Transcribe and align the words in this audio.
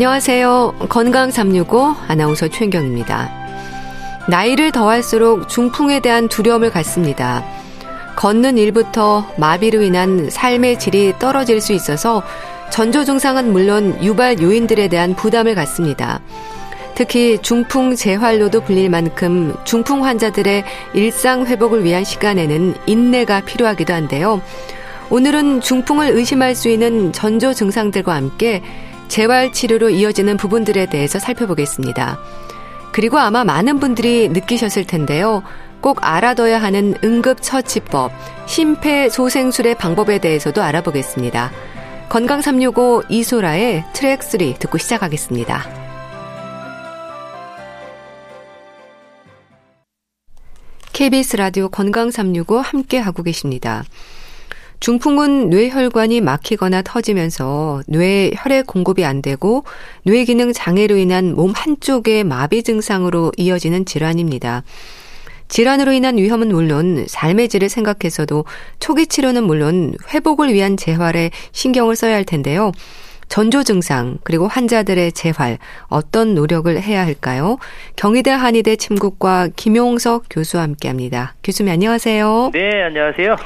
안녕하세요. 0.00 0.76
건강 0.88 1.30
365 1.30 1.94
아나운서 2.08 2.48
최인경입니다. 2.48 3.30
나이를 4.30 4.72
더할수록 4.72 5.46
중풍에 5.50 6.00
대한 6.00 6.26
두려움을 6.26 6.70
갖습니다. 6.70 7.44
걷는 8.16 8.56
일부터 8.56 9.26
마비로 9.36 9.82
인한 9.82 10.30
삶의 10.30 10.78
질이 10.78 11.18
떨어질 11.18 11.60
수 11.60 11.74
있어서 11.74 12.22
전조 12.70 13.04
증상은 13.04 13.52
물론 13.52 14.02
유발 14.02 14.40
요인들에 14.40 14.88
대한 14.88 15.14
부담을 15.14 15.54
갖습니다. 15.54 16.20
특히 16.94 17.36
중풍 17.42 17.94
재활로도 17.94 18.62
불릴 18.62 18.88
만큼 18.88 19.54
중풍 19.64 20.06
환자들의 20.06 20.64
일상 20.94 21.44
회복을 21.44 21.84
위한 21.84 22.04
시간에는 22.04 22.74
인내가 22.86 23.42
필요하기도 23.42 23.92
한데요. 23.92 24.40
오늘은 25.10 25.60
중풍을 25.60 26.16
의심할 26.16 26.54
수 26.54 26.70
있는 26.70 27.12
전조 27.12 27.52
증상들과 27.52 28.14
함께 28.14 28.62
재활 29.10 29.52
치료로 29.52 29.90
이어지는 29.90 30.36
부분들에 30.36 30.86
대해서 30.86 31.18
살펴보겠습니다. 31.18 32.18
그리고 32.92 33.18
아마 33.18 33.44
많은 33.44 33.80
분들이 33.80 34.28
느끼셨을 34.28 34.86
텐데요. 34.86 35.42
꼭 35.80 35.98
알아둬야 36.00 36.62
하는 36.62 36.94
응급처치법, 37.02 38.12
심폐소생술의 38.46 39.74
방법에 39.76 40.18
대해서도 40.18 40.62
알아보겠습니다. 40.62 41.50
건강 42.08 42.40
365 42.40 43.04
이소라의 43.08 43.84
트랙 43.92 44.22
3 44.22 44.54
듣고 44.58 44.78
시작하겠습니다. 44.78 45.64
KBS 50.92 51.36
라디오 51.36 51.68
건강 51.68 52.10
365 52.10 52.58
함께 52.58 52.98
하고 52.98 53.22
계십니다. 53.22 53.84
중풍은 54.80 55.50
뇌혈관이 55.50 56.22
막히거나 56.22 56.80
터지면서 56.82 57.82
뇌에 57.86 58.32
혈액 58.34 58.66
공급이 58.66 59.04
안 59.04 59.20
되고 59.20 59.64
뇌 60.04 60.24
기능 60.24 60.54
장애로 60.54 60.96
인한 60.96 61.34
몸 61.34 61.52
한쪽의 61.54 62.24
마비 62.24 62.62
증상으로 62.62 63.32
이어지는 63.36 63.84
질환입니다. 63.84 64.62
질환으로 65.48 65.92
인한 65.92 66.16
위험은 66.16 66.48
물론 66.48 67.04
삶의 67.06 67.48
질을 67.48 67.68
생각해서도 67.68 68.46
초기 68.78 69.06
치료는 69.06 69.44
물론 69.44 69.92
회복을 70.14 70.54
위한 70.54 70.76
재활에 70.78 71.30
신경을 71.52 71.94
써야 71.94 72.14
할 72.14 72.24
텐데요. 72.24 72.72
전조 73.28 73.62
증상 73.62 74.18
그리고 74.24 74.48
환자들의 74.48 75.12
재활 75.12 75.58
어떤 75.88 76.34
노력을 76.34 76.80
해야 76.80 77.04
할까요? 77.04 77.58
경희대 77.96 78.30
한의대 78.30 78.76
침국과 78.76 79.48
김용석 79.54 80.24
교수와 80.30 80.62
함께합니다. 80.62 81.34
교수님 81.44 81.72
안녕하세요. 81.72 82.50
네, 82.54 82.82
안녕하세요. 82.82 83.36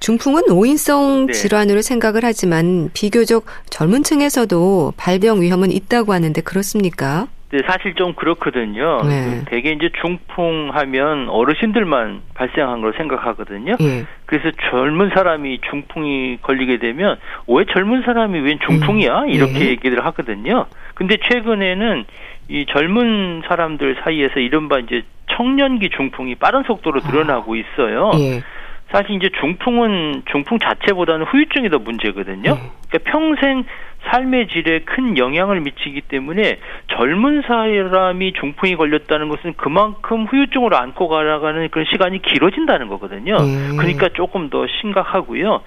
중풍은 0.00 0.50
오인성 0.50 1.26
네. 1.26 1.32
질환으로 1.32 1.82
생각을 1.82 2.22
하지만 2.24 2.88
비교적 2.94 3.44
젊은 3.68 4.02
층에서도 4.02 4.94
발병 4.96 5.42
위험은 5.42 5.70
있다고 5.70 6.14
하는데 6.14 6.40
그렇습니까? 6.40 7.28
네, 7.52 7.58
사실 7.66 7.94
좀 7.94 8.14
그렇거든요. 8.14 9.02
네. 9.02 9.42
대개 9.46 9.72
이제 9.72 9.90
중풍하면 10.00 11.28
어르신들만 11.28 12.22
발생한 12.34 12.80
걸 12.80 12.94
생각하거든요. 12.96 13.76
네. 13.78 14.06
그래서 14.24 14.56
젊은 14.70 15.10
사람이 15.12 15.60
중풍이 15.68 16.38
걸리게 16.42 16.78
되면 16.78 17.18
왜 17.48 17.64
젊은 17.72 18.02
사람이 18.02 18.38
웬 18.40 18.58
중풍이야? 18.66 19.22
음. 19.22 19.30
이렇게 19.30 19.52
네. 19.52 19.68
얘기를 19.68 20.04
하거든요. 20.06 20.66
근데 20.94 21.18
최근에는 21.28 22.04
이 22.48 22.66
젊은 22.70 23.42
사람들 23.48 23.96
사이에서 24.02 24.40
이른바 24.40 24.78
이제 24.78 25.02
청년기 25.36 25.90
중풍이 25.90 26.36
빠른 26.36 26.62
속도로 26.62 27.00
늘어나고 27.04 27.56
있어요. 27.56 28.12
예. 28.18 28.42
사실 28.90 29.16
이제 29.16 29.28
중풍은 29.40 30.22
중풍 30.30 30.58
자체보다는 30.58 31.26
후유증이 31.26 31.70
더 31.70 31.78
문제거든요. 31.78 32.54
네. 32.54 32.70
그러니까 32.88 33.10
평생 33.10 33.64
삶의 34.02 34.48
질에 34.48 34.80
큰 34.80 35.18
영향을 35.18 35.60
미치기 35.60 36.02
때문에 36.02 36.58
젊은 36.88 37.42
사람이 37.42 38.32
중풍이 38.32 38.76
걸렸다는 38.76 39.28
것은 39.28 39.54
그만큼 39.56 40.24
후유증으로 40.24 40.76
안고 40.76 41.08
가라가는 41.08 41.68
그런 41.68 41.84
시간이 41.84 42.22
길어진다는 42.22 42.88
거거든요. 42.88 43.36
음. 43.36 43.76
그러니까 43.76 44.08
조금 44.08 44.48
더 44.48 44.66
심각하고요. 44.80 45.60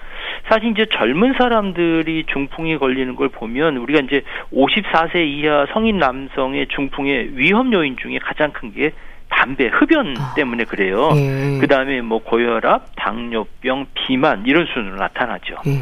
사실 0.48 0.70
이제 0.70 0.86
젊은 0.86 1.34
사람들이 1.34 2.24
중풍이 2.26 2.76
걸리는 2.78 3.14
걸 3.14 3.28
보면 3.28 3.76
우리가 3.76 4.00
이제 4.00 4.22
54세 4.52 5.24
이하 5.26 5.66
성인 5.72 5.98
남성의 5.98 6.66
중풍의 6.68 7.38
위험 7.38 7.72
요인 7.72 7.96
중에 7.96 8.18
가장 8.18 8.50
큰게 8.50 8.92
담배, 9.34 9.66
흡연 9.66 10.14
아. 10.18 10.32
때문에 10.34 10.64
그래요. 10.64 11.10
예. 11.16 11.58
그 11.60 11.66
다음에 11.66 12.00
뭐 12.00 12.22
고혈압, 12.22 12.92
당뇨병, 12.96 13.86
비만 13.94 14.44
이런 14.46 14.66
순으로 14.72 14.96
나타나죠. 14.96 15.56
예. 15.66 15.80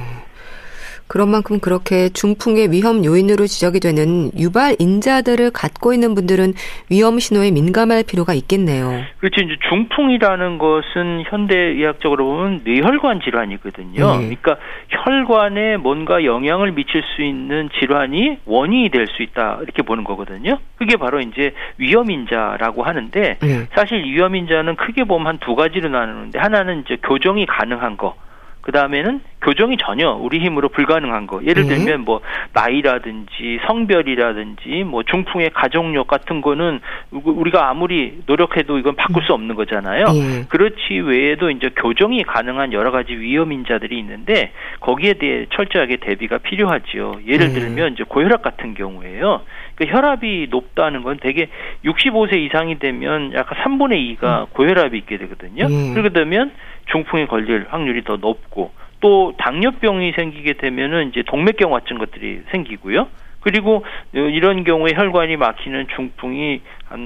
그런 1.13 1.29
만큼 1.29 1.61
그렇게 1.61 2.09
중풍의 2.09 2.73
위험 2.73 3.05
요인으로 3.05 3.47
지적이 3.47 3.81
되는 3.81 4.31
유발 4.39 4.77
인자들을 4.79 5.51
갖고 5.51 5.93
있는 5.93 6.15
분들은 6.15 6.55
위험 6.91 7.19
신호에 7.19 7.51
민감할 7.51 8.03
필요가 8.03 8.33
있겠네요. 8.33 9.03
그렇죠. 9.19 9.43
이제 9.45 9.57
중풍이라는 9.69 10.57
것은 10.57 11.25
현대 11.29 11.55
의학적으로 11.55 12.25
보면 12.25 12.63
뇌혈관 12.65 13.21
질환이거든요. 13.21 13.93
네. 13.93 14.17
그러니까 14.21 14.57
혈관에 14.89 15.77
뭔가 15.77 16.25
영향을 16.25 16.73
미칠 16.73 17.03
수 17.15 17.21
있는 17.23 17.69
질환이 17.79 18.39
원인이 18.47 18.89
될 18.89 19.07
수 19.15 19.23
있다 19.23 19.59
이렇게 19.61 19.83
보는 19.83 20.05
거거든요. 20.05 20.57
그게 20.79 20.97
바로 20.97 21.21
이제 21.21 21.53
위험 21.77 22.11
인자라고 22.11 22.85
하는데 22.85 23.37
네. 23.39 23.67
사실 23.75 24.03
위험 24.03 24.35
인자는 24.35 24.77
크게 24.77 25.05
보면 25.05 25.27
한 25.27 25.39
두 25.41 25.57
가지로 25.57 25.91
나누는데 25.91 26.39
하나는 26.39 26.85
이제 26.87 26.97
교정이 27.03 27.45
가능한 27.45 27.99
거. 27.99 28.15
그 28.63 28.71
다음에는 28.71 29.21
교정이 29.43 29.77
전혀 29.77 30.11
우리 30.11 30.39
힘으로 30.39 30.69
불가능한 30.69 31.27
거. 31.27 31.45
예를 31.45 31.67
네. 31.67 31.75
들면 31.75 32.05
뭐 32.05 32.21
나이라든지 32.53 33.59
성별이라든지 33.67 34.85
뭐 34.85 35.03
중풍의 35.03 35.51
가족력 35.51 36.07
같은 36.07 36.41
거는 36.41 36.81
우리가 37.11 37.69
아무리 37.69 38.23
노력해도 38.27 38.79
이건 38.79 38.95
바꿀 38.95 39.25
수 39.25 39.33
없는 39.33 39.57
거잖아요. 39.57 40.07
네. 40.07 40.45
그렇지 40.49 40.95
외에도 41.05 41.51
이제 41.51 41.71
교정이 41.75 42.23
가능한 42.23 42.73
여러 42.73 42.93
가지 42.93 43.15
위험 43.15 43.53
인자들이 43.53 43.99
있는데 43.99 44.53
거기에 44.79 45.15
대해 45.15 45.47
철저하게 45.51 45.97
대비가 45.97 46.39
필요하지요. 46.39 47.17
예를 47.27 47.49
네. 47.49 47.61
들면 47.61 47.95
이제 47.95 48.05
고혈압 48.07 48.43
같은 48.43 48.75
경우에요. 48.75 49.43
그 49.75 49.85
혈압이 49.87 50.49
높다는 50.51 51.03
건 51.03 51.19
대개 51.19 51.49
65세 51.85 52.37
이상이 52.37 52.79
되면 52.79 53.33
약간 53.35 53.59
3분의 53.65 54.17
2가 54.19 54.43
음. 54.43 54.47
고혈압이 54.53 54.97
있게 54.99 55.19
되거든요. 55.19 55.67
그러게 55.95 56.11
되면 56.11 56.53
중풍에 56.91 57.27
걸릴 57.27 57.67
확률이 57.69 58.03
더 58.05 58.17
높고 58.17 58.73
또 59.01 59.35
당뇨병이 59.39 60.13
생기게 60.13 60.55
되면은 60.55 61.09
이제 61.09 61.23
동맥경 61.27 61.71
같은 61.71 61.99
것들이 61.99 62.43
생기고요. 62.51 63.09
그리고 63.41 63.85
이런 64.13 64.63
경우에 64.63 64.93
혈관이 64.95 65.37
막히는 65.37 65.89
중풍이 65.97 66.61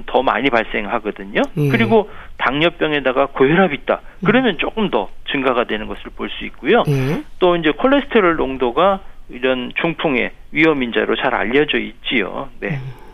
더 0.04 0.22
많이 0.22 0.50
발생하거든요. 0.50 1.40
예. 1.56 1.68
그리고 1.70 2.10
당뇨병에다가 2.36 3.26
고혈압이 3.26 3.74
있다. 3.82 4.02
그러면 4.24 4.58
조금 4.58 4.90
더 4.90 5.08
증가가 5.30 5.64
되는 5.64 5.86
것을 5.86 6.10
볼 6.14 6.28
수 6.28 6.44
있고요. 6.44 6.82
예. 6.88 7.22
또 7.38 7.56
이제 7.56 7.70
콜레스테롤 7.70 8.36
농도가 8.36 9.00
이런 9.28 9.72
중풍의 9.80 10.30
위험 10.52 10.82
인자로 10.82 11.16
잘 11.16 11.34
알려져 11.34 11.78
있지요. 11.78 12.48
네. 12.60 12.80
음. 12.82 13.06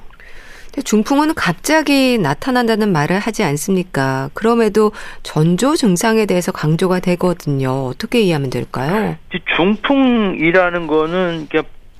중풍은 0.84 1.34
갑자기 1.34 2.16
나타난다는 2.16 2.92
말을 2.92 3.18
하지 3.18 3.44
않습니까? 3.44 4.30
그럼에도 4.32 4.92
전조 5.22 5.76
증상에 5.76 6.24
대해서 6.24 6.50
강조가 6.50 7.00
되거든요. 7.00 7.86
어떻게 7.86 8.22
이해하면 8.22 8.48
될까요? 8.48 9.16
중풍이라는 9.54 10.86
거는 10.86 11.48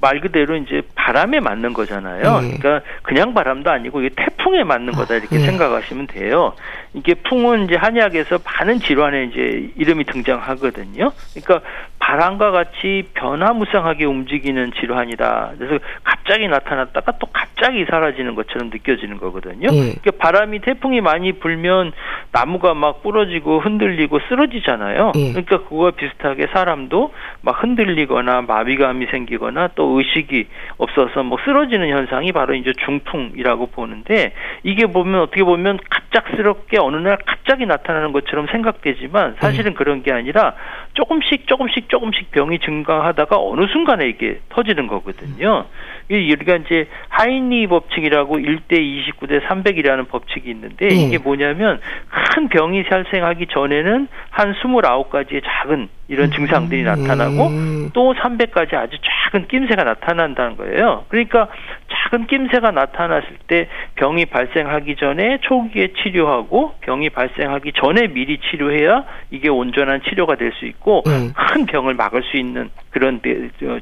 말 0.03 0.21
그대로 0.21 0.57
이제 0.57 0.83
바람에 0.97 1.39
맞는 1.39 1.75
거잖아요. 1.75 2.41
네. 2.41 2.59
그러니까 2.59 2.83
그냥 3.03 3.35
바람도 3.35 3.71
아니고 3.71 4.01
이게 4.01 4.11
태풍에 4.17 4.65
맞는 4.65 4.95
거다 4.95 5.15
이렇게 5.15 5.39
네. 5.39 5.45
생각하시면 5.45 6.09
돼요. 6.09 6.55
이게 6.93 7.15
풍은 7.15 7.67
이제 7.67 7.77
한약에서 7.77 8.41
많은 8.45 8.81
질환에 8.81 9.27
이제 9.27 9.71
이름이 9.77 10.05
등장하거든요. 10.07 11.13
그러니까 11.35 11.69
바람과 12.13 12.51
같이 12.51 13.09
변화무쌍하게 13.15 14.05
움직이는 14.05 14.73
질환이다. 14.79 15.53
그래서 15.57 15.83
갑자기 16.05 16.47
나타났다가 16.47 17.13
또 17.19 17.27
갑자기 17.33 17.87
사라지는 17.87 18.35
것처럼 18.35 18.69
느껴지는 18.69 19.17
거거든요. 19.17 19.71
네. 19.71 19.95
그러니까 20.03 20.11
바람이 20.19 20.59
태풍이 20.59 21.01
많이 21.01 21.33
불면 21.33 21.93
나무가 22.31 22.75
막 22.75 23.03
부러지고 23.03 23.61
흔들리고 23.61 24.21
쓰러지잖아요. 24.29 25.13
네. 25.15 25.31
그러니까 25.31 25.63
그거와 25.63 25.93
비슷하게 25.93 26.49
사람도 26.53 27.15
막 27.41 27.63
흔들리거나 27.63 28.43
마비감이 28.43 29.07
생기거나 29.07 29.71
또 29.75 29.99
의식이 29.99 30.49
없어서 30.77 31.23
뭐 31.23 31.39
쓰러지는 31.47 31.89
현상이 31.89 32.33
바로 32.33 32.55
이제 32.55 32.73
중풍이라고 32.85 33.69
보는데 33.69 34.35
이게 34.65 34.85
보면 34.85 35.23
어떻게 35.23 35.45
보면 35.45 35.79
갑작스럽게 35.89 36.79
어느 36.79 36.97
날 36.97 37.17
갑자기 37.25 37.65
나타나는 37.65 38.13
것처럼 38.13 38.49
생각되지만 38.49 39.37
사실은 39.39 39.73
음. 39.73 39.75
그런 39.75 40.03
게 40.03 40.13
아니라 40.13 40.55
조금씩 40.93 41.47
조금씩 41.47 41.89
조금씩 41.89 42.02
병이 42.33 42.59
증가하다가 42.61 43.37
어느 43.39 43.67
순간에 43.67 44.09
이게 44.09 44.41
터지는 44.49 44.87
거거든요. 44.87 45.67
우리가 46.11 46.57
이제 46.57 46.89
하인리 47.09 47.67
법칙이라고 47.67 48.39
1대 48.39 48.73
29대 48.73 49.43
300이라는 49.47 50.09
법칙이 50.09 50.51
있는데 50.51 50.89
네. 50.89 50.95
이게 50.95 51.19
뭐냐면 51.19 51.81
큰 52.09 52.49
병이 52.49 52.85
발생하기 52.85 53.47
전에는 53.47 54.09
한 54.31 54.55
29가지의 54.55 55.43
작은 55.45 55.89
이런 56.13 56.31
증상들이 56.31 56.83
나타나고 56.85 57.49
음. 57.49 57.91
또 57.93 58.15
300가지 58.15 58.75
아주 58.75 58.97
작은 59.03 59.49
낌새가 59.49 59.83
나타난다는 59.83 60.57
거예요. 60.57 61.05
그러니까 61.09 61.49
작은 61.91 62.27
낌새가 62.27 62.71
나타났을 62.71 63.39
때 63.49 63.69
병이 63.97 64.27
발생하기 64.27 64.97
전에 64.97 65.39
초기에 65.43 65.95
치료하고 66.03 66.75
병이 66.83 67.11
발생하기 67.11 67.73
전에 67.73 68.09
미리 68.09 68.39
치료해야 68.39 69.05
이게 69.31 69.49
온전한 69.49 70.03
치료가 70.09 70.37
될 70.37 70.53
수 70.53 70.67
있고 70.67 71.03
음. 71.07 71.33
큰 71.35 71.67
병을 71.67 71.95
막을 71.95 72.23
수 72.23 72.37
있는 72.37 72.71
그런 72.91 73.21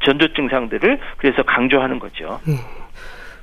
전조 0.04 0.32
증상들을 0.32 0.98
그래서 1.16 1.42
강조하는 1.42 1.98
거죠. 1.98 2.40
음. 2.48 2.54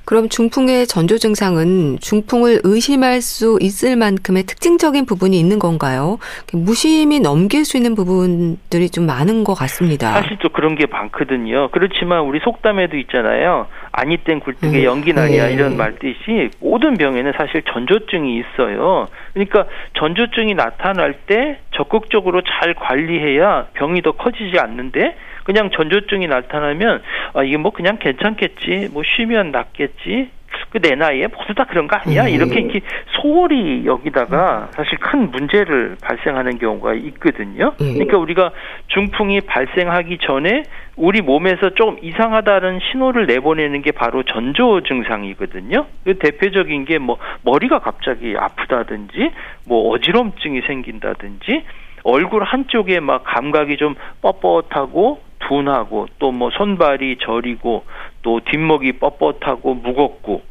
그럼 0.07 0.29
중풍의 0.29 0.87
전조 0.87 1.17
증상은 1.17 1.97
중풍을 1.99 2.61
의심할 2.63 3.19
수 3.19 3.57
있을 3.59 3.97
만큼의 3.97 4.43
특징적인 4.43 5.05
부분이 5.05 5.37
있는 5.37 5.59
건가요? 5.59 6.17
무심히 6.53 7.19
넘길 7.19 7.65
수 7.65 7.75
있는 7.75 7.93
부분들이 7.93 8.89
좀 8.89 9.05
많은 9.05 9.43
것 9.43 9.53
같습니다. 9.53 10.13
사실 10.13 10.37
또 10.37 10.47
그런 10.47 10.75
게 10.75 10.85
많거든요. 10.85 11.71
그렇지만 11.71 12.21
우리 12.21 12.39
속담에도 12.39 12.95
있잖아요. 12.95 13.67
아니 13.91 14.15
땐 14.15 14.39
굴뚝에 14.39 14.79
음. 14.79 14.83
연기 14.85 15.11
나냐 15.11 15.47
네. 15.47 15.53
이런 15.53 15.75
말듯이 15.75 16.51
모든 16.61 16.93
병에는 16.93 17.33
사실 17.37 17.61
전조증이 17.63 18.39
있어요. 18.39 19.09
그러니까 19.33 19.65
전조증이 19.99 20.53
나타날 20.53 21.15
때 21.25 21.59
적극적으로 21.71 22.43
잘 22.43 22.73
관리해야 22.75 23.67
병이 23.73 24.03
더 24.03 24.13
커지지 24.13 24.57
않는데 24.57 25.17
그냥 25.47 25.69
전조증이 25.71 26.27
나타나면 26.27 27.01
아 27.33 27.41
이게 27.41 27.55
뭐 27.55 27.71
그냥 27.71 27.97
괜찮겠지 27.99 28.89
뭐 28.91 29.01
쉬면 29.15 29.51
낫겠지 29.51 30.29
그내 30.71 30.95
나이에 30.95 31.27
모두 31.27 31.53
다 31.53 31.63
그런 31.65 31.87
거 31.87 31.95
아니야 31.95 32.23
음. 32.23 32.29
이렇게 32.29 32.59
이렇게 32.59 32.81
소홀히 33.15 33.85
여기다가 33.85 34.69
사실 34.71 34.97
큰 34.97 35.31
문제를 35.31 35.95
발생하는 36.01 36.57
경우가 36.57 36.95
있거든요. 36.95 37.73
음. 37.79 37.93
그러니까 37.93 38.17
우리가 38.17 38.51
중풍이 38.87 39.41
발생하기 39.41 40.17
전에 40.17 40.63
우리 40.97 41.21
몸에서 41.21 41.69
조금 41.75 41.97
이상하다는 42.01 42.79
신호를 42.91 43.27
내보내는 43.27 43.81
게 43.83 43.91
바로 43.91 44.23
전조 44.23 44.81
증상이거든요. 44.83 45.85
그 46.03 46.17
대표적인 46.17 46.83
게 46.83 46.97
뭐 46.97 47.17
머리가 47.43 47.79
갑자기 47.79 48.35
아프다든지 48.37 49.31
뭐 49.65 49.91
어지럼증이 49.91 50.61
생긴다든지 50.61 51.63
얼굴 52.03 52.43
한쪽에 52.43 52.99
막 52.99 53.23
감각이 53.23 53.77
좀 53.77 53.95
뻣뻣하고 54.21 55.26
둔하고 55.47 56.07
또 56.19 56.31
뭐 56.31 56.49
손발이 56.51 57.17
저리고 57.21 57.85
또 58.21 58.39
뒷목이 58.41 58.93
뻣뻣하고 58.99 59.81
무겁고 59.81 60.41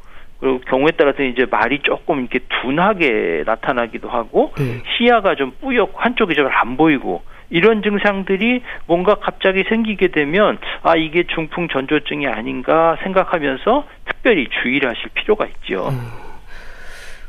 그리고 0.41 0.61
경우에 0.61 0.91
따라서는 0.93 1.31
이제 1.33 1.47
말이 1.51 1.81
조금 1.83 2.21
이렇게 2.21 2.41
둔하게 2.63 3.45
나타나기도 3.47 4.09
하고 4.09 4.53
네. 4.59 4.83
시야가 4.97 5.35
좀 5.37 5.53
뿌옇고 5.61 5.99
한쪽이 5.99 6.35
잘 6.35 6.47
안 6.47 6.77
보이고 6.77 7.23
이런 7.49 7.83
증상들이 7.83 8.63
뭔가 8.87 9.15
갑자기 9.17 9.65
생기게 9.69 10.09
되면 10.09 10.59
아 10.83 10.97
이게 10.97 11.25
중풍 11.33 11.69
전조증이 11.69 12.27
아닌가 12.27 12.97
생각하면서 13.05 13.87
특별히 14.07 14.49
주의를 14.63 14.91
하실 14.91 15.09
필요가 15.15 15.47
있죠. 15.47 15.89
음. 15.91 16.27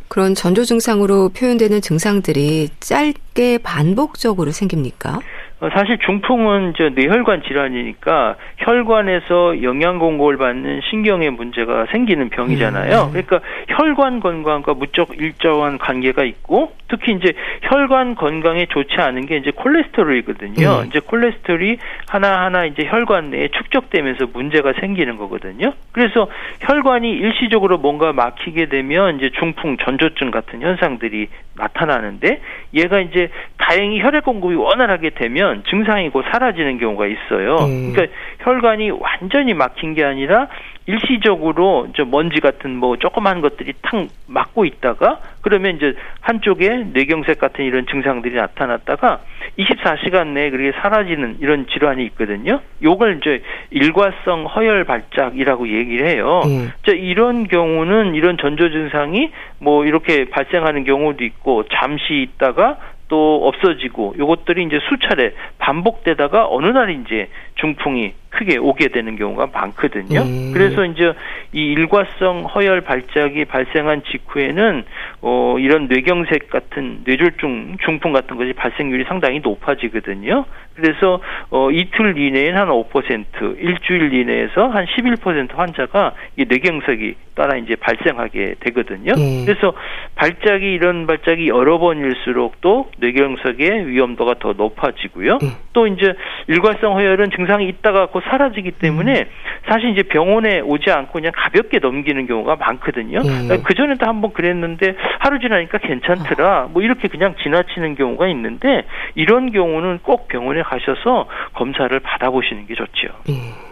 그런 0.10 0.34
전조 0.34 0.64
증상으로 0.64 1.30
표현되는 1.38 1.82
증상들이 1.82 2.70
짧게 2.80 3.60
반복적으로 3.62 4.52
생깁니까? 4.52 5.20
어, 5.60 5.70
사실 5.74 5.98
중풍은 5.98 6.74
저 6.78 6.90
뇌혈관 6.90 7.42
질환이니까 7.42 8.36
혈관에서 8.58 9.64
영양 9.64 9.98
공급을 9.98 10.38
받는 10.38 10.82
신경에 10.90 11.32
문제가 11.32 11.88
생기는 11.92 12.30
병이잖아요. 12.30 13.06
음. 13.06 13.12
그러니까 13.12 13.40
혈관 13.70 14.20
건강과 14.20 14.76
무척 14.76 15.18
일정한 15.18 15.80
관계가 15.80 16.24
있고 16.26 16.74
특히 16.90 17.14
이제 17.14 17.34
혈관 17.64 18.14
건강에 18.16 18.68
좋지 18.68 18.96
않은 18.98 19.26
게 19.26 19.38
이제 19.38 19.52
콜레스테롤이거든요. 19.52 20.82
음. 20.82 20.86
이제 20.88 21.00
콜레스테롤이 21.00 21.78
하나하나 22.08 22.66
이제 22.66 22.86
혈관 22.86 23.32
내에 23.32 23.48
축적되면서 23.48 24.28
문제가 24.34 24.74
생기는 24.80 25.18
거거든요. 25.18 25.74
그래서 25.92 26.30
혈관이 26.62 27.10
일시적으로 27.10 27.80
뭔가 27.80 28.14
막히게 28.14 28.68
되면 28.68 29.18
이제 29.18 29.32
중풍 29.32 29.78
전조증 29.78 30.30
같은 30.30 30.62
현상들이 30.62 31.30
나타나는데 31.56 32.42
얘가 32.76 33.00
이제 33.00 33.30
다행히 33.58 34.00
혈액 34.00 34.24
공급이 34.24 34.54
원활하게 34.56 35.12
되면 35.12 35.47
증상이 35.70 36.10
곧 36.10 36.26
사라지는 36.32 36.78
경우가 36.80 37.08
있어요. 37.08 37.56
음. 37.56 37.94
그러니까 37.94 38.16
혈관이 38.40 38.92
완전히 38.92 39.54
막힌 39.54 39.94
게 39.94 40.04
아니라 40.04 40.48
일시적으로 40.88 41.88
저 41.96 42.06
먼지 42.06 42.40
같은 42.40 42.76
뭐 42.76 42.96
조그만 42.98 43.42
것들이 43.42 43.74
탁 43.82 44.08
막고 44.26 44.66
있다가 44.66 45.20
그러면 45.42 45.76
이제 45.76 45.94
한쪽에 46.22 46.86
뇌경색 46.94 47.40
같은 47.40 47.66
이런 47.66 47.86
증상들이 47.86 48.36
나타났다가 48.36 49.20
24시간 49.60 50.28
내에 50.30 50.50
그렇게 50.50 50.78
사라지는 50.80 51.38
이런 51.42 51.68
질환이 51.68 52.06
있거든요. 52.06 52.62
요걸 52.82 53.18
이제 53.18 53.42
일과성 53.72 54.46
허혈 54.46 54.86
발작이라고 54.86 55.68
얘기를 55.68 56.08
해요. 56.08 56.42
음. 56.46 56.72
자, 56.86 56.94
이런 56.94 57.48
경우는 57.48 58.16
이런 58.16 58.38
전조 58.38 58.70
증상이 58.70 59.32
뭐 59.60 59.86
이렇게 59.86 60.26
발생하는 60.26 60.86
경우도 60.86 61.24
있고 61.24 61.64
잠시 61.74 62.22
있다가 62.22 62.78
또 63.08 63.48
없어지고 63.48 64.16
요것들이 64.18 64.64
이제 64.64 64.80
수차례 64.90 65.34
반복되다가 65.60 66.48
어느 66.50 66.68
날 66.68 66.90
이제 66.90 67.30
중풍이 67.56 68.14
크게 68.38 68.58
오게 68.58 68.90
되는 68.90 69.16
경우가 69.16 69.50
많거든요. 69.52 70.22
음. 70.22 70.52
그래서 70.54 70.86
이제 70.86 71.14
이 71.54 71.72
일과성 71.74 72.46
허혈 72.46 72.82
발작이 72.82 73.46
발생한 73.46 74.04
직후에는 74.04 74.84
어 75.22 75.56
이런 75.60 75.88
뇌경색 75.88 76.50
같은 76.52 77.02
뇌졸중 77.04 77.78
중풍 77.84 78.14
같은 78.14 78.38
것이 78.38 78.54
발생률이 78.54 79.06
상당히 79.06 79.40
높아지거든요. 79.40 80.46
그래서 80.76 81.20
어 81.50 81.72
이틀 81.72 82.18
이내에는 82.18 82.60
한 82.60 82.68
5%, 82.70 83.58
일주일 83.60 84.14
이내에서 84.14 84.68
한 84.68 84.86
11% 84.86 85.56
환자가 85.56 86.14
이 86.38 86.46
뇌경색이 86.48 87.16
따라 87.34 87.58
이제 87.58 87.76
발생하게 87.76 88.56
되거든요. 88.60 89.14
음. 89.16 89.46
그래서 89.46 89.74
발작이 90.16 90.74
이런 90.74 91.08
발작이 91.08 91.48
여러 91.48 91.78
번일수록 91.78 92.62
또 92.62 92.90
뇌경색의 92.98 93.88
위험도가 93.88 94.36
더 94.40 94.54
높아지고요. 94.54 95.40
음. 95.42 95.52
또 95.74 95.88
이제 95.88 96.14
일과성 96.48 96.96
허혈은 96.98 97.30
증상이 97.32 97.68
있다가 97.70 98.08
곧 98.08 98.24
사라지기 98.30 98.72
때문에 98.72 99.12
음. 99.12 99.26
사실 99.70 99.90
이제 99.90 100.04
병원에 100.04 100.60
오지 100.60 100.90
않고 100.90 101.14
그냥 101.14 101.32
가볍게 101.36 101.80
넘기는 101.80 102.26
경우가 102.28 102.56
많거든요. 102.56 103.20
음. 103.20 103.64
그 103.64 103.74
전에도 103.74 104.06
한번 104.06 104.34
그랬는데 104.34 104.96
하루 105.20 105.40
지나니까 105.40 105.80
괜찮더라. 105.80 106.70
뭐 106.72 106.82
이렇게 106.82 107.08
그냥 107.08 107.36
지나치는 107.42 107.96
경우가 107.96 108.28
있는데 108.30 108.84
이런 109.16 109.52
경우는 109.52 110.00
꼭 110.04 110.28
병원에 110.28 110.62
가셔서 110.62 111.28
검사를 111.54 112.00
받아보시는 112.00 112.68
게 112.68 112.76
좋죠. 112.76 113.08
음. 113.30 113.67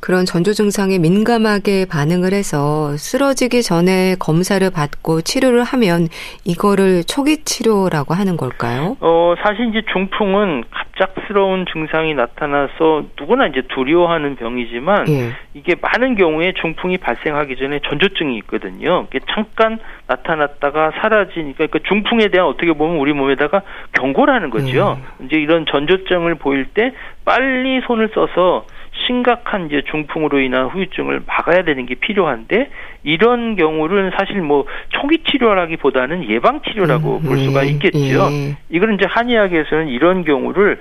그런 0.00 0.24
전조 0.24 0.52
증상에 0.52 0.98
민감하게 0.98 1.86
반응을 1.90 2.32
해서 2.32 2.96
쓰러지기 2.96 3.62
전에 3.62 4.16
검사를 4.18 4.68
받고 4.70 5.20
치료를 5.20 5.62
하면 5.62 6.08
이거를 6.44 7.04
초기 7.04 7.44
치료라고 7.44 8.14
하는 8.14 8.36
걸까요? 8.36 8.96
어, 9.00 9.34
사실 9.42 9.68
이제 9.68 9.82
중풍은 9.92 10.64
갑작스러운 10.70 11.66
증상이 11.70 12.14
나타나서 12.14 13.04
누구나 13.18 13.46
이제 13.46 13.62
두려워하는 13.68 14.36
병이지만 14.36 15.08
예. 15.08 15.32
이게 15.54 15.74
많은 15.80 16.16
경우에 16.16 16.52
중풍이 16.60 16.98
발생하기 16.98 17.56
전에 17.56 17.80
전조증이 17.88 18.36
있거든요. 18.38 19.06
이게 19.10 19.20
잠깐 19.34 19.78
나타났다가 20.06 20.92
사라지니까 21.00 21.66
그러니까 21.66 21.78
중풍에 21.88 22.28
대한 22.28 22.48
어떻게 22.48 22.72
보면 22.72 22.96
우리 22.96 23.12
몸에다가 23.12 23.62
경고라는 23.92 24.50
거죠. 24.50 24.98
음. 25.20 25.26
이제 25.26 25.36
이런 25.36 25.66
전조증을 25.66 26.36
보일 26.36 26.66
때 26.66 26.92
빨리 27.24 27.80
손을 27.86 28.10
써서 28.14 28.64
심각한 29.06 29.66
이제 29.66 29.82
중풍으로 29.90 30.40
인한 30.40 30.66
후유증을 30.66 31.22
막아야 31.26 31.62
되는 31.62 31.86
게 31.86 31.94
필요한데 31.94 32.70
이런 33.02 33.56
경우는 33.56 34.12
사실 34.18 34.40
뭐 34.40 34.66
초기 34.90 35.18
치료라기보다는 35.24 36.28
예방 36.28 36.60
치료라고 36.62 37.18
음, 37.18 37.22
볼 37.22 37.38
수가 37.38 37.62
음, 37.62 37.66
있겠죠. 37.66 37.98
예. 37.98 38.56
이거는 38.68 38.94
이제 38.94 39.06
한의학에서는 39.08 39.88
이런 39.88 40.24
경우를 40.24 40.80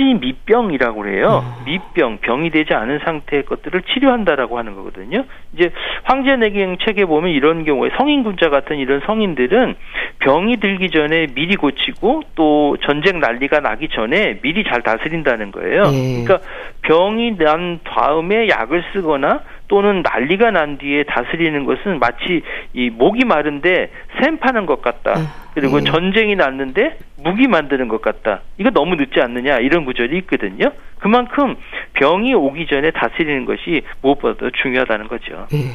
치미병이라고 0.00 1.06
해요. 1.06 1.44
음. 1.44 1.64
미병, 1.66 2.18
병이 2.22 2.50
되지 2.50 2.72
않은 2.72 3.00
상태의 3.04 3.44
것들을 3.44 3.82
치료한다라고 3.82 4.56
하는 4.56 4.74
거거든요. 4.74 5.24
이제 5.54 5.70
황제내경 6.04 6.78
책에 6.78 7.04
보면 7.04 7.30
이런 7.30 7.64
경우에 7.64 7.90
성인군자 7.98 8.48
같은 8.48 8.78
이런 8.78 9.00
성인들은 9.04 9.74
병이 10.20 10.56
들기 10.56 10.90
전에 10.90 11.26
미리 11.34 11.56
고치고 11.56 12.22
또 12.34 12.76
전쟁 12.82 13.20
난리가 13.20 13.60
나기 13.60 13.88
전에 13.88 14.40
미리 14.40 14.64
잘 14.64 14.82
다스린다는 14.82 15.52
거예요. 15.52 15.82
예. 15.92 16.24
그러니까 16.24 16.38
병이 16.82 17.36
난 17.36 17.80
다음에 17.84 18.48
약을 18.48 18.82
쓰거나 18.92 19.40
또는 19.70 20.02
난리가 20.02 20.50
난 20.50 20.78
뒤에 20.78 21.04
다스리는 21.04 21.64
것은 21.64 22.00
마치 22.00 22.42
이 22.74 22.90
목이 22.90 23.24
마른데 23.24 23.92
샘 24.20 24.38
파는 24.38 24.66
것 24.66 24.82
같다. 24.82 25.12
음. 25.12 25.26
그리고 25.54 25.76
음. 25.76 25.84
전쟁이 25.84 26.34
났는데 26.34 26.98
무기 27.22 27.46
만드는 27.46 27.86
것 27.86 28.02
같다. 28.02 28.40
이거 28.58 28.70
너무 28.70 28.96
늦지 28.96 29.20
않느냐 29.20 29.58
이런 29.58 29.84
구절이 29.84 30.18
있거든요. 30.18 30.72
그만큼 30.98 31.54
병이 31.92 32.34
오기 32.34 32.66
전에 32.66 32.90
다스리는 32.90 33.44
것이 33.44 33.82
무엇보다도 34.02 34.50
중요하다는 34.60 35.06
거죠. 35.06 35.46
음. 35.54 35.70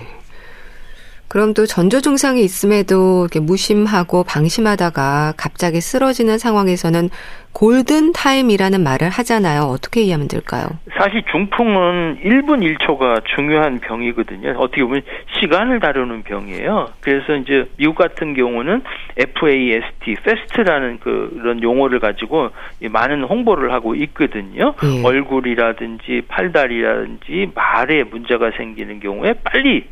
그럼 1.35 1.53
또 1.53 1.65
전조 1.65 1.99
증상이 1.99 2.45
있음에도 2.45 3.23
이렇게 3.25 3.41
무심하고 3.41 4.23
방심하다가 4.23 5.33
갑자기 5.35 5.81
쓰러지는 5.81 6.37
상황에서는 6.37 7.09
골든 7.51 8.13
타임이라는 8.13 8.81
말을 8.81 9.09
하잖아요. 9.09 9.63
어떻게 9.63 10.03
이해하면 10.03 10.29
될까요? 10.29 10.63
사실 10.97 11.23
중풍은 11.29 12.19
1분 12.23 12.63
1초가 12.63 13.25
중요한 13.35 13.81
병이거든요. 13.81 14.55
어떻게 14.57 14.81
보면 14.85 15.01
시간을 15.37 15.81
다루는 15.81 16.23
병이에요. 16.23 16.91
그래서 17.01 17.35
이제 17.35 17.69
미국 17.75 17.95
같은 17.95 18.33
경우는 18.33 18.83
FAST, 19.17 20.11
FAST라는 20.11 21.01
그런 21.01 21.61
용어를 21.61 21.99
가지고 21.99 22.51
많은 22.81 23.25
홍보를 23.25 23.73
하고 23.73 23.93
있거든요. 23.95 24.73
예. 24.85 25.03
얼굴이라든지 25.03 26.21
팔다리라든지 26.29 27.51
말에 27.53 28.05
문제가 28.05 28.51
생기는 28.55 29.01
경우에 29.01 29.33
빨리 29.43 29.83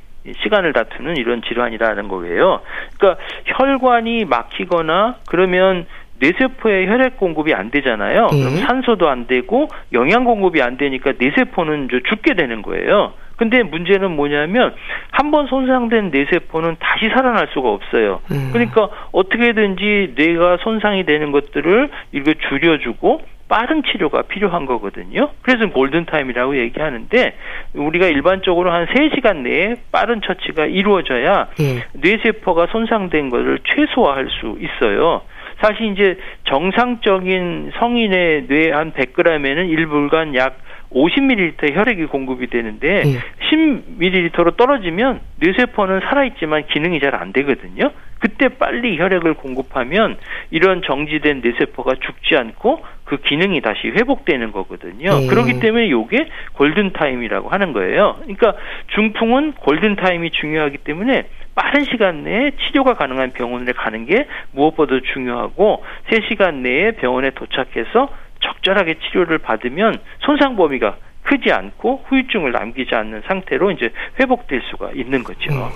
시간을 0.44 0.74
다투는 0.74 1.18
이런 1.18 1.42
질환이라는 1.42 2.08
거예요. 2.08 2.62
그러니까 2.98 3.22
혈관이 3.46 4.26
막히거나 4.26 5.16
그러면 5.28 5.86
뇌세포에 6.20 6.88
혈액 6.88 7.18
공급이 7.18 7.54
안 7.54 7.70
되잖아요. 7.72 8.30
예. 8.34 8.40
그럼 8.44 8.56
산소도 8.58 9.10
안 9.10 9.28
되고 9.28 9.68
영양 9.92 10.24
공급이 10.24 10.62
안 10.62 10.78
되니까 10.78 11.14
뇌세포는 11.20 11.90
죽게 12.08 12.36
되는 12.36 12.62
거예요. 12.62 13.14
근데 13.36 13.64
문제는 13.64 14.12
뭐냐면 14.16 14.74
한 15.12 15.32
번 15.32 15.48
손상된 15.48 16.12
뇌세포는 16.12 16.78
다시 16.80 17.10
살아날 17.10 17.48
수가 17.54 17.70
없어요. 17.70 18.22
음. 18.32 18.50
그러니까 18.54 18.90
어떻게든지 19.12 20.14
뇌가 20.16 20.58
손상이 20.62 21.06
되는 21.06 21.32
것들을 21.32 21.90
이거 22.12 22.34
줄여주고 22.48 23.22
빠른 23.48 23.84
치료가 23.84 24.24
필요한 24.24 24.66
거거든요. 24.66 25.30
그래서 25.42 25.70
골든타임이라고 25.70 26.58
얘기하는데 26.58 27.36
우리가 27.74 28.08
일반적으로 28.08 28.72
한 28.72 28.86
3시간 28.88 29.38
내에 29.38 29.76
빠른 29.92 30.22
처치가 30.22 30.66
이루어져야 30.66 31.50
예. 31.60 31.86
뇌세포가 31.94 32.68
손상된 32.72 33.30
것을 33.30 33.60
최소화할 33.64 34.28
수 34.30 34.58
있어요. 34.60 35.22
사실 35.62 35.92
이제 35.92 36.18
정상적인 36.46 37.72
성인의 37.78 38.48
뇌 38.48 38.72
한 38.72 38.92
100g에는 38.92 39.70
1불간 39.70 40.36
약 40.36 40.58
50ml 40.94 41.74
혈액이 41.76 42.06
공급이 42.06 42.48
되는데 42.48 43.04
예. 43.06 43.20
10ml로 43.50 44.56
떨어지면 44.58 45.20
뇌세포는 45.40 46.02
살아있지만 46.02 46.68
기능이 46.68 47.00
잘 47.00 47.14
안 47.14 47.32
되거든요. 47.32 47.92
그때 48.20 48.48
빨리 48.48 48.98
혈액을 48.98 49.36
공급하면 49.36 50.18
이런 50.50 50.82
정지된 50.82 51.42
뇌세포가 51.42 51.96
죽지 51.96 52.36
않고 52.38 52.84
그 53.04 53.18
기능이 53.18 53.62
다시 53.62 53.88
회복되는 53.90 54.52
거거든요. 54.52 55.22
예. 55.24 55.28
그렇기 55.28 55.60
때문에 55.60 55.88
이게 55.88 56.28
골든타임이라고 56.54 57.50
하는 57.50 57.74
거예요. 57.74 58.16
그러니까 58.22 58.54
중풍은 58.96 59.54
골든타임이 59.60 60.32
중요하기 60.32 60.78
때문에 60.80 61.26
빠른 61.56 61.84
시간 61.84 62.24
내에 62.24 62.52
치료가 62.62 62.94
가능한 62.96 63.32
병원에 63.34 63.72
가는 63.74 64.06
게 64.06 64.26
무엇보다 64.54 64.96
중요하고 65.14 65.84
3시간 66.10 66.56
내에 66.56 66.92
병원에 66.94 67.30
도착해서 67.32 68.10
적절하게 68.44 69.00
치료를 69.00 69.40
받으면 69.40 70.00
손상 70.20 70.56
범위가 70.56 70.98
크지 71.24 71.52
않고 71.52 72.04
후유증을 72.08 72.52
남기지 72.52 72.94
않는 72.94 73.24
상태로 73.28 73.72
이제 73.72 73.90
회복될 74.20 74.62
수가 74.70 74.92
있는 74.94 75.24
거죠. 75.24 75.52
음. 75.52 75.70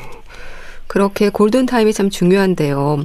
그렇게 0.87 1.29
골든타임이 1.29 1.93
참 1.93 2.09
중요한데요. 2.09 3.03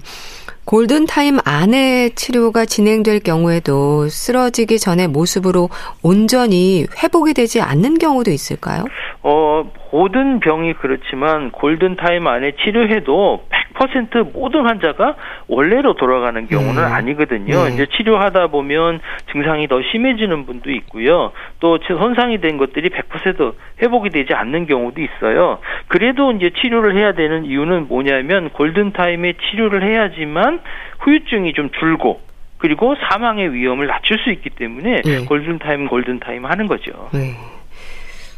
골든타임 0.64 1.38
안에 1.44 2.10
치료가 2.10 2.64
진행될 2.64 3.20
경우에도 3.20 4.08
쓰러지기 4.08 4.78
전의 4.78 5.08
모습으로 5.08 5.68
온전히 6.02 6.86
회복이 7.02 7.34
되지 7.34 7.60
않는 7.60 7.98
경우도 7.98 8.30
있을까요? 8.30 8.84
어, 9.22 9.68
모든 9.92 10.40
병이 10.40 10.72
그렇지만 10.74 11.50
골든타임 11.50 12.26
안에 12.26 12.52
치료해도 12.64 13.44
100% 13.74 14.32
모든 14.32 14.66
환자가 14.66 15.16
원래로 15.48 15.94
돌아가는 15.94 16.48
경우는 16.48 16.82
음. 16.82 16.92
아니거든요. 16.92 17.64
네. 17.64 17.74
이제 17.74 17.86
치료하다 17.96 18.46
보면 18.48 19.00
증상이 19.32 19.68
더 19.68 19.82
심해지는 19.92 20.46
분도 20.46 20.70
있고요. 20.70 21.32
또 21.60 21.78
손상이 21.86 22.40
된 22.40 22.56
것들이 22.56 22.88
100% 22.88 23.52
회복이 23.82 24.08
되지 24.10 24.32
않는 24.32 24.66
경우도 24.66 25.00
있어요. 25.02 25.58
그래도 25.88 26.32
이제 26.32 26.50
치료를 26.62 26.96
해야 26.96 27.12
되는 27.12 27.44
이유는 27.44 27.88
뭐냐면 27.88 28.48
골든타임에 28.48 29.34
치료를 29.34 29.82
해야지만 29.82 30.60
후유증이 31.00 31.52
좀 31.52 31.68
줄고 31.78 32.22
그리고 32.56 32.94
사망의 32.94 33.52
위험을 33.52 33.88
낮출 33.88 34.18
수 34.18 34.30
있기 34.30 34.48
때문에 34.50 35.02
네. 35.02 35.24
골든타임 35.26 35.88
골든타임 35.88 36.46
하는 36.46 36.66
거죠. 36.66 37.10
네. 37.12 37.34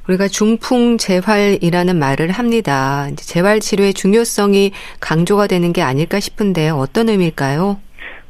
우리가 0.08 0.28
중풍 0.28 0.98
재활이라는 0.98 1.98
말을 1.98 2.30
합니다. 2.30 3.06
재활 3.16 3.60
치료의 3.60 3.94
중요성이 3.94 4.72
강조가 5.00 5.46
되는 5.46 5.72
게 5.72 5.80
아닐까 5.80 6.20
싶은데 6.20 6.68
어떤 6.68 7.08
의미일까요? 7.08 7.78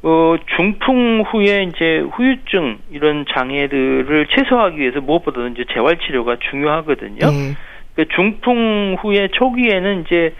어, 0.02 0.36
중풍 0.56 1.24
후에 1.26 1.64
이제 1.64 2.04
후유증 2.12 2.78
이런 2.92 3.24
장애들을 3.34 4.26
최소화하기 4.28 4.78
위해서 4.78 5.00
무엇보다도 5.00 5.48
이제 5.48 5.64
재활 5.72 5.98
치료가 5.98 6.36
중요하거든요. 6.50 7.18
네. 7.18 7.54
그 7.96 8.06
중풍 8.14 8.96
후에 9.00 9.28
초기에는 9.32 10.02
이제 10.02 10.34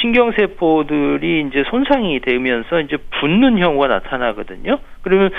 신경세포들이 0.00 1.46
이제 1.48 1.64
손상이 1.70 2.20
되면서 2.20 2.80
이제 2.80 2.96
붓는 3.20 3.58
경우가 3.58 3.88
나타나거든요. 3.88 4.78
그러면 5.02 5.30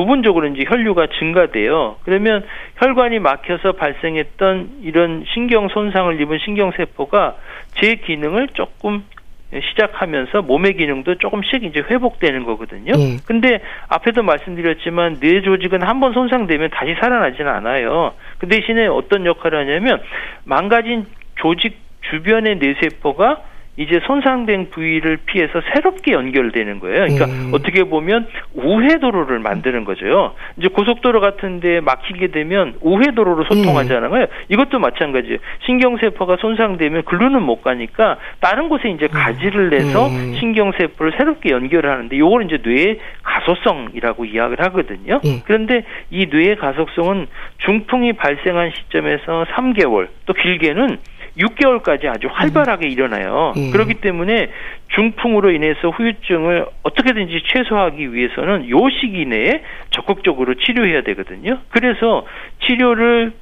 부분적으로 0.00 0.46
이제 0.46 0.64
혈류가 0.66 1.08
증가돼요. 1.18 1.96
그러면 2.04 2.44
혈관이 2.76 3.18
막혀서 3.18 3.72
발생했던 3.72 4.80
이런 4.82 5.24
신경 5.34 5.68
손상을 5.68 6.18
입은 6.20 6.38
신경 6.44 6.72
세포가 6.72 7.36
제 7.74 7.96
기능을 7.96 8.48
조금 8.54 9.04
시작하면서 9.52 10.42
몸의 10.42 10.74
기능도 10.74 11.16
조금씩 11.16 11.64
이제 11.64 11.80
회복되는 11.80 12.44
거거든요. 12.44 12.92
네. 12.92 13.16
근데 13.26 13.60
앞에도 13.88 14.22
말씀드렸지만 14.22 15.18
뇌 15.20 15.42
조직은 15.42 15.82
한 15.82 16.00
번 16.00 16.12
손상되면 16.14 16.70
다시 16.70 16.94
살아나지는 17.00 17.50
않아요. 17.50 18.14
그 18.38 18.48
대신에 18.48 18.86
어떤 18.86 19.26
역할을 19.26 19.58
하냐면 19.58 20.00
망가진 20.44 21.04
조직 21.36 21.76
주변의 22.10 22.56
뇌세포가 22.56 23.42
이제 23.80 23.98
손상된 24.06 24.68
부위를 24.68 25.16
피해서 25.24 25.62
새롭게 25.72 26.12
연결되는 26.12 26.80
거예요. 26.80 27.06
그러니까 27.06 27.24
음. 27.24 27.50
어떻게 27.54 27.84
보면 27.84 28.26
우회도로를 28.52 29.38
만드는 29.38 29.84
거죠. 29.84 30.34
이제 30.58 30.68
고속도로 30.68 31.20
같은데 31.22 31.80
막히게 31.80 32.26
되면 32.26 32.74
우회도로로 32.82 33.44
소통하잖아요. 33.44 34.12
음. 34.12 34.26
이것도 34.50 34.78
마찬가지예요. 34.80 35.38
신경세포가 35.64 36.36
손상되면 36.40 37.04
글루는 37.04 37.40
못 37.40 37.62
가니까 37.62 38.18
다른 38.40 38.68
곳에 38.68 38.90
이제 38.90 39.06
가지를 39.06 39.70
내서 39.70 40.08
음. 40.08 40.34
신경세포를 40.38 41.12
새롭게 41.16 41.48
연결을 41.48 41.90
하는데 41.90 42.18
요걸 42.18 42.44
이제 42.44 42.58
뇌의 42.62 42.98
가소성이라고 43.22 44.26
이야기를 44.26 44.62
하거든요. 44.66 45.20
음. 45.24 45.40
그런데 45.46 45.84
이 46.10 46.26
뇌의 46.26 46.56
가속성은 46.56 47.28
중풍이 47.64 48.12
발생한 48.12 48.72
시점에서 48.76 49.46
3개월 49.54 50.08
또 50.26 50.34
길게는 50.34 50.98
6개월까지 51.40 52.06
아주 52.06 52.28
활발하게 52.30 52.86
음. 52.86 52.90
일어나요. 52.90 53.52
예. 53.56 53.70
그렇기 53.70 53.94
때문에 53.94 54.50
중풍으로 54.94 55.50
인해서 55.50 55.90
후유증을 55.90 56.66
어떻게든지 56.82 57.42
최소화하기 57.46 58.12
위해서는 58.12 58.68
요 58.70 58.88
시기 58.90 59.24
내에 59.26 59.62
적극적으로 59.90 60.54
치료해야 60.54 61.02
되거든요. 61.02 61.58
그래서 61.70 62.26
치료를 62.66 63.32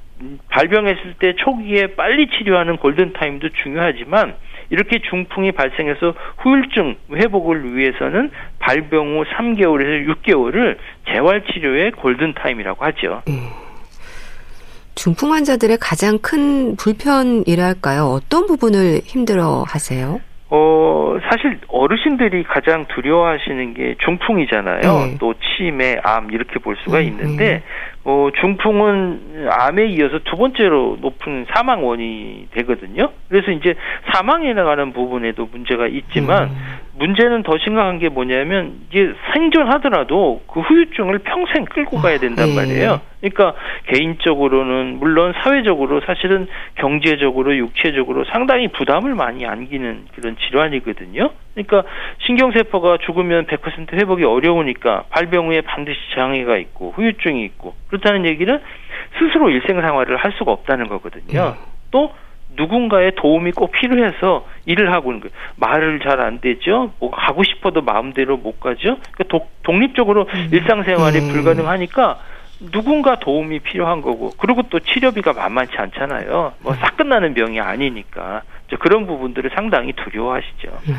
발병했을 0.49 1.15
때 1.19 1.35
초기에 1.37 1.89
빨리 1.97 2.29
치료하는 2.29 2.77
골든타임도 2.79 3.51
중요하지만 3.63 4.35
이렇게 4.71 4.99
중풍이 4.99 5.53
발생해서 5.53 6.15
후유증 6.39 6.97
회복을 7.15 7.77
위해서는 7.77 8.31
발병 8.59 9.19
후 9.19 9.25
3개월에서 9.25 10.15
6개월을 10.15 10.77
재활치료의 11.13 11.93
골든타임이라고 11.93 12.85
하죠. 12.85 13.23
음. 13.29 13.68
중풍 14.99 15.33
환자들의 15.33 15.79
가장 15.81 16.19
큰 16.19 16.75
불편이랄까요? 16.75 18.03
어떤 18.03 18.47
부분을 18.49 19.01
힘들어 19.05 19.65
하세요? 19.65 20.21
어, 20.51 21.17
사실 21.31 21.61
어르신들이 21.69 22.43
가장 22.43 22.85
두려워하시는 22.87 23.75
게 23.75 23.95
중풍이잖아요. 24.05 24.81
네. 24.81 25.17
또 25.21 25.35
치매, 25.35 25.97
암 26.03 26.33
이렇게 26.33 26.59
볼 26.59 26.77
수가 26.83 26.99
음, 26.99 27.03
있는데 27.05 27.55
음. 27.55 28.11
어, 28.11 28.29
중풍은 28.41 29.47
암에 29.51 29.87
이어서 29.87 30.19
두 30.25 30.37
번째로 30.37 30.99
높은 31.01 31.47
사망 31.55 31.87
원인이 31.87 32.49
되거든요. 32.55 33.11
그래서 33.29 33.53
이제 33.53 33.75
사망에 34.13 34.53
나가는 34.53 34.93
부분에도 34.93 35.49
문제가 35.53 35.87
있지만 35.87 36.49
음. 36.49 36.57
문제는 36.99 37.45
더 37.45 37.57
심각한 37.59 37.99
게 37.99 38.09
뭐냐면 38.09 38.81
이제 38.91 39.15
생존하더라도 39.33 40.43
그 40.49 40.61
후유증을 40.61 41.21
평생 41.21 41.65
끌고 41.65 41.99
가야 41.99 42.19
된단 42.19 42.45
아, 42.45 42.49
네. 42.49 42.57
말이에요. 42.57 43.01
그러니까 43.21 43.55
개인적으로는 43.87 44.99
물론 44.99 45.33
사회적으로 45.43 46.01
사실은 46.03 46.49
경제적으로 46.75 47.57
육체적으로 47.57 48.25
상당히 48.25 48.69
부담을 48.69 49.15
많이 49.15 49.47
안기는 49.47 50.07
그런 50.15 50.37
질환이거든요. 50.37 51.31
그러니까 51.55 51.85
신경세포가 52.27 52.99
죽으면 52.99 53.47
100% 53.47 53.95
회복이 53.95 54.25
어려우니까 54.25 55.05
발병 55.11 55.49
후에 55.49 55.63
반드시 55.63 55.99
장애가 56.15 56.59
있고 56.59 56.93
후유증이 56.97 57.45
있고 57.45 57.75
그렇다는 57.89 58.27
얘기는 58.27 58.61
스스로 59.19 59.51
일생 59.51 59.81
생활을 59.81 60.17
할 60.17 60.33
수가 60.33 60.53
없다는 60.53 60.89
거거든요. 60.89 61.57
음. 61.59 61.79
또 61.91 62.13
누군가의 62.57 63.13
도움이 63.17 63.53
꼭 63.53 63.71
필요해서 63.73 64.47
일을 64.67 64.93
하고 64.93 65.11
있는 65.13 65.21
거예요. 65.29 65.33
말을 65.57 66.01
잘 66.01 66.21
안 66.21 66.41
되죠. 66.41 66.93
뭐 66.99 67.11
가고 67.11 67.45
싶어도 67.45 67.81
마음대로 67.83 68.37
못 68.37 68.59
가죠. 68.61 68.97
그러니까 69.13 69.25
독, 69.29 69.51
독립적으로 69.63 70.27
음. 70.35 70.49
일상생활이 70.53 71.19
음. 71.21 71.29
불가능하니까 71.33 72.19
누군가 72.73 73.19
도움이 73.21 73.61
필요한 73.61 74.03
거고 74.03 74.33
그리고 74.39 74.63
또 74.69 74.81
치료비가 74.81 75.33
만만치 75.33 75.77
않잖아요. 75.77 76.55
뭐 76.61 76.75
싹 76.81 76.97
끝나는 76.97 77.35
병이 77.35 77.61
아니니까 77.61 78.43
그런 78.81 79.07
부분들을 79.07 79.51
상당히 79.55 79.93
두려워하시죠. 79.93 80.69
음. 80.89 80.97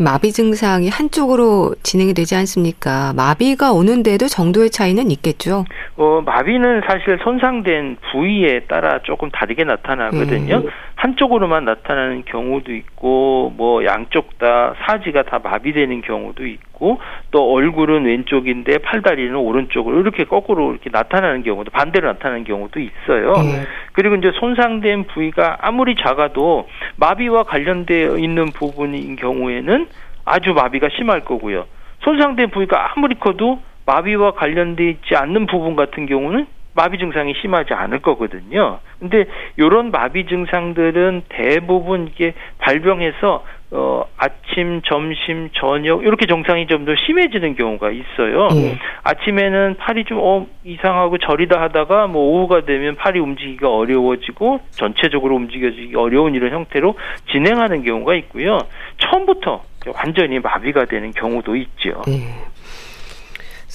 마비 0.00 0.32
증상이 0.32 0.88
한쪽으로 0.88 1.74
진행이 1.82 2.14
되지 2.14 2.34
않습니까? 2.34 3.12
마비가 3.14 3.72
오는데도 3.72 4.28
정도의 4.28 4.70
차이는 4.70 5.10
있겠죠. 5.10 5.66
어, 5.96 6.22
마비는 6.24 6.80
사실 6.88 7.18
손상된 7.22 7.98
부위에 8.10 8.60
따라 8.60 9.00
조금 9.02 9.30
다르게 9.30 9.64
나타나거든요. 9.64 10.56
음. 10.56 10.68
한쪽으로만 11.00 11.64
나타나는 11.64 12.24
경우도 12.26 12.74
있고 12.74 13.54
뭐 13.56 13.84
양쪽 13.86 14.38
다 14.38 14.74
사지가 14.84 15.22
다 15.22 15.40
마비되는 15.42 16.02
경우도 16.02 16.46
있고 16.46 17.00
또 17.30 17.52
얼굴은 17.54 18.04
왼쪽인데 18.04 18.78
팔다리는 18.78 19.34
오른쪽으로 19.34 19.98
이렇게 20.00 20.24
거꾸로 20.24 20.72
이렇게 20.72 20.90
나타나는 20.90 21.42
경우도 21.42 21.70
반대로 21.70 22.06
나타나는 22.08 22.44
경우도 22.44 22.80
있어요. 22.80 23.32
음. 23.32 23.64
그리고 23.92 24.16
이제 24.16 24.30
손상된 24.38 25.04
부위가 25.04 25.56
아무리 25.62 25.94
작아도 25.94 26.68
마비와 26.96 27.44
관련되어 27.44 28.18
있는 28.18 28.46
부분인 28.52 29.16
경우에는 29.16 29.86
아주 30.26 30.52
마비가 30.52 30.90
심할 30.90 31.24
거고요. 31.24 31.64
손상된 32.00 32.50
부위가 32.50 32.92
아무리 32.92 33.14
커도 33.14 33.62
마비와 33.86 34.32
관련돼 34.32 34.90
있지 34.90 35.16
않는 35.16 35.46
부분 35.46 35.76
같은 35.76 36.04
경우는 36.04 36.46
마비 36.80 36.96
증상이 36.96 37.34
심하지 37.42 37.74
않을 37.74 37.98
거거든요. 37.98 38.78
근데 38.98 39.26
요런 39.58 39.90
마비 39.90 40.24
증상들은 40.26 41.24
대부분 41.28 42.08
이게 42.08 42.32
발병해서 42.58 43.44
어 43.72 44.04
아침, 44.16 44.80
점심, 44.82 45.50
저녁 45.52 46.02
이렇게 46.04 46.26
증상이 46.26 46.66
좀 46.66 46.80
더 46.86 46.94
심해지는 47.06 47.54
경우가 47.54 47.90
있어요. 47.90 48.48
음. 48.50 48.78
아침에는 49.04 49.76
팔이 49.78 50.04
좀 50.06 50.18
어 50.20 50.46
이상하고 50.64 51.18
저리다 51.18 51.60
하다가 51.60 52.06
뭐 52.06 52.22
오후가 52.32 52.64
되면 52.64 52.96
팔이 52.96 53.20
움직이기가 53.20 53.68
어려워지고 53.70 54.60
전체적으로 54.70 55.36
움직여지기 55.36 55.94
어려운 55.96 56.34
이런 56.34 56.50
형태로 56.52 56.94
진행하는 57.30 57.84
경우가 57.84 58.14
있고요. 58.14 58.58
처음부터 58.98 59.62
완전히 59.94 60.38
마비가 60.40 60.86
되는 60.86 61.10
경우도 61.12 61.56
있죠. 61.56 62.02
네. 62.06 62.49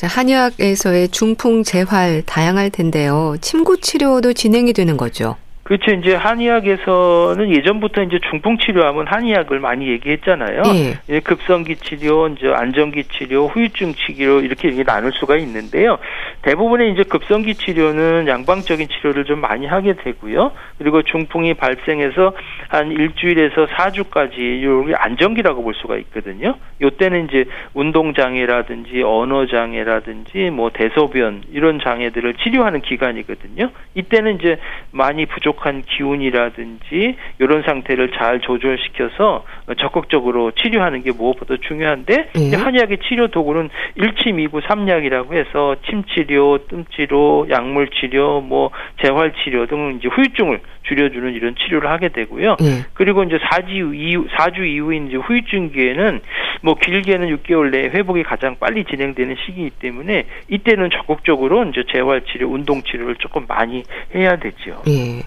한의학에서의 0.03 1.09
중풍 1.09 1.63
재활 1.63 2.23
다양할 2.25 2.69
텐데요. 2.69 3.35
침구 3.41 3.79
치료도 3.79 4.33
진행이 4.33 4.73
되는 4.73 4.97
거죠. 4.97 5.37
그렇죠. 5.65 5.91
이제 5.93 6.13
한의학에서는 6.13 7.50
예전부터 7.50 8.03
이제 8.03 8.19
중풍 8.29 8.60
치료하면 8.60 9.07
한의학을 9.07 9.60
많이 9.60 9.88
얘기했잖아요. 9.88 10.62
예. 11.10 11.19
급성기 11.22 11.77
치료, 11.77 12.27
이제 12.27 12.48
안정기 12.53 13.05
치료, 13.05 13.48
후유증 13.48 13.93
치료 13.95 14.41
이렇게 14.41 14.69
나눌 14.84 15.12
수가 15.13 15.38
있는데요. 15.38 15.98
대부분의 16.43 16.91
이제 16.91 17.01
급성기 17.01 17.55
치료는 17.55 18.27
양방적인 18.27 18.89
치료를 18.89 19.25
좀 19.25 19.41
많이 19.41 19.65
하게 19.65 19.93
되고요. 19.93 20.51
그리고 20.77 21.01
중풍이 21.01 21.55
발생해서 21.55 22.34
한 22.67 22.91
일주일에서 22.91 23.65
4주까지 23.65 24.62
요게 24.62 24.93
안정기라고 24.93 25.63
볼 25.63 25.74
수가 25.74 25.98
있거든요. 25.98 26.57
요때는 26.79 27.25
이제 27.25 27.45
운동 27.74 28.13
장애라든지 28.13 29.01
언어 29.01 29.48
장애라든지 29.48 30.51
뭐 30.51 30.70
대소변 30.70 31.42
이런 31.51 31.79
장애들을 31.79 32.35
치료하는 32.35 32.81
기간이거든요. 32.81 33.72
이때는 33.96 34.35
이제 34.35 34.59
많이 34.92 35.25
부족 35.25 35.54
부족한 35.55 35.83
기운이라든지 35.83 37.15
이런 37.39 37.63
상태를 37.63 38.11
잘 38.11 38.39
조절시켜서 38.41 39.44
적극적으로 39.73 40.51
치료하는 40.51 41.01
게 41.03 41.11
무엇보다 41.11 41.55
중요한데 41.59 42.29
예. 42.35 42.55
한의학의 42.55 42.99
치료 43.07 43.27
도구는 43.27 43.69
일치미구 43.95 44.61
삼약이라고 44.67 45.33
해서 45.33 45.75
침치료, 45.85 46.59
뜸치료, 46.67 47.47
약물치료, 47.49 48.41
뭐 48.41 48.69
재활치료 49.01 49.65
등 49.65 49.97
이제 49.99 50.07
후유증을 50.07 50.59
줄여주는 50.83 51.33
이런 51.33 51.55
치료를 51.55 51.89
하게 51.89 52.09
되고요. 52.09 52.57
예. 52.61 52.85
그리고 52.93 53.23
이제 53.23 53.37
4주 53.37 53.95
이후 53.95 54.27
4주 54.27 54.65
이후인 54.67 55.07
이제 55.07 55.17
후유증기에는 55.17 56.21
뭐 56.61 56.75
길게는 56.75 57.35
6개월 57.37 57.71
내에 57.71 57.89
회복이 57.89 58.23
가장 58.23 58.55
빨리 58.59 58.85
진행되는 58.85 59.35
시기이기 59.45 59.71
때문에 59.79 60.25
이때는 60.49 60.89
적극적으로 60.91 61.63
이제 61.65 61.83
재활치료, 61.91 62.47
운동치료를 62.49 63.15
조금 63.15 63.45
많이 63.47 63.83
해야 64.13 64.37
되죠. 64.37 64.83
예. 64.87 65.23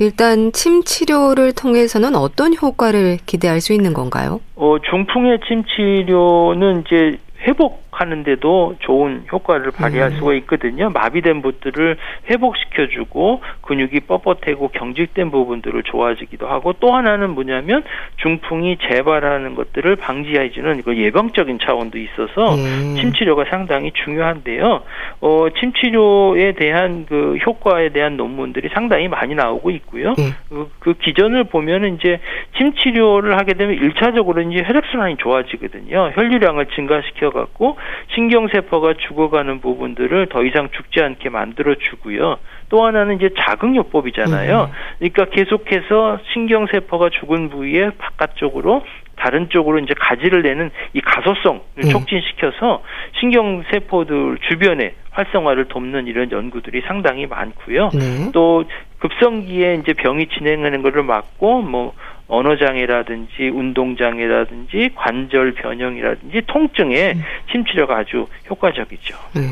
일단 0.00 0.50
침 0.52 0.82
치료를 0.82 1.52
통해서는 1.52 2.16
어떤 2.16 2.54
효과를 2.54 3.18
기대할 3.26 3.60
수 3.60 3.74
있는 3.74 3.92
건가요? 3.92 4.40
어, 4.56 4.76
중풍의 4.78 5.40
침 5.46 5.62
치료는 5.64 6.84
이제 6.86 7.18
회복 7.46 7.89
하는데도 8.00 8.76
좋은 8.80 9.24
효과를 9.30 9.70
발휘할 9.72 10.10
음. 10.10 10.16
수가 10.16 10.34
있거든요. 10.34 10.90
마비된 10.90 11.42
부들을 11.42 11.96
회복시켜주고 12.30 13.42
근육이 13.62 14.00
뻣뻣하고 14.00 14.72
경직된 14.72 15.30
부분들을 15.30 15.82
좋아지기도 15.84 16.48
하고 16.48 16.72
또 16.80 16.94
하나는 16.94 17.30
뭐냐면 17.30 17.84
중풍이 18.16 18.78
재발하는 18.88 19.54
것들을 19.54 19.96
방지해주는 19.96 20.82
그 20.82 20.96
예방적인 20.96 21.58
차원도 21.58 21.98
있어서 21.98 22.54
음. 22.54 22.96
침치료가 22.96 23.44
상당히 23.50 23.92
중요한데요. 23.92 24.82
어, 25.20 25.46
침치료에 25.58 26.52
대한 26.52 27.06
그 27.06 27.36
효과에 27.44 27.90
대한 27.90 28.16
논문들이 28.16 28.70
상당히 28.72 29.08
많이 29.08 29.34
나오고 29.34 29.70
있고요. 29.70 30.14
음. 30.18 30.32
그, 30.48 30.70
그 30.78 30.94
기전을 30.94 31.44
보면은 31.44 31.96
이제 31.96 32.20
침치료를 32.56 33.36
하게 33.38 33.54
되면 33.54 33.74
일차적으로 33.74 34.40
이제 34.42 34.62
혈액순환이 34.64 35.16
좋아지거든요. 35.18 36.12
혈류량을 36.14 36.66
증가시켜 36.74 37.30
갖고 37.30 37.76
신경세포가 38.14 38.94
죽어가는 38.94 39.60
부분들을 39.60 40.26
더 40.26 40.44
이상 40.44 40.68
죽지 40.70 41.00
않게 41.00 41.28
만들어 41.28 41.74
주고요. 41.74 42.38
또 42.68 42.84
하나는 42.84 43.16
이제 43.16 43.30
자극요법이잖아요. 43.38 44.70
그러니까 44.98 45.24
계속해서 45.26 46.18
신경세포가 46.32 47.10
죽은 47.10 47.50
부위에 47.50 47.90
바깥쪽으로 47.98 48.84
다른 49.16 49.50
쪽으로 49.50 49.78
이제 49.80 49.92
가지를 49.98 50.42
내는 50.42 50.70
이 50.94 51.00
가소성을 51.00 51.60
음. 51.84 51.90
촉진시켜서 51.90 52.82
신경세포들 53.20 54.38
주변에 54.48 54.94
활성화를 55.10 55.66
돕는 55.66 56.06
이런 56.06 56.30
연구들이 56.30 56.82
상당히 56.86 57.26
많고요. 57.26 57.90
네. 57.92 58.30
또 58.32 58.64
급성기에 59.00 59.80
이제 59.82 59.92
병이 59.92 60.28
진행하는 60.28 60.82
것을 60.82 61.02
막고 61.02 61.62
뭐 61.62 61.94
언어 62.30 62.56
장애라든지 62.56 63.48
운동 63.52 63.96
장애라든지 63.96 64.90
관절 64.94 65.52
변형이라든지 65.54 66.42
통증에 66.46 67.12
음. 67.12 67.22
침치료가 67.50 67.98
아주 67.98 68.26
효과적이죠. 68.48 69.16
네. 69.34 69.42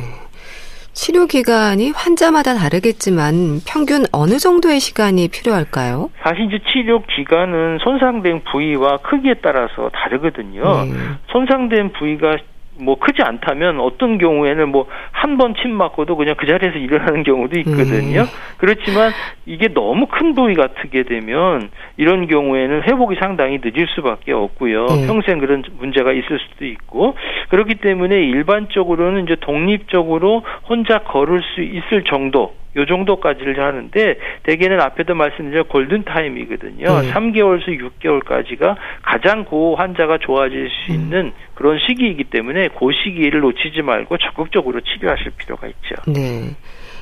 치료 0.92 1.26
기간이 1.26 1.92
환자마다 1.92 2.54
다르겠지만 2.54 3.60
평균 3.66 4.04
어느 4.10 4.38
정도의 4.38 4.80
시간이 4.80 5.28
필요할까요? 5.28 6.10
사실 6.22 6.46
이제 6.46 6.58
치료 6.72 7.02
기간은 7.02 7.78
손상된 7.78 8.42
부위와 8.50 8.96
크기에 8.98 9.34
따라서 9.42 9.90
다르거든요. 9.92 10.84
네. 10.86 10.92
손상된 11.30 11.92
부위가 11.92 12.38
뭐 12.80 12.98
크지 12.98 13.22
않다면 13.22 13.80
어떤 13.80 14.18
경우에는 14.18 14.68
뭐 14.70 14.86
한 15.12 15.36
번 15.36 15.54
침 15.54 15.72
맞고도 15.72 16.16
그냥 16.16 16.34
그 16.38 16.46
자리에서 16.46 16.78
일어나는 16.78 17.22
경우도 17.22 17.58
있거든요. 17.60 18.22
음. 18.22 18.26
그렇지만 18.58 19.10
이게 19.46 19.68
너무 19.68 20.06
큰 20.06 20.34
부위 20.34 20.54
같게 20.54 21.02
되면 21.04 21.70
이런 21.96 22.26
경우에는 22.28 22.82
회복이 22.82 23.16
상당히 23.20 23.58
늦을 23.62 23.86
수밖에 23.94 24.32
없고요. 24.32 24.86
음. 24.86 25.06
평생 25.06 25.38
그런 25.38 25.62
문제가 25.78 26.12
있을 26.12 26.38
수도 26.38 26.64
있고 26.66 27.14
그렇기 27.50 27.76
때문에 27.76 28.14
일반적으로는 28.16 29.24
이제 29.24 29.36
독립적으로 29.40 30.42
혼자 30.68 30.98
걸을 30.98 31.40
수 31.54 31.62
있을 31.62 32.04
정도 32.04 32.54
요 32.76 32.84
정도까지를 32.86 33.58
하는데 33.60 34.18
대개는 34.42 34.80
앞에도 34.80 35.14
말씀드린 35.14 35.64
골든 35.64 36.04
타임이거든요. 36.04 37.00
네. 37.00 37.12
3개월에서 37.12 37.66
6개월까지가 38.00 38.76
가장 39.02 39.44
고 39.44 39.74
환자가 39.76 40.18
좋아질 40.18 40.68
수 40.68 40.92
음. 40.92 40.94
있는 40.94 41.18
음. 41.26 41.32
그런 41.54 41.78
시기이기 41.86 42.24
때문에 42.24 42.68
그 42.68 42.90
시기를 42.92 43.40
놓치지 43.40 43.82
말고 43.82 44.18
적극적으로 44.18 44.80
치료하실 44.80 45.32
필요가 45.38 45.66
있죠. 45.66 45.94
네. 46.06 46.54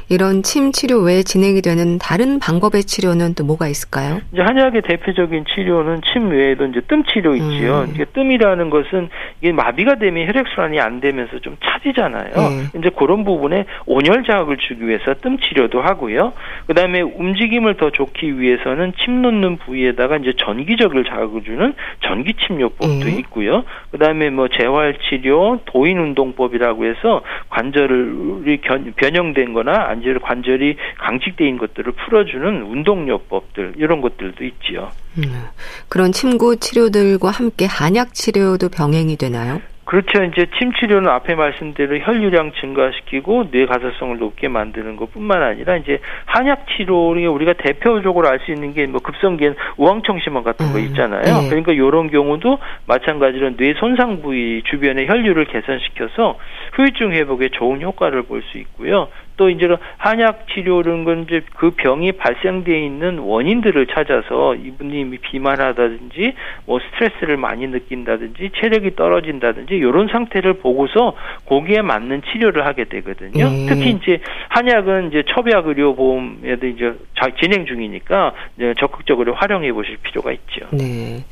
이런 0.08 0.44
침 0.44 0.70
치료 0.70 1.00
외에 1.00 1.22
진행이 1.22 1.62
되는 1.62 1.98
다른 1.98 2.38
방법의 2.38 2.84
치료는 2.84 3.34
또 3.34 3.44
뭐가 3.44 3.66
있을까요? 3.66 4.20
이제 4.32 4.40
한약의 4.40 4.82
대표적인 4.82 5.44
치료는 5.52 6.00
침 6.12 6.30
외에도 6.30 6.66
이제 6.66 6.80
뜸 6.86 7.02
치료 7.04 7.34
있지요. 7.34 7.86
음. 7.88 7.92
이게 7.92 8.04
뜸이라는 8.04 8.70
것은 8.70 9.08
이게 9.40 9.52
마비가 9.52 9.96
되면 9.96 10.28
혈액 10.28 10.46
순환이 10.54 10.78
안 10.80 11.00
되면서 11.00 11.40
좀 11.40 11.56
차지잖아요. 11.64 12.30
네. 12.34 12.78
이제 12.78 12.90
그런 12.96 13.24
부분에 13.24 13.64
온열 13.86 14.22
자극을 14.24 14.58
주기 14.58 14.86
위해서 14.86 15.14
뜸 15.22 15.38
치료도 15.38 15.82
하고요. 15.82 16.32
그다음에 16.68 17.00
움직임을 17.00 17.76
더 17.76 17.90
좋기 17.90 18.38
위해서는 18.38 18.92
침 19.02 19.22
놓는 19.22 19.56
부위에다가 19.58 20.18
이제 20.18 20.34
전기적을 20.38 21.04
자극을 21.04 21.42
주는 21.42 21.74
전기 22.02 22.34
침요법도 22.34 23.06
네. 23.06 23.16
있고요. 23.18 23.64
그다음에 23.90 24.30
뭐 24.30 24.46
재활 24.48 24.96
치료, 25.08 25.58
도인 25.64 25.98
운동법이라고 25.98 26.84
해서 26.84 27.22
관절이 27.50 28.60
변형된 28.96 29.52
거나 29.52 29.95
아니면 29.96 30.20
관절이 30.20 30.76
강직돼 30.98 31.44
있는 31.44 31.58
것들을 31.58 31.92
풀어주는 31.92 32.62
운동요법들 32.62 33.74
이런 33.76 34.00
것들도 34.00 34.44
있지요. 34.44 34.90
음, 35.18 35.44
그런 35.88 36.12
침구 36.12 36.56
치료들과 36.56 37.30
함께 37.30 37.66
한약 37.66 38.14
치료도 38.14 38.68
병행이 38.68 39.16
되나요? 39.16 39.60
그렇죠. 39.86 40.24
이제 40.24 40.46
침 40.58 40.72
치료는 40.72 41.08
앞에 41.08 41.36
말씀대로 41.36 41.96
혈류량 42.00 42.54
증가시키고 42.60 43.52
뇌 43.52 43.66
가사성을 43.66 44.18
높게 44.18 44.48
만드는 44.48 44.96
것뿐만 44.96 45.40
아니라 45.44 45.76
이제 45.76 46.00
한약 46.24 46.66
치료에 46.76 47.24
우리가 47.26 47.52
대표적으로 47.52 48.26
알 48.28 48.40
수 48.44 48.50
있는 48.50 48.74
게 48.74 48.84
뭐 48.88 48.98
급성기엔 49.00 49.54
우황청심환 49.76 50.42
같은 50.42 50.72
거 50.72 50.78
음, 50.78 50.84
있잖아요. 50.86 51.20
음, 51.36 51.42
네. 51.44 51.48
그러니까 51.50 51.70
이런 51.72 52.10
경우도 52.10 52.58
마찬가지로 52.86 53.56
뇌 53.56 53.74
손상 53.78 54.22
부위 54.22 54.62
주변의 54.64 55.06
혈류를 55.06 55.44
개선시켜서 55.44 56.36
후유증 56.74 57.12
회복에 57.12 57.50
좋은 57.50 57.80
효과를 57.80 58.22
볼 58.24 58.42
수 58.50 58.58
있고요. 58.58 59.06
또 59.36 59.50
이제 59.50 59.68
한약 59.98 60.46
치료는 60.48 61.04
건 61.04 61.24
이제 61.24 61.42
그 61.56 61.70
병이 61.70 62.12
발생되어 62.12 62.76
있는 62.76 63.18
원인들을 63.18 63.86
찾아서 63.88 64.54
이분이 64.54 65.18
비만하다든지 65.18 66.34
뭐 66.64 66.80
스트레스를 66.80 67.36
많이 67.36 67.66
느낀다든지 67.66 68.50
체력이 68.60 68.96
떨어진다든지 68.96 69.74
이런 69.74 70.08
상태를 70.08 70.54
보고서 70.54 71.14
거기에 71.46 71.82
맞는 71.82 72.22
치료를 72.32 72.66
하게 72.66 72.84
되거든요. 72.84 73.46
음. 73.46 73.66
특히 73.68 73.90
이제 73.90 74.20
한약은 74.48 75.08
이제 75.08 75.22
처약 75.28 75.66
의료 75.66 75.94
보험에도 75.94 76.66
이제 76.66 76.94
진행 77.40 77.66
중이니까 77.66 78.32
이제 78.56 78.74
적극적으로 78.78 79.34
활용해 79.34 79.72
보실 79.72 79.98
필요가 79.98 80.32
있죠. 80.32 80.66
네. 80.72 81.24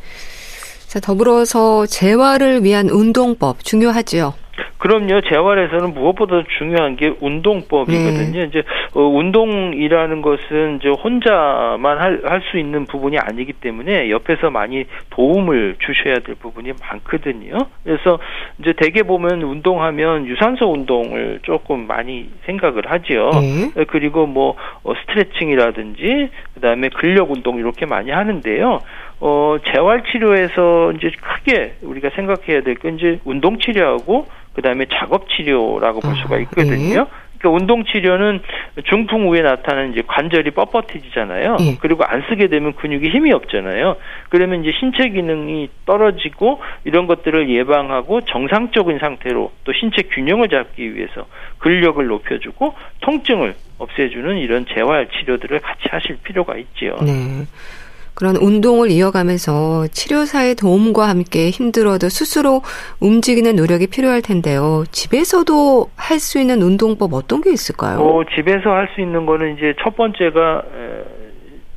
자, 0.86 1.00
더불어서 1.00 1.86
재활을 1.86 2.62
위한 2.62 2.88
운동법 2.88 3.64
중요하지요. 3.64 4.43
그럼요. 4.84 5.22
재활에서는 5.22 5.94
무엇보다 5.94 6.42
중요한 6.58 6.96
게 6.96 7.14
운동법이거든요. 7.18 8.38
네. 8.38 8.44
이제 8.44 8.62
어, 8.92 9.00
운동이라는 9.00 10.20
것은 10.20 10.76
이제 10.78 10.90
혼자만 10.90 12.20
할수 12.22 12.58
있는 12.58 12.84
부분이 12.84 13.16
아니기 13.16 13.54
때문에 13.54 14.10
옆에서 14.10 14.50
많이 14.50 14.84
도움을 15.08 15.76
주셔야 15.78 16.16
될 16.16 16.34
부분이 16.34 16.72
많거든요. 16.82 17.56
그래서 17.82 18.18
이제 18.58 18.74
대개 18.76 19.02
보면 19.02 19.40
운동하면 19.40 20.26
유산소 20.26 20.70
운동을 20.70 21.40
조금 21.44 21.86
많이 21.86 22.28
생각을 22.44 22.82
하지요. 22.84 23.30
네. 23.30 23.84
그리고 23.84 24.26
뭐 24.26 24.54
어, 24.82 24.92
스트레칭이라든지 25.00 26.28
그다음에 26.56 26.90
근력 26.90 27.30
운동 27.30 27.58
이렇게 27.58 27.86
많이 27.86 28.10
하는데요. 28.10 28.80
어, 29.26 29.56
재활 29.72 30.02
치료에서 30.04 30.92
이제 30.92 31.10
크게 31.18 31.76
우리가 31.80 32.10
생각해야 32.14 32.60
될 32.62 32.74
건 32.74 32.98
이제 32.98 33.18
운동 33.24 33.58
치료하고 33.58 34.26
그다음에 34.52 34.84
작업 34.92 35.28
치료라고 35.30 36.00
볼 36.00 36.14
수가 36.16 36.36
아, 36.36 36.38
있거든요. 36.40 37.04
네. 37.04 37.10
그러니까 37.38 37.50
운동 37.50 37.84
치료는 37.84 38.40
중풍 38.84 39.28
후에 39.28 39.40
나타나는 39.42 39.92
이제 39.92 40.02
관절이 40.06 40.50
뻣뻣해지잖아요. 40.50 41.56
네. 41.58 41.76
그리고 41.80 42.04
안 42.04 42.22
쓰게 42.28 42.48
되면 42.48 42.74
근육이 42.74 43.08
힘이 43.08 43.32
없잖아요. 43.32 43.96
그러면 44.28 44.62
이제 44.62 44.72
신체 44.78 45.08
기능이 45.08 45.68
떨어지고 45.86 46.60
이런 46.84 47.06
것들을 47.06 47.48
예방하고 47.48 48.20
정상적인 48.22 48.98
상태로 48.98 49.52
또 49.64 49.72
신체 49.72 50.02
균형을 50.02 50.48
잡기 50.50 50.94
위해서 50.94 51.26
근력을 51.58 52.06
높여주고 52.06 52.74
통증을 53.00 53.54
없애주는 53.78 54.36
이런 54.38 54.66
재활 54.74 55.08
치료들을 55.08 55.58
같이 55.60 55.82
하실 55.90 56.18
필요가 56.22 56.56
있지요. 56.56 56.96
네. 57.02 57.44
그런 58.14 58.36
운동을 58.36 58.90
이어가면서 58.90 59.88
치료사의 59.88 60.54
도움과 60.54 61.08
함께 61.08 61.50
힘들어도 61.50 62.08
스스로 62.08 62.62
움직이는 63.00 63.56
노력이 63.56 63.88
필요할 63.88 64.22
텐데요. 64.22 64.84
집에서도 64.92 65.90
할 65.96 66.18
수 66.20 66.38
있는 66.38 66.62
운동법 66.62 67.12
어떤 67.12 67.40
게 67.42 67.50
있을까요? 67.52 67.98
어, 67.98 68.22
집에서 68.34 68.70
할 68.70 68.88
수 68.94 69.00
있는 69.00 69.26
거는 69.26 69.56
이제 69.56 69.74
첫 69.82 69.96
번째가 69.96 70.62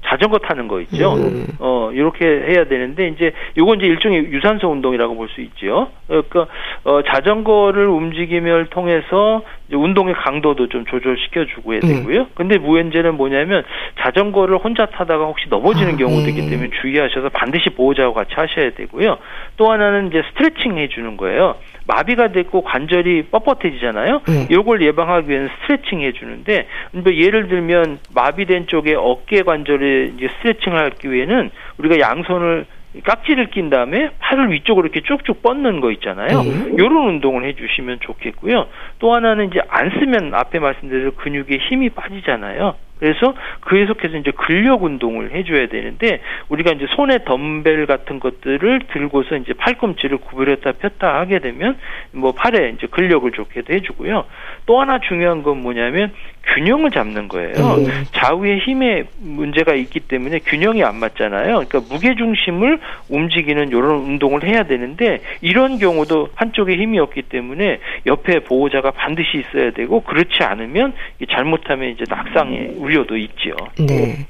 자전거 0.06 0.38
타는 0.38 0.68
거 0.70 0.80
있죠. 0.82 1.16
음. 1.16 1.48
어, 1.60 1.90
이렇게 1.92 2.26
해야 2.26 2.66
되는데 2.66 3.10
이제 3.10 3.34
요건 3.58 3.78
이제 3.80 3.88
일종의 3.88 4.32
유산소 4.32 4.70
운동이라고 4.70 5.16
볼 5.16 5.28
수 5.28 5.42
있죠. 5.42 5.90
그러니까 6.08 6.48
어, 6.86 7.02
자전거를 7.04 7.88
움직임을 7.88 8.68
통해서 8.70 9.42
운동의 9.72 10.14
강도도 10.16 10.68
좀 10.70 10.86
조절시켜 10.86 11.46
주고 11.46 11.74
해야 11.74 11.82
되고요. 11.82 12.22
음. 12.22 12.28
근데 12.36 12.58
무현재는 12.58 13.16
뭐냐면 13.16 13.64
자전거를 14.00 14.58
혼자 14.58 14.86
타다가 14.86 15.26
혹시 15.26 15.48
넘어지는 15.50 15.96
아, 15.96 15.98
경우도 15.98 16.30
있기 16.30 16.42
네. 16.42 16.50
때문에 16.52 16.70
주의하셔서 16.82 17.30
반드시 17.30 17.70
보호자와 17.72 18.14
같이 18.14 18.34
하셔야 18.36 18.72
되고요. 18.72 19.18
또 19.58 19.72
하나는 19.72 20.08
이제 20.08 20.24
스트레칭 20.30 20.78
해 20.78 20.88
주는 20.88 21.18
거예요. 21.18 21.56
마비가 21.88 22.30
됐고 22.30 22.64
관절이 22.64 23.28
뻣뻣해지잖아요. 23.32 24.28
음. 24.30 24.48
이걸 24.50 24.82
예방하기 24.82 25.30
위해서 25.30 25.50
스트레칭 25.62 26.02
해주는데 26.02 26.68
뭐 26.92 27.14
예를 27.14 27.48
들면 27.48 28.00
마비된 28.14 28.68
쪽에 28.68 28.96
어깨 28.96 29.42
관절에 29.42 30.12
이제 30.16 30.28
스트레칭을 30.38 30.80
하기 30.80 31.12
위해는 31.12 31.50
우리가 31.78 32.00
양손을 32.00 32.66
깍지를 33.04 33.50
낀 33.50 33.70
다음에 33.70 34.12
팔을 34.20 34.52
위쪽으로 34.52 34.88
이렇게 34.88 35.02
쭉쭉 35.02 35.42
뻗는 35.42 35.82
거 35.82 35.92
있잖아요. 35.92 36.40
음. 36.42 36.76
이런 36.78 36.96
운동을 37.08 37.46
해주시면 37.46 38.00
좋겠고요. 38.02 38.68
또 39.00 39.14
하나는 39.14 39.48
이제 39.48 39.60
안 39.70 39.90
쓰면 39.90 40.34
앞에 40.34 40.60
말씀드린 40.60 41.16
근육에 41.16 41.58
힘이 41.70 41.90
빠지잖아요. 41.90 42.76
그래서 43.00 43.34
계속해서 43.70 44.18
이제 44.18 44.32
근력 44.32 44.84
운동을 44.84 45.32
해줘야 45.32 45.68
되는데 45.68 46.22
우리가 46.50 46.72
이제 46.72 46.86
손에 46.96 47.24
덤벨 47.26 47.86
같은 47.86 48.20
것들을 48.20 48.82
들고서 48.92 49.38
이제 49.38 49.54
팔꿈치를 49.54 50.18
구부렸다 50.18 50.74
폈다 50.74 51.20
하게 51.20 51.40
되면 51.40 51.78
뭐 52.12 52.32
팔에 52.32 52.74
이제 52.78 52.88
근력을 52.88 53.30
좋게도 53.32 53.74
해주고요. 53.74 54.26
또 54.66 54.82
하나 54.82 55.00
중요한 55.00 55.44
건 55.44 55.62
뭐냐면 55.62 56.12
균형을 56.54 56.92
잡는 56.92 57.28
거예요. 57.28 57.52
음. 57.58 58.06
좌우의 58.12 58.60
힘에 58.60 59.04
문제가 59.20 59.74
있기 59.74 60.00
때문에 60.02 60.40
균형이 60.40 60.84
안 60.84 60.96
맞잖아요. 60.96 61.66
그러니까 61.68 61.82
무게 61.92 62.16
중심을 62.16 62.80
움직이는 63.10 63.70
이런 63.70 64.00
운동을 64.00 64.44
해야 64.44 64.64
되는데 64.64 65.22
이런 65.42 65.78
경우도 65.78 66.30
한쪽에 66.36 66.76
힘이 66.76 67.00
없기 67.00 67.24
때문에 67.24 67.80
옆에 68.06 68.40
보호자가 68.40 68.92
반드시 68.92 69.40
있어야 69.40 69.72
되고 69.72 70.02
그렇지 70.02 70.44
않으면 70.44 70.94
잘못하면 71.30 71.90
이제 71.90 72.06
낙상의 72.10 72.76
우려도 72.88 73.18
있죠. 73.18 73.52
네. 73.78 74.26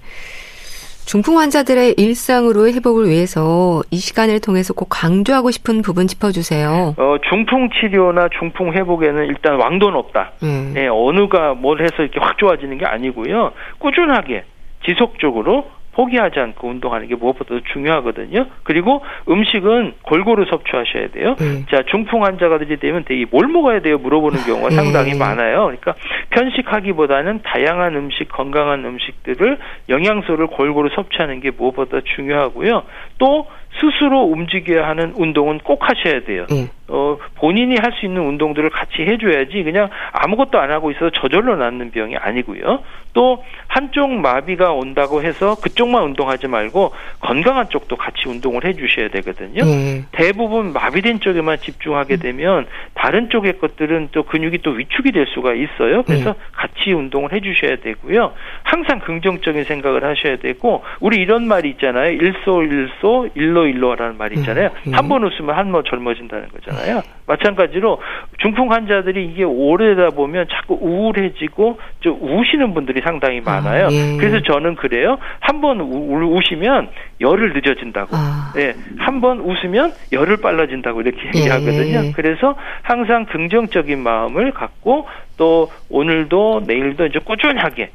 중풍 1.06 1.40
환자들의 1.40 1.96
일상으로 1.98 2.68
회복을 2.68 3.08
위해서 3.08 3.82
이 3.92 3.98
시간을 3.98 4.42
통해서 4.42 4.74
꼭 4.74 4.90
강조하고 4.90 5.52
싶은 5.52 5.82
부분 5.82 6.06
짚어주세요. 6.06 6.96
어, 6.98 7.16
중풍 7.30 7.70
치료나 7.80 8.28
중풍 8.38 8.74
회복에는 8.74 9.26
일단 9.28 9.56
왕도는 9.56 9.98
없다. 9.98 10.34
음. 10.44 10.72
네, 10.74 10.88
어느가 10.88 11.54
뭘 11.54 11.82
해서 11.82 11.96
이렇게 12.00 12.20
확 12.20 12.38
좋아지는 12.38 12.78
게 12.78 12.86
아니고요. 12.86 13.54
꾸준하게 13.80 14.44
지속적으로 14.86 15.70
포기하지 15.98 16.40
않고 16.40 16.68
운동하는 16.70 17.08
게 17.08 17.16
무엇보다도 17.16 17.62
중요하거든요. 17.74 18.46
그리고 18.64 19.04
음식은 19.28 19.96
골고루 20.04 20.46
섭취하셔야 20.46 21.08
돼요. 21.10 21.36
네. 21.40 21.66
자, 21.72 21.82
중풍 21.90 22.24
환자가 22.24 22.60
되면 22.60 23.04
되게 23.04 23.26
뭘 23.30 23.48
먹어야 23.48 23.82
돼요? 23.82 23.98
물어보는 23.98 24.42
경우가 24.46 24.70
네. 24.70 24.76
상당히 24.76 25.18
많아요. 25.18 25.66
그러니까 25.66 25.96
편식하기보다는 26.30 27.42
다양한 27.44 27.96
음식, 27.96 28.30
건강한 28.30 28.86
음식들을 28.86 29.58
영양소를 29.90 30.48
골고루 30.48 30.90
섭취하는 30.94 31.40
게 31.40 31.50
무엇보다 31.50 32.02
중요하고요. 32.16 32.84
또 33.18 33.48
스스로 33.80 34.22
움직여야 34.22 34.88
하는 34.88 35.14
운동은 35.16 35.60
꼭 35.64 35.82
하셔야 35.82 36.22
돼요. 36.24 36.46
네. 36.50 36.68
어, 36.90 37.18
본인이 37.36 37.76
할 37.82 37.92
수 37.98 38.06
있는 38.06 38.22
운동들을 38.22 38.70
같이 38.70 39.02
해줘야지 39.02 39.64
그냥 39.64 39.90
아무것도 40.12 40.60
안 40.60 40.70
하고 40.72 40.92
있어서 40.92 41.10
저절로 41.12 41.56
낫는 41.56 41.90
병이 41.92 42.16
아니고요. 42.16 42.84
또 43.14 43.44
한쪽 43.68 44.12
마비가 44.12 44.74
온다고 44.74 45.24
해서 45.24 45.56
그쪽만 45.56 46.04
운동하지 46.04 46.48
말고 46.48 46.94
건강한 47.20 47.68
쪽도 47.70 47.96
같이 47.96 48.28
운동을 48.28 48.64
해주셔야 48.64 49.08
되거든요. 49.10 49.64
네. 49.66 50.04
대부분 50.12 50.72
마비된 50.74 51.20
쪽에만 51.22 51.58
집중하게 51.58 52.16
음. 52.16 52.20
되면 52.20 52.68
다른 52.94 53.30
쪽의 53.30 53.58
것들은 53.58 54.10
또 54.12 54.22
근육이 54.24 54.60
또 54.60 54.72
위축이 54.72 55.12
될 55.12 55.26
수가 55.34 55.54
있어요. 55.56 56.04
그래서 56.04 56.34
네. 56.34 56.40
같이 56.52 56.92
운동을 56.94 57.34
해주셔야 57.34 57.78
되고요. 57.78 58.34
항상 58.62 59.00
긍정적인 59.00 59.64
생각을 59.64 60.04
하셔야 60.04 60.36
되고 60.38 60.84
우리 61.00 61.18
이런 61.18 61.48
말이 61.48 61.70
있잖아요. 61.72 62.12
일소일소 62.12 63.30
일로일로라는 63.34 64.18
말이 64.20 64.36
있잖아요. 64.40 64.70
음. 64.88 64.94
한번 64.94 65.24
웃으면 65.24 65.56
한 65.58 65.72
번 65.72 65.84
젊어진다는 65.86 66.50
거 66.50 66.60
잖아요. 66.78 67.02
마찬가지로 67.26 68.02
중풍 68.40 68.72
환자들이 68.72 69.26
이게 69.26 69.44
오래다 69.44 70.12
보면 70.12 70.48
자꾸 70.50 70.78
우울해지고 70.82 71.78
좀 72.00 72.18
우시는 72.22 72.74
분들이 72.74 73.02
상당히 73.04 73.42
많아요. 73.42 73.88
아, 73.88 73.92
예. 73.92 74.18
그래서 74.18 74.42
저는 74.42 74.76
그래요. 74.76 75.18
한 75.42 75.58
번 75.62 75.82
우시면 75.82 76.90
열을 77.20 77.54
늦어진다고. 77.54 78.10
아. 78.16 78.54
예. 78.58 78.76
한 79.00 79.20
번 79.20 79.40
웃으면 79.40 79.92
열을 80.12 80.38
빨라진다고 80.38 81.02
이렇게 81.02 81.18
예. 81.36 81.40
얘기하거든요. 81.40 82.12
그래서 82.16 82.56
항상 82.84 83.26
긍정적인 83.26 84.00
마음을 84.00 84.52
갖고 84.52 85.08
또 85.38 85.70
오늘도 85.90 86.64
내일도 86.68 87.08
이제 87.08 87.20
꾸준하게 87.20 87.82
예, 87.84 87.90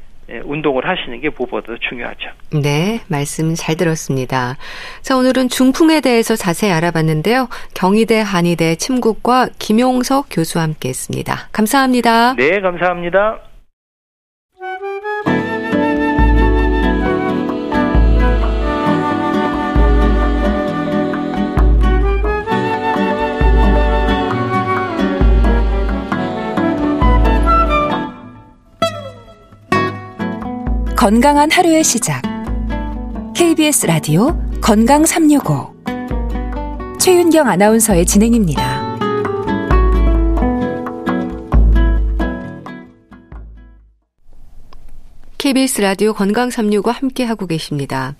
운동을 0.45 0.87
하시는 0.87 1.19
게 1.21 1.29
무엇보다 1.29 1.73
중요하죠. 1.89 2.29
네, 2.61 3.01
말씀 3.07 3.55
잘 3.55 3.75
들었습니다. 3.75 4.57
자, 5.01 5.17
오늘은 5.17 5.49
중풍에 5.49 6.01
대해서 6.01 6.35
자세히 6.35 6.71
알아봤는데요. 6.71 7.49
경희대 7.73 8.21
한의대 8.21 8.75
침국과 8.75 9.49
김용석 9.59 10.27
교수와 10.31 10.63
함께 10.63 10.89
했습니다. 10.89 11.49
감사합니다. 11.51 12.35
네, 12.35 12.61
감사합니다. 12.61 13.52
건강한 31.03 31.51
하루의 31.51 31.83
시작. 31.83 32.21
KBS 33.35 33.87
라디오 33.87 34.39
건강 34.61 35.05
365. 35.05 35.75
최윤경 36.97 37.45
아나운서의 37.45 38.05
진행입니다. 38.05 38.97
KBS 45.37 45.81
라디오 45.81 46.13
건강 46.13 46.49
365 46.49 46.89
함께 46.89 47.25
하고 47.25 47.47
계십니다. 47.47 48.15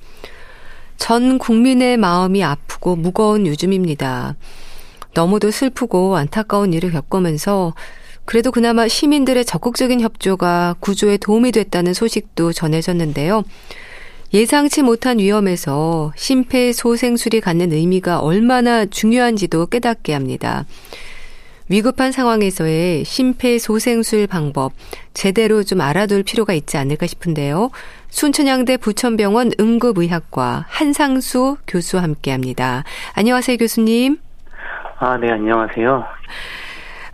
전 0.97 1.37
국민의 1.37 1.95
마음이 1.95 2.43
아프고 2.43 2.97
무거운 2.97 3.47
요즘입니다. 3.47 4.35
너무도 5.13 5.51
슬프고 5.51 6.17
안타까운 6.17 6.73
일을 6.73 6.91
겪으면서 6.91 7.73
그래도 8.25 8.51
그나마 8.51 8.87
시민들의 8.87 9.45
적극적인 9.45 10.01
협조가 10.01 10.75
구조에 10.79 11.17
도움이 11.17 11.51
됐다는 11.51 11.93
소식도 11.93 12.53
전해졌는데요. 12.53 13.43
예상치 14.33 14.81
못한 14.81 15.19
위험에서 15.19 16.11
심폐소생술이 16.15 17.41
갖는 17.41 17.71
의미가 17.71 18.19
얼마나 18.19 18.85
중요한지도 18.85 19.67
깨닫게 19.67 20.13
합니다. 20.13 20.65
위급한 21.69 22.11
상황에서의 22.11 23.05
심폐소생술 23.05 24.27
방법 24.27 24.73
제대로 25.13 25.63
좀 25.63 25.81
알아둘 25.81 26.23
필요가 26.23 26.53
있지 26.53 26.77
않을까 26.77 27.05
싶은데요. 27.05 27.69
순천향대 28.09 28.77
부천병원 28.77 29.51
응급의학과 29.59 30.65
한상수 30.67 31.57
교수와 31.67 32.03
함께 32.03 32.31
합니다. 32.31 32.83
안녕하세요, 33.13 33.57
교수님. 33.57 34.17
아, 34.99 35.17
네, 35.17 35.31
안녕하세요. 35.31 36.03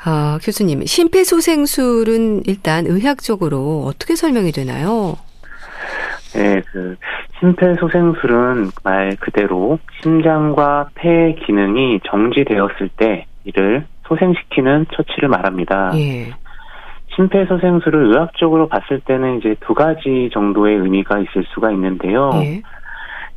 아, 0.05 0.39
교수님, 0.41 0.85
심폐소생술은 0.85 2.43
일단 2.47 2.85
의학적으로 2.85 3.83
어떻게 3.85 4.15
설명이 4.15 4.51
되나요? 4.51 5.17
네, 6.33 6.61
그 6.71 6.95
심폐소생술은 7.39 8.71
말 8.83 9.15
그대로 9.17 9.79
심장과 10.01 10.89
폐 10.95 11.35
기능이 11.45 11.99
정지되었을 12.09 12.89
때 12.97 13.25
이를 13.43 13.85
소생시키는 14.07 14.87
처치를 14.93 15.29
말합니다. 15.29 15.91
예. 15.95 16.31
심폐소생술을 17.15 18.11
의학적으로 18.11 18.67
봤을 18.67 18.99
때는 19.01 19.39
이제 19.39 19.55
두 19.61 19.73
가지 19.73 20.29
정도의 20.33 20.77
의미가 20.77 21.19
있을 21.19 21.45
수가 21.53 21.71
있는데요. 21.71 22.31
예. 22.35 22.61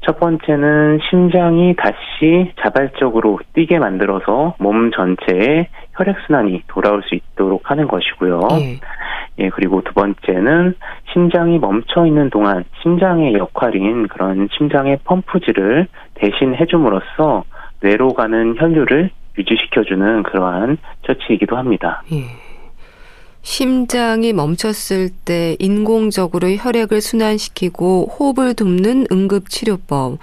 첫 0.04 0.18
번째는 0.18 0.98
심장이 1.08 1.74
다시 1.76 2.52
자발적으로 2.60 3.38
뛰게 3.54 3.78
만들어서 3.78 4.56
몸 4.58 4.90
전체에 4.90 5.68
혈액순환이 5.94 6.62
돌아올 6.68 7.02
수 7.04 7.14
있도록 7.14 7.70
하는 7.70 7.88
것이고요. 7.88 8.40
예. 8.60 8.80
예, 9.38 9.48
그리고 9.48 9.82
두 9.82 9.92
번째는 9.94 10.74
심장이 11.12 11.58
멈춰 11.58 12.06
있는 12.06 12.30
동안 12.30 12.64
심장의 12.82 13.34
역할인 13.34 14.08
그런 14.08 14.48
심장의 14.56 14.98
펌프질을 15.04 15.86
대신 16.14 16.54
해줌으로써 16.54 17.44
뇌로 17.80 18.14
가는 18.14 18.54
혈류를 18.58 19.10
유지시켜주는 19.38 20.22
그러한 20.24 20.78
처치이기도 21.06 21.56
합니다. 21.56 22.02
예. 22.12 22.41
심장이 23.42 24.32
멈췄을 24.32 25.10
때 25.24 25.56
인공적으로 25.58 26.48
혈액을 26.48 27.00
순환시키고 27.00 28.06
호흡을 28.06 28.54
돕는 28.54 29.06
응급치료법. 29.12 30.18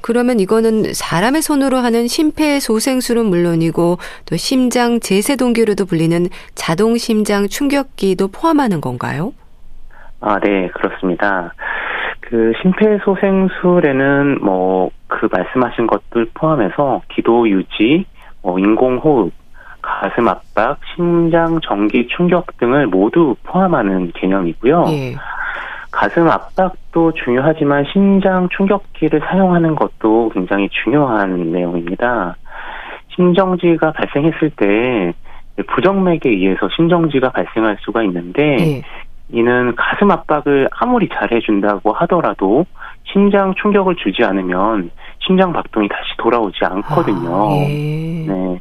그러면 0.00 0.40
이거는 0.40 0.94
사람의 0.94 1.42
손으로 1.42 1.76
하는 1.78 2.08
심폐소생술은 2.08 3.26
물론이고 3.26 3.98
또 4.26 4.36
심장 4.36 4.98
제세동기로도 4.98 5.86
불리는 5.86 6.26
자동 6.54 6.96
심장 6.96 7.46
충격기도 7.46 8.28
포함하는 8.28 8.80
건가요? 8.80 9.32
아, 10.20 10.40
네, 10.40 10.68
그렇습니다. 10.68 11.52
그 12.20 12.52
심폐소생술에는 12.62 14.44
뭐 14.44 14.90
그 15.12 15.28
말씀하신 15.30 15.86
것들 15.86 16.30
포함해서 16.34 17.02
기도 17.14 17.48
유지, 17.48 18.06
뭐 18.42 18.58
인공호흡, 18.58 19.32
가슴 19.82 20.28
압박, 20.28 20.78
심장 20.94 21.60
전기 21.60 22.06
충격 22.08 22.56
등을 22.58 22.86
모두 22.86 23.34
포함하는 23.42 24.12
개념이고요. 24.14 24.84
예. 24.88 25.14
가슴 25.90 26.28
압박도 26.28 27.12
중요하지만 27.12 27.84
심장 27.92 28.48
충격기를 28.56 29.20
사용하는 29.28 29.74
것도 29.74 30.30
굉장히 30.32 30.68
중요한 30.70 31.52
내용입니다. 31.52 32.36
심정지가 33.14 33.92
발생했을 33.92 34.50
때 34.56 35.12
부정맥에 35.66 36.20
의해서 36.24 36.68
심정지가 36.74 37.30
발생할 37.30 37.76
수가 37.80 38.02
있는데 38.04 38.56
예. 38.58 38.82
이는 39.28 39.74
가슴 39.76 40.10
압박을 40.10 40.68
아무리 40.72 41.08
잘 41.08 41.32
해준다고 41.32 41.92
하더라도 41.92 42.64
심장 43.04 43.54
충격을 43.60 43.96
주지 43.96 44.24
않으면 44.24 44.90
심장 45.26 45.52
박동이 45.52 45.88
다시 45.88 46.16
돌아오지 46.18 46.58
않거든요. 46.62 47.50
아, 47.50 47.54
예. 47.68 48.26
네. 48.26 48.60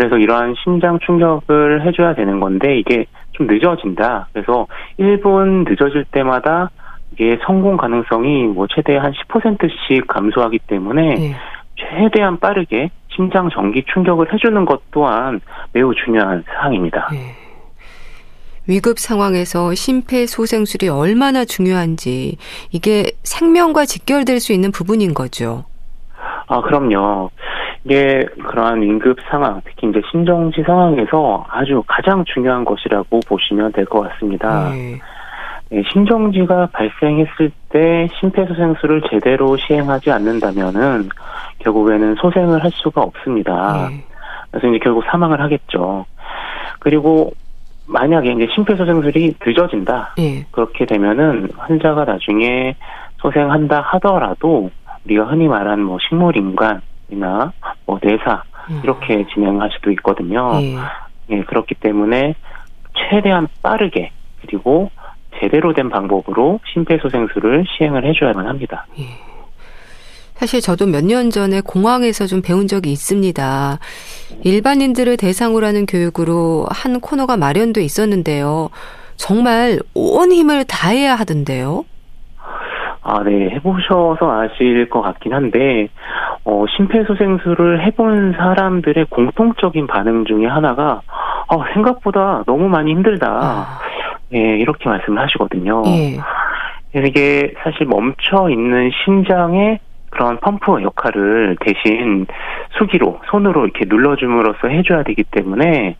그래서 0.00 0.16
이러한 0.16 0.54
심장 0.64 0.98
충격을 0.98 1.86
해줘야 1.86 2.14
되는 2.14 2.40
건데 2.40 2.78
이게 2.78 3.04
좀 3.32 3.46
늦어진다. 3.46 4.28
그래서 4.32 4.66
1분 4.98 5.68
늦어질 5.68 6.06
때마다 6.10 6.70
이게 7.12 7.38
성공 7.44 7.76
가능성이 7.76 8.44
뭐 8.44 8.66
최대 8.74 8.96
한 8.96 9.12
10%씩 9.12 10.06
감소하기 10.06 10.60
때문에 10.60 11.14
네. 11.16 11.36
최대한 11.76 12.38
빠르게 12.38 12.90
심장 13.14 13.50
전기 13.50 13.84
충격을 13.92 14.32
해주는 14.32 14.64
것 14.64 14.80
또한 14.90 15.38
매우 15.74 15.92
중요한 15.94 16.44
사항입니다. 16.46 17.08
네. 17.12 17.34
위급 18.66 18.98
상황에서 18.98 19.74
심폐소생술이 19.74 20.88
얼마나 20.88 21.44
중요한지 21.44 22.38
이게 22.70 23.10
생명과 23.22 23.84
직결될 23.84 24.40
수 24.40 24.54
있는 24.54 24.72
부분인 24.72 25.12
거죠. 25.12 25.64
아, 26.46 26.62
그럼요. 26.62 27.30
이게 27.84 28.26
그러한 28.44 28.82
응급 28.82 29.18
상황, 29.30 29.60
특히 29.64 29.88
이제 29.88 30.00
신정지 30.10 30.62
상황에서 30.62 31.46
아주 31.48 31.82
가장 31.86 32.24
중요한 32.24 32.64
것이라고 32.64 33.20
보시면 33.26 33.72
될 33.72 33.86
것 33.86 34.00
같습니다. 34.08 34.70
네. 34.70 35.00
네, 35.70 35.82
신정지가 35.92 36.70
발생했을 36.72 37.52
때 37.68 38.08
심폐소생술을 38.18 39.02
제대로 39.08 39.56
시행하지 39.56 40.10
않는다면은 40.10 41.08
결국에는 41.60 42.16
소생을 42.16 42.62
할 42.62 42.70
수가 42.72 43.02
없습니다. 43.02 43.88
네. 43.88 44.04
그래서 44.50 44.66
이제 44.66 44.78
결국 44.82 45.04
사망을 45.04 45.40
하겠죠. 45.40 46.04
그리고 46.80 47.32
만약에 47.86 48.32
이제 48.32 48.48
심폐소생술이 48.54 49.36
늦어진다. 49.46 50.14
네. 50.18 50.44
그렇게 50.50 50.84
되면은 50.86 51.50
환자가 51.56 52.04
나중에 52.04 52.74
소생한다 53.18 53.80
하더라도 53.80 54.70
우리가 55.04 55.24
흔히 55.26 55.46
말하는 55.46 55.84
뭐 55.84 55.98
식물인간 56.08 56.82
이나 57.10 57.52
뭐 57.86 57.98
내사 58.02 58.42
음. 58.70 58.80
이렇게 58.84 59.24
진행할 59.34 59.70
수도 59.72 59.90
있거든요. 59.92 60.52
예. 60.62 60.76
예, 61.30 61.42
그렇기 61.44 61.74
때문에 61.76 62.34
최대한 62.94 63.48
빠르게 63.62 64.10
그리고 64.42 64.90
제대로 65.40 65.72
된 65.72 65.88
방법으로 65.90 66.60
심폐소생술을 66.72 67.64
시행을 67.76 68.04
해줘야만 68.06 68.46
합니다. 68.46 68.86
예. 68.98 69.04
사실 70.34 70.60
저도 70.62 70.86
몇 70.86 71.04
년 71.04 71.28
전에 71.30 71.60
공항에서 71.60 72.26
좀 72.26 72.40
배운 72.40 72.66
적이 72.66 72.92
있습니다. 72.92 73.78
일반인들을 74.42 75.16
대상으로 75.18 75.66
하는 75.66 75.84
교육으로 75.84 76.66
한 76.70 77.00
코너가 77.00 77.36
마련돼 77.36 77.82
있었는데요. 77.82 78.70
정말 79.16 79.78
온 79.92 80.32
힘을 80.32 80.64
다해야 80.64 81.14
하던데요. 81.14 81.84
아, 83.10 83.24
네. 83.24 83.50
해보셔서 83.50 84.30
아실 84.30 84.88
것 84.88 85.02
같긴 85.02 85.32
한데, 85.32 85.88
어, 86.44 86.64
심폐소생술을 86.76 87.84
해본 87.84 88.34
사람들의 88.36 89.06
공통적인 89.10 89.88
반응 89.88 90.24
중에 90.24 90.46
하나가, 90.46 91.00
어, 91.48 91.64
생각보다 91.74 92.44
너무 92.46 92.68
많이 92.68 92.92
힘들다. 92.92 93.26
아. 93.28 93.78
예, 94.32 94.38
이렇게 94.38 94.88
말씀을 94.88 95.20
하시거든요. 95.22 95.82
예. 95.86 97.00
이게 97.00 97.52
사실 97.64 97.86
멈춰 97.86 98.48
있는 98.48 98.90
심장의 99.04 99.80
그런 100.10 100.38
펌프 100.40 100.82
역할을 100.82 101.56
대신 101.60 102.26
수기로, 102.78 103.20
손으로 103.30 103.64
이렇게 103.64 103.84
눌러줌으로써 103.86 104.68
해줘야 104.68 105.02
되기 105.02 105.24
때문에, 105.24 105.96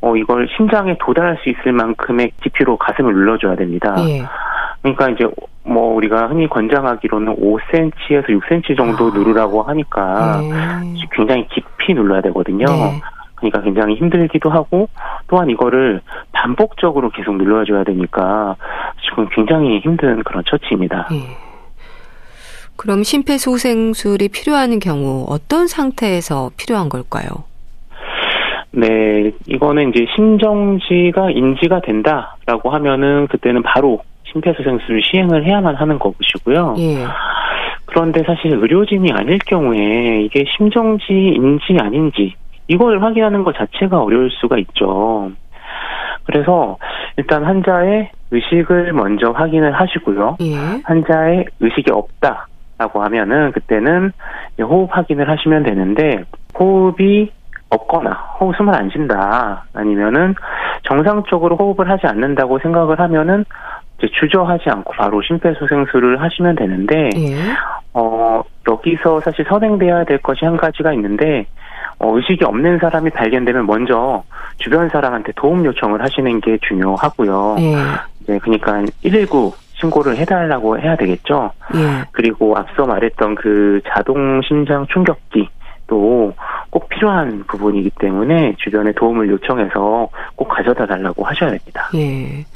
어, 0.00 0.16
이걸 0.16 0.48
심장에 0.56 0.96
도달할 0.98 1.38
수 1.42 1.48
있을 1.48 1.72
만큼의 1.72 2.32
깊이로 2.42 2.76
가슴을 2.76 3.12
눌러줘야 3.12 3.56
됩니다. 3.56 3.94
예. 4.08 4.22
그러니까 4.82 5.10
이제 5.10 5.28
뭐 5.64 5.94
우리가 5.94 6.26
흔히 6.26 6.48
권장하기로는 6.48 7.36
5cm에서 7.36 8.26
6cm 8.26 8.76
정도 8.76 9.08
아. 9.08 9.10
누르라고 9.14 9.62
하니까 9.62 10.40
네. 10.40 11.06
굉장히 11.12 11.46
깊이 11.48 11.94
눌러야 11.94 12.20
되거든요. 12.22 12.64
네. 12.66 13.00
그러니까 13.36 13.60
굉장히 13.62 13.94
힘들기도 13.96 14.50
하고 14.50 14.88
또한 15.28 15.50
이거를 15.50 16.00
반복적으로 16.32 17.10
계속 17.10 17.36
눌러줘야 17.36 17.84
되니까 17.84 18.56
지금 19.04 19.28
굉장히 19.30 19.80
힘든 19.80 20.22
그런 20.22 20.42
처치입니다. 20.44 21.08
네. 21.10 21.16
그럼 22.82 23.04
심폐소생술이 23.04 24.28
필요한 24.30 24.80
경우 24.80 25.24
어떤 25.28 25.68
상태에서 25.68 26.50
필요한 26.56 26.88
걸까요? 26.88 27.44
네, 28.72 29.30
이거는 29.46 29.90
이제 29.90 30.04
심정지가 30.16 31.30
인지가 31.30 31.80
된다라고 31.80 32.70
하면은 32.70 33.28
그때는 33.28 33.62
바로 33.62 34.02
심폐소생술을 34.32 35.00
시행을 35.04 35.46
해야만 35.46 35.76
하는 35.76 36.00
것이고요. 36.00 36.74
예. 36.78 37.06
그런데 37.84 38.24
사실 38.26 38.52
의료진이 38.52 39.12
아닐 39.12 39.38
경우에 39.38 40.22
이게 40.22 40.44
심정지인지 40.56 41.76
아닌지 41.78 42.34
이걸 42.66 43.00
확인하는 43.00 43.44
것 43.44 43.54
자체가 43.54 44.02
어려울 44.02 44.28
수가 44.40 44.58
있죠. 44.58 45.30
그래서 46.24 46.78
일단 47.16 47.44
환자의 47.44 48.10
의식을 48.32 48.92
먼저 48.92 49.30
확인을 49.30 49.70
하시고요. 49.70 50.38
예. 50.40 50.56
환자의 50.82 51.44
의식이 51.60 51.92
없다 51.92 52.48
라고 52.82 53.02
하면은 53.04 53.52
그때는 53.52 54.12
호흡 54.60 54.88
확인을 54.90 55.28
하시면 55.30 55.62
되는데 55.62 56.24
호흡이 56.58 57.30
없거나 57.70 58.10
호흡 58.40 58.56
숨을 58.56 58.74
안 58.74 58.90
쉰다 58.90 59.64
아니면은 59.72 60.34
정상적으로 60.82 61.56
호흡을 61.56 61.88
하지 61.88 62.06
않는다고 62.08 62.58
생각을 62.58 62.98
하면은 62.98 63.44
주저하지 63.98 64.64
않고 64.68 64.94
바로 64.94 65.22
심폐소생술을 65.22 66.20
하시면 66.20 66.56
되는데 66.56 67.10
예. 67.16 67.36
어 67.94 68.42
여기서 68.68 69.20
사실 69.20 69.44
선행돼야 69.48 70.04
될 70.04 70.18
것이 70.18 70.44
한 70.44 70.56
가지가 70.56 70.92
있는데 70.94 71.46
어, 72.00 72.16
의식이 72.16 72.44
없는 72.44 72.78
사람이 72.80 73.10
발견되면 73.10 73.64
먼저 73.64 74.24
주변 74.58 74.88
사람한테 74.88 75.32
도움 75.36 75.64
요청을 75.64 76.02
하시는 76.02 76.40
게 76.40 76.58
중요하고요. 76.66 77.56
예. 77.60 77.76
네, 78.26 78.38
그러니까 78.40 78.82
119 79.02 79.52
신고를 79.82 80.16
해달라고 80.16 80.78
해야 80.78 80.96
되겠죠. 80.96 81.50
예. 81.74 82.04
그리고 82.12 82.56
앞서 82.56 82.86
말했던 82.86 83.34
그 83.34 83.80
자동 83.88 84.40
심장 84.42 84.86
충격기 84.86 85.48
또꼭 85.88 86.88
필요한 86.88 87.44
부분이기 87.46 87.90
때문에 87.98 88.54
주변에 88.58 88.92
도움을 88.92 89.28
요청해서 89.28 90.08
꼭 90.36 90.48
가져다 90.48 90.86
달라고 90.86 91.24
하셔야 91.24 91.50
됩니다. 91.50 91.90
예. 91.94 92.46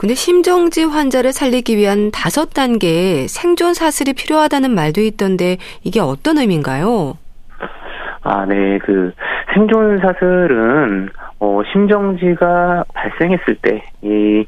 근데 0.00 0.14
심정지 0.14 0.82
환자를 0.82 1.32
살리기 1.32 1.76
위한 1.76 2.10
다섯 2.10 2.50
단계의 2.52 3.28
생존 3.28 3.74
사슬이 3.74 4.12
필요하다는 4.12 4.72
말도 4.74 5.00
있던데 5.00 5.56
이게 5.84 6.00
어떤 6.00 6.38
의미인가요? 6.38 7.16
아, 8.22 8.44
네. 8.46 8.78
그 8.78 9.12
생존 9.54 10.00
사슬은 10.00 11.08
어 11.38 11.60
심정지가 11.72 12.84
발생했을 12.92 13.56
때이 13.62 14.46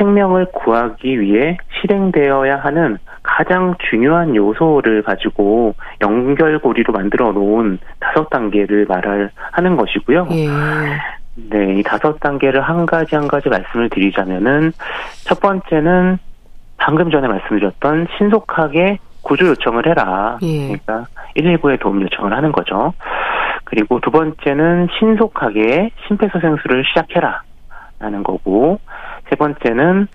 생명을 0.00 0.46
구하기 0.52 1.20
위해 1.20 1.58
실행되어야 1.80 2.56
하는 2.56 2.98
가장 3.22 3.74
중요한 3.90 4.34
요소를 4.34 5.02
가지고 5.02 5.74
연결고리로 6.00 6.92
만들어 6.92 7.32
놓은 7.32 7.78
다섯 8.00 8.30
단계를 8.30 8.86
말을 8.88 9.30
하는 9.52 9.76
것이고요. 9.76 10.28
예. 10.30 10.48
네, 11.50 11.78
이 11.78 11.82
다섯 11.82 12.18
단계를 12.18 12.62
한 12.62 12.86
가지 12.86 13.14
한 13.14 13.28
가지 13.28 13.48
말씀을 13.48 13.90
드리자면은 13.90 14.72
첫 15.24 15.38
번째는 15.40 16.18
방금 16.78 17.10
전에 17.10 17.28
말씀드렸던 17.28 18.08
신속하게 18.16 18.98
구조 19.22 19.48
요청을 19.48 19.86
해라. 19.86 20.38
예. 20.42 20.78
그러니까 20.78 21.06
119에 21.36 21.78
도움 21.78 22.00
요청을 22.02 22.32
하는 22.32 22.52
거죠. 22.52 22.94
그리고 23.64 24.00
두 24.00 24.10
번째는 24.10 24.88
신속하게 24.98 25.90
심폐소생술을 26.08 26.84
시작해라. 26.88 27.42
라는 28.00 28.22
거고, 28.22 28.80
세 29.30 29.36
번째는, 29.36 30.08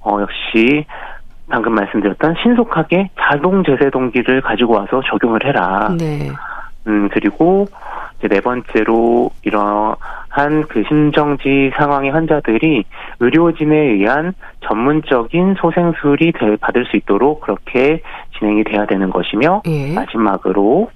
어, 0.00 0.18
역시 0.20 0.86
방금 1.48 1.74
말씀드렸던 1.74 2.36
신속하게 2.42 3.10
자동 3.20 3.62
제세 3.64 3.90
동기를 3.90 4.40
가지고 4.40 4.74
와서 4.74 5.02
적용을 5.08 5.44
해라. 5.44 5.94
네. 5.98 6.30
음, 6.86 7.08
그리고 7.12 7.66
이제 8.18 8.28
네 8.28 8.40
번째로 8.40 9.30
이러 9.42 9.96
한 10.34 10.64
그 10.68 10.82
심정지 10.88 11.70
상황의 11.76 12.10
환자들이 12.10 12.84
의료진에 13.20 13.76
의한 13.76 14.34
전문적인 14.66 15.54
소생술이 15.60 16.32
받을 16.60 16.84
수 16.86 16.96
있도록 16.96 17.40
그렇게 17.42 18.00
진행이 18.36 18.64
돼야 18.64 18.84
되는 18.84 19.10
것이며 19.10 19.62
예. 19.66 19.94
마지막으로 19.94 20.90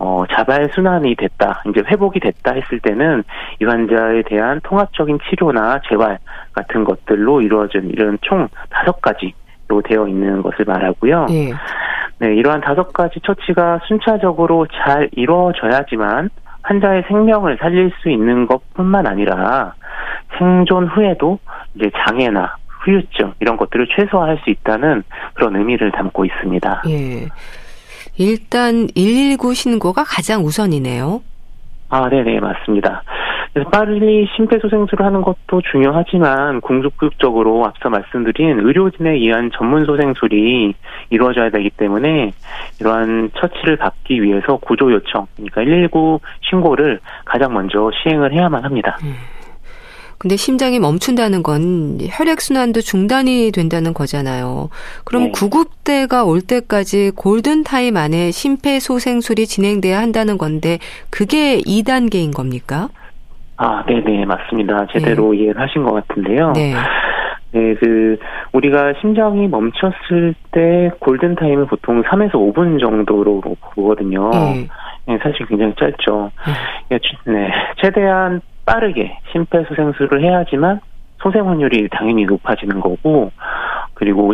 어, 0.00 0.24
자발 0.32 0.70
순환이 0.74 1.14
됐다, 1.14 1.62
이제 1.68 1.82
회복이 1.86 2.18
됐다 2.18 2.54
했을 2.54 2.80
때는 2.80 3.22
이 3.60 3.64
환자에 3.64 4.22
대한 4.26 4.60
통합적인 4.64 5.18
치료나 5.28 5.80
재활 5.88 6.18
같은 6.52 6.82
것들로 6.82 7.42
이루어진 7.42 7.90
이런 7.90 8.18
총 8.22 8.48
다섯 8.70 9.00
가지로 9.00 9.82
되어 9.84 10.08
있는 10.08 10.42
것을 10.42 10.64
말하고요. 10.64 11.26
예. 11.30 11.52
네, 12.18 12.34
이러한 12.34 12.60
다섯 12.60 12.92
가지 12.92 13.20
처치가 13.20 13.80
순차적으로 13.86 14.66
잘 14.66 15.08
이루어져야지만 15.12 16.30
환자의 16.62 17.04
생명을 17.08 17.58
살릴 17.60 17.90
수 18.02 18.10
있는 18.10 18.46
것뿐만 18.46 19.06
아니라 19.06 19.74
생존 20.38 20.86
후에도 20.86 21.38
이제 21.74 21.90
장애나 22.06 22.56
후유증 22.80 23.34
이런 23.40 23.56
것들을 23.56 23.88
최소화할 23.94 24.38
수 24.44 24.50
있다는 24.50 25.02
그런 25.34 25.56
의미를 25.56 25.90
담고 25.92 26.24
있습니다. 26.24 26.82
예. 26.88 27.28
일단 28.16 28.86
119 28.94 29.54
신고가 29.54 30.04
가장 30.04 30.44
우선이네요. 30.44 31.22
아, 31.88 32.08
네네, 32.08 32.40
맞습니다. 32.40 33.02
그래서 33.52 33.68
빨리 33.70 34.28
심폐소생술을 34.36 35.04
하는 35.04 35.22
것도 35.22 35.60
중요하지만 35.72 36.60
궁극적으로 36.60 37.66
앞서 37.66 37.88
말씀드린 37.88 38.60
의료진에 38.60 39.14
의한 39.14 39.50
전문 39.52 39.84
소생술이 39.86 40.74
이루어져야 41.10 41.50
되기 41.50 41.70
때문에 41.70 42.32
이러한 42.80 43.32
처치를 43.36 43.76
받기 43.76 44.22
위해서 44.22 44.56
구조 44.56 44.92
요청, 44.92 45.26
그러니까 45.34 45.62
119 45.62 46.20
신고를 46.48 47.00
가장 47.24 47.52
먼저 47.52 47.90
시행을 48.02 48.32
해야만 48.32 48.64
합니다. 48.64 48.98
음. 49.02 49.14
근데 50.20 50.36
심장이 50.36 50.78
멈춘다는 50.78 51.42
건 51.42 51.96
혈액순환도 51.98 52.82
중단이 52.82 53.52
된다는 53.52 53.94
거잖아요. 53.94 54.68
그럼 55.04 55.24
네. 55.24 55.30
구급대가 55.30 56.24
올 56.24 56.42
때까지 56.42 57.12
골든타임 57.16 57.96
안에 57.96 58.30
심폐소생술이 58.30 59.46
진행돼야 59.46 59.98
한다는 59.98 60.36
건데 60.36 60.78
그게 61.08 61.58
2단계인 61.60 62.34
겁니까? 62.34 62.90
아, 63.62 63.84
네네, 63.86 64.24
맞습니다. 64.24 64.86
제대로 64.86 65.32
네. 65.32 65.40
이해를 65.40 65.60
하신 65.60 65.84
것 65.84 65.92
같은데요. 65.92 66.52
네. 66.52 66.72
네, 67.52 67.74
그, 67.74 68.16
우리가 68.52 68.94
심장이 69.02 69.48
멈췄을 69.48 70.34
때 70.50 70.90
골든타임을 71.00 71.66
보통 71.66 72.02
3에서 72.02 72.32
5분 72.32 72.80
정도로 72.80 73.42
보거든요. 73.74 74.30
네. 74.30 74.66
네 75.06 75.18
사실 75.22 75.44
굉장히 75.46 75.74
짧죠. 75.78 76.30
네. 76.88 76.98
네, 77.26 77.52
최대한 77.82 78.40
빠르게 78.64 79.18
심폐소생술을 79.32 80.22
해야지만 80.22 80.80
소생 81.18 81.46
확률이 81.46 81.86
당연히 81.90 82.24
높아지는 82.24 82.80
거고 82.80 83.30
그리고 83.92 84.32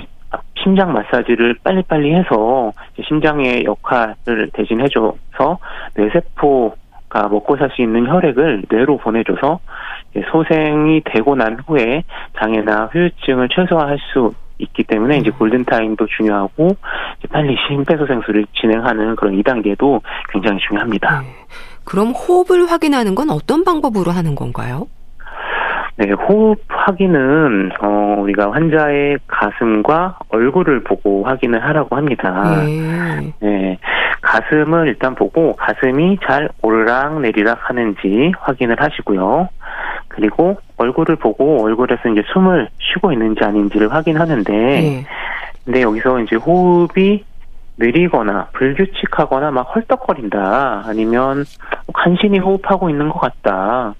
심장 0.62 0.92
마사지를 0.92 1.56
빨리빨리 1.64 2.14
해서 2.14 2.70
심장의 3.08 3.64
역할을 3.64 4.50
대신해줘서 4.52 5.58
뇌세포 5.96 6.76
가 7.16 7.28
먹고 7.28 7.56
살 7.56 7.70
수 7.74 7.82
있는 7.82 8.06
혈액을 8.06 8.64
뇌로 8.70 8.98
보내줘서 8.98 9.60
소생이 10.30 11.02
되고 11.04 11.34
난 11.34 11.58
후에 11.66 12.04
장애나 12.38 12.90
후유증을 12.92 13.48
최소화할 13.48 13.98
수 14.12 14.32
있기 14.58 14.84
때문에 14.84 15.18
이제 15.18 15.30
음. 15.30 15.38
골든타임도 15.38 16.06
중요하고 16.16 16.76
빨리 17.30 17.56
심폐소생술을 17.68 18.46
진행하는 18.58 19.16
그런 19.16 19.34
2단계도 19.34 20.00
굉장히 20.30 20.58
중요합니다. 20.66 21.20
네. 21.20 21.26
그럼 21.84 22.12
호흡을 22.12 22.70
확인하는 22.70 23.14
건 23.14 23.30
어떤 23.30 23.64
방법으로 23.64 24.10
하는 24.10 24.34
건가요? 24.34 24.86
네, 25.98 26.12
호흡 26.12 26.58
확인은 26.68 27.70
어 27.80 28.16
우리가 28.20 28.52
환자의 28.52 29.18
가슴과 29.26 30.18
얼굴을 30.28 30.84
보고 30.84 31.24
확인을 31.24 31.64
하라고 31.64 31.96
합니다. 31.96 32.62
네. 32.64 33.32
네. 33.40 33.78
가슴을 34.20 34.88
일단 34.88 35.14
보고 35.14 35.54
가슴이 35.54 36.18
잘 36.26 36.50
오르락 36.62 37.20
내리락 37.20 37.70
하는지 37.70 38.32
확인을 38.38 38.76
하시고요. 38.78 39.48
그리고 40.08 40.58
얼굴을 40.76 41.16
보고 41.16 41.64
얼굴에서 41.64 42.10
이제 42.10 42.22
숨을 42.32 42.68
쉬고 42.78 43.12
있는지 43.12 43.42
아닌지를 43.42 43.92
확인하는데 43.92 44.52
네. 44.52 45.06
근데 45.64 45.80
여기서 45.80 46.20
이제 46.20 46.36
호흡이 46.36 47.24
느리거나 47.78 48.48
불규칙하거나 48.52 49.50
막 49.50 49.74
헐떡거린다 49.74 50.84
아니면 50.86 51.44
간신히 51.92 52.38
호흡하고 52.38 52.90
있는 52.90 53.08
것 53.08 53.20
같다 53.20 53.94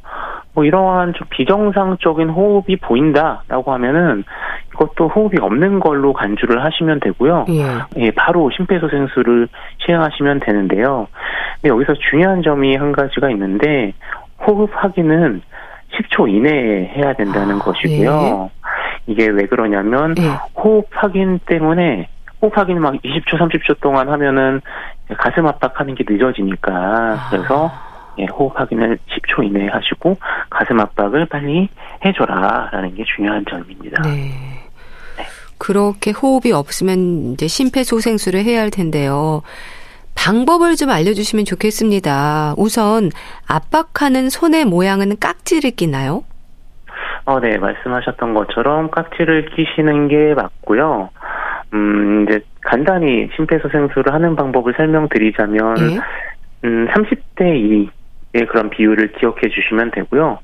뭐 0.57 0.65
이러한 0.65 1.13
좀 1.13 1.27
비정상적인 1.29 2.31
호흡이 2.31 2.77
보인다라고 2.77 3.75
하면은 3.75 4.25
이것도 4.73 5.09
호흡이 5.09 5.35
없는 5.39 5.81
걸로 5.81 6.15
간주를 6.15 6.65
하시면 6.65 7.01
되고요. 7.01 7.45
예. 7.51 8.03
예 8.03 8.11
바로 8.13 8.51
심폐소생술을 8.57 9.49
시행하시면 9.85 10.41
되는데요. 10.41 11.09
근데 11.61 11.69
여기서 11.69 11.93
중요한 12.11 12.43
점이 12.43 12.75
한 12.77 12.93
가지가 12.93 13.31
있는데 13.33 13.93
호흡 14.47 14.71
확인은 14.73 15.43
10초 15.93 16.27
이내에 16.31 16.91
해야 16.97 17.13
된다는 17.13 17.57
아, 17.57 17.59
것이고요. 17.59 18.51
예. 18.51 19.13
이게 19.13 19.27
왜 19.27 19.45
그러냐면 19.45 20.15
예. 20.19 20.23
호흡 20.59 20.87
확인 20.91 21.39
때문에 21.45 22.09
호흡 22.41 22.57
확인 22.57 22.81
막 22.81 22.95
20초, 22.95 23.39
30초 23.39 23.81
동안 23.83 24.09
하면은 24.09 24.63
가슴 25.19 25.47
압박하는 25.47 25.95
게 25.97 26.05
늦어지니까 26.09 26.73
아. 26.73 27.29
그래서 27.31 27.71
예, 28.19 28.25
호흡 28.27 28.59
확인을 28.59 28.99
10초 29.09 29.45
이내에 29.45 29.69
하시고 29.69 30.17
가슴 30.51 30.81
압박을 30.81 31.27
빨리 31.27 31.69
해줘라라는 32.05 32.95
게 32.95 33.05
중요한 33.05 33.45
점입니다. 33.49 34.03
네. 34.03 34.11
네. 35.17 35.25
그렇게 35.59 36.11
호흡이 36.11 36.53
없으면 36.53 37.33
이제 37.33 37.47
심폐소생술을 37.47 38.45
해야 38.45 38.61
할 38.61 38.71
텐데요. 38.71 39.43
방법을 40.15 40.77
좀 40.77 40.91
알려주시면 40.91 41.45
좋겠습니다. 41.45 42.55
우선 42.57 43.11
압박하는 43.47 44.31
손의 44.31 44.65
모양은 44.65 45.19
깍지를 45.21 45.73
끼나요? 45.73 46.25
어, 47.27 47.41
네, 47.41 47.59
말씀하셨던 47.59 48.35
것처럼 48.35 48.91
깍지를 48.91 49.51
끼시는 49.51 50.09
게 50.09 50.35
맞고요. 50.35 51.11
음, 51.75 52.27
이제 52.27 52.41
간단히 52.63 53.29
심폐소생술을 53.37 54.13
하는 54.13 54.37
방법을 54.37 54.75
설명드리자면, 54.77 55.75
네? 55.75 55.99
음, 56.65 56.89
30대 56.89 57.41
2의 57.41 57.89
그런 58.33 58.71
비율을 58.71 59.13
기억해 59.13 59.49
주시면 59.49 59.93
되고요. 59.93 60.39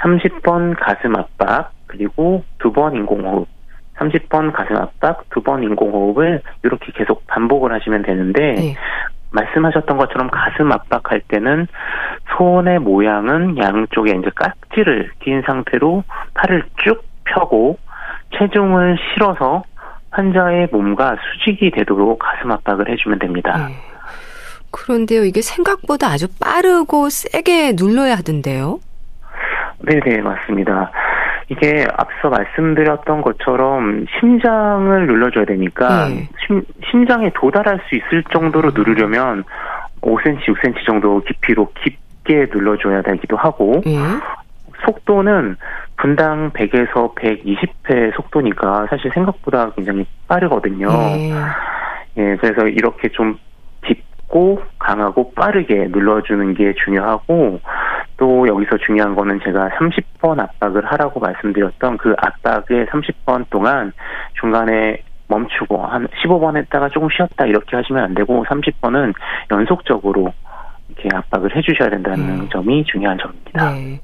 30번 0.00 0.76
가슴 0.78 1.16
압박, 1.16 1.72
그리고 1.86 2.44
두 2.58 2.72
번 2.72 2.94
인공호흡, 2.96 3.46
30번 3.96 4.52
가슴 4.52 4.76
압박, 4.76 5.28
두 5.30 5.40
번 5.42 5.62
인공호흡을 5.62 6.42
이렇게 6.64 6.92
계속 6.92 7.26
반복을 7.26 7.72
하시면 7.72 8.02
되는데, 8.02 8.40
네. 8.54 8.74
말씀하셨던 9.30 9.96
것처럼 9.96 10.28
가슴 10.30 10.70
압박할 10.72 11.22
때는 11.28 11.66
손의 12.36 12.80
모양은 12.80 13.56
양쪽에 13.56 14.12
이제 14.12 14.30
깍지를 14.34 15.10
낀 15.20 15.42
상태로 15.46 16.04
팔을 16.34 16.64
쭉 16.84 17.02
펴고 17.24 17.78
체중을 18.36 18.98
실어서 19.14 19.62
환자의 20.10 20.68
몸과 20.70 21.16
수직이 21.16 21.70
되도록 21.70 22.18
가슴 22.18 22.50
압박을 22.50 22.90
해주면 22.90 23.20
됩니다. 23.20 23.68
네. 23.68 23.91
그런데요, 24.72 25.24
이게 25.24 25.42
생각보다 25.42 26.08
아주 26.08 26.26
빠르고 26.40 27.10
세게 27.10 27.74
눌러야 27.76 28.16
하던데요? 28.16 28.80
네네, 29.80 30.22
맞습니다. 30.22 30.90
이게 31.48 31.86
앞서 31.96 32.30
말씀드렸던 32.30 33.20
것처럼 33.20 34.06
심장을 34.18 35.06
눌러줘야 35.06 35.44
되니까 35.44 36.08
네. 36.08 36.28
심, 36.46 36.62
심장에 36.90 37.30
도달할 37.34 37.80
수 37.88 37.96
있을 37.96 38.24
정도로 38.32 38.70
누르려면 38.74 39.44
5cm, 40.00 40.40
6cm 40.46 40.86
정도 40.86 41.20
깊이로 41.20 41.70
깊게 41.74 42.46
눌러줘야 42.52 43.02
되기도 43.02 43.36
하고 43.36 43.82
네. 43.84 43.98
속도는 44.86 45.56
분당 45.96 46.50
100에서 46.52 47.14
120회 47.14 48.14
속도니까 48.16 48.86
사실 48.88 49.10
생각보다 49.12 49.70
굉장히 49.72 50.06
빠르거든요. 50.26 50.88
네. 50.88 51.32
예, 52.16 52.36
그래서 52.40 52.66
이렇게 52.66 53.08
좀 53.10 53.36
깊 53.86 54.02
고 54.32 54.62
강하고 54.78 55.34
빠르게 55.34 55.88
눌러주는 55.90 56.54
게 56.54 56.72
중요하고 56.82 57.60
또 58.16 58.48
여기서 58.48 58.78
중요한 58.78 59.14
거는 59.14 59.40
제가 59.44 59.68
30번 59.68 60.40
압박을 60.40 60.90
하라고 60.90 61.20
말씀드렸던 61.20 61.98
그 61.98 62.14
압박의 62.16 62.86
30번 62.86 63.44
동안 63.50 63.92
중간에 64.40 65.02
멈추고 65.28 65.84
한 65.84 66.08
15번 66.24 66.56
했다가 66.56 66.88
조금 66.88 67.10
쉬었다 67.14 67.44
이렇게 67.44 67.76
하시면 67.76 68.02
안 68.02 68.14
되고 68.14 68.42
30번은 68.46 69.12
연속적으로 69.50 70.32
이렇게 70.88 71.14
압박을 71.14 71.54
해주셔야 71.54 71.90
된다는 71.90 72.40
음. 72.40 72.48
점이 72.50 72.84
중요한 72.84 73.18
점입니다. 73.18 73.72
네. 73.72 74.00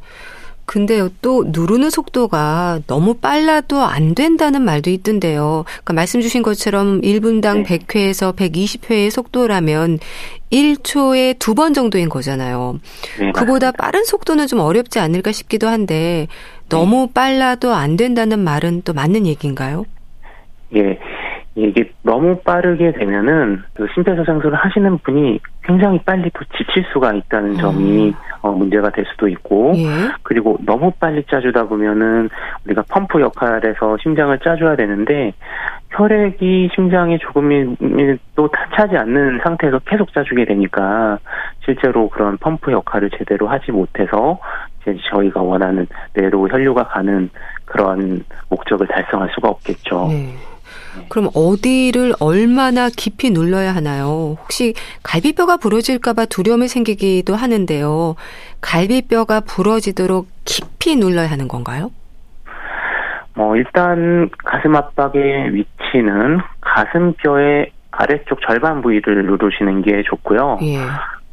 근데요, 0.69 1.09
또 1.23 1.45
누르는 1.47 1.89
속도가 1.89 2.81
너무 2.87 3.15
빨라도 3.15 3.81
안 3.81 4.15
된다는 4.15 4.61
말도 4.63 4.91
있던데요. 4.91 5.65
그러니까 5.67 5.95
말씀 5.95 6.21
주신 6.21 6.43
것처럼 6.43 7.01
1분당 7.01 7.67
네. 7.67 7.79
100회에서 7.79 8.37
120회의 8.37 9.11
속도라면 9.11 9.99
1초에 10.53 11.39
두 11.39 11.55
번 11.55 11.73
정도인 11.73 12.11
거잖아요. 12.11 12.81
네, 13.19 13.33
그보다 13.33 13.73
빠른 13.73 14.05
속도는 14.05 14.47
좀 14.47 14.61
어렵지 14.61 14.99
않을까 14.99 15.33
싶기도 15.33 15.69
한데 15.69 16.29
너무 16.69 17.07
네. 17.07 17.13
빨라도 17.15 17.73
안 17.73 17.97
된다는 17.97 18.39
말은 18.39 18.83
또 18.85 18.93
맞는 18.93 19.27
얘기인가요? 19.27 19.87
예. 20.77 20.99
이게 21.67 21.91
너무 22.03 22.39
빠르게 22.43 22.93
되면은 22.93 23.65
그 23.75 23.89
심폐소생술을 23.95 24.55
하시는 24.55 24.99
분이 24.99 25.41
굉장히 25.65 25.99
빨리 26.05 26.31
또 26.31 26.45
지칠 26.57 26.85
수가 26.93 27.13
있다는 27.13 27.57
점이 27.57 28.11
음. 28.11 28.15
어, 28.43 28.53
문제가 28.53 28.91
될 28.91 29.05
수도 29.07 29.27
있고 29.27 29.73
예. 29.77 29.85
그리고 30.23 30.57
너무 30.65 30.93
빨리 31.01 31.25
짜주다 31.25 31.65
보면은 31.65 32.31
우리가 32.65 32.85
펌프 32.89 33.21
역할에서 33.21 33.97
심장을 34.01 34.39
짜줘야 34.39 34.77
되는데 34.77 35.33
혈액이 35.91 36.71
심장에 36.77 37.19
조금이또 37.19 38.49
차지 38.77 38.97
않는 38.97 39.41
상태에서 39.43 39.81
계속 39.81 40.13
짜주게 40.13 40.45
되니까 40.45 41.19
실제로 41.65 42.09
그런 42.09 42.39
펌프 42.39 42.71
역할을 42.71 43.11
제대로 43.19 43.49
하지 43.49 43.73
못해서 43.73 44.39
이제 44.83 44.97
저희가 45.11 45.43
원하는 45.43 45.89
뇌로 46.15 46.49
혈류가 46.49 46.85
가는 46.85 47.29
그런 47.65 48.25
목적을 48.49 48.87
달성할 48.87 49.29
수가 49.35 49.49
없겠죠. 49.49 50.07
네. 50.09 50.35
그럼 51.09 51.29
어디를 51.35 52.15
얼마나 52.21 52.89
깊이 52.89 53.31
눌러야 53.31 53.75
하나요? 53.75 54.37
혹시 54.41 54.75
갈비뼈가 55.03 55.57
부러질까봐 55.57 56.27
두려움이 56.27 56.69
생기기도 56.69 57.35
하는데요. 57.35 58.17
갈비뼈가 58.61 59.41
부러지도록 59.41 60.29
깊이 60.45 60.97
눌러야 60.97 61.31
하는 61.31 61.49
건가요? 61.49 61.91
뭐 63.35 63.57
일단 63.57 64.29
가슴 64.45 64.75
압박의 64.75 65.55
위치는 65.55 66.41
가슴뼈의 66.61 67.71
아래쪽 67.93 68.41
절반 68.47 68.83
부위를 68.83 69.27
누르시는 69.27 69.83
게 69.83 70.03
좋고요. 70.03 70.59
예. 70.63 70.79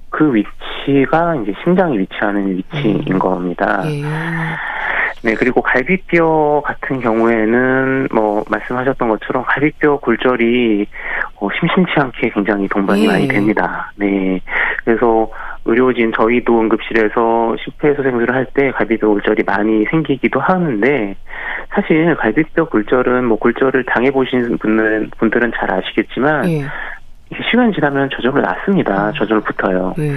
그 0.09 0.33
위치가 0.33 1.35
이제 1.35 1.53
심장이 1.63 1.97
위치하는 1.99 2.57
위치인 2.57 3.03
음. 3.11 3.19
겁니다. 3.19 3.81
예. 3.85 4.03
네, 5.23 5.33
그리고 5.33 5.61
갈비뼈 5.61 6.61
같은 6.65 6.99
경우에는 6.99 8.09
뭐 8.11 8.43
말씀하셨던 8.49 9.09
것처럼 9.09 9.43
갈비뼈 9.45 9.97
골절이 9.97 10.85
어, 11.37 11.49
심심치 11.59 11.93
않게 11.99 12.29
굉장히 12.29 12.67
동반이 12.67 13.03
예. 13.03 13.07
많이 13.07 13.27
됩니다. 13.27 13.91
네, 13.95 14.39
그래서 14.83 15.29
의료진 15.65 16.11
저희도 16.15 16.59
응급실에서 16.59 17.55
심폐소생술을 17.63 18.35
할 18.35 18.45
때 18.53 18.71
갈비뼈 18.71 19.07
골절이 19.07 19.43
많이 19.43 19.85
생기기도 19.85 20.39
하는데 20.39 21.15
사실 21.73 22.15
갈비뼈 22.15 22.65
골절은 22.65 23.25
뭐 23.25 23.37
골절을 23.39 23.85
당해 23.85 24.11
보신 24.11 24.57
분은 24.59 25.09
분들은 25.17 25.53
잘 25.57 25.71
아시겠지만 25.71 26.49
예. 26.49 26.65
시간 27.49 27.73
지나면 27.73 28.09
저절로 28.15 28.41
낫습니다. 28.41 29.07
음. 29.09 29.13
저절로 29.15 29.41
붙어요. 29.41 29.93
네. 29.97 30.13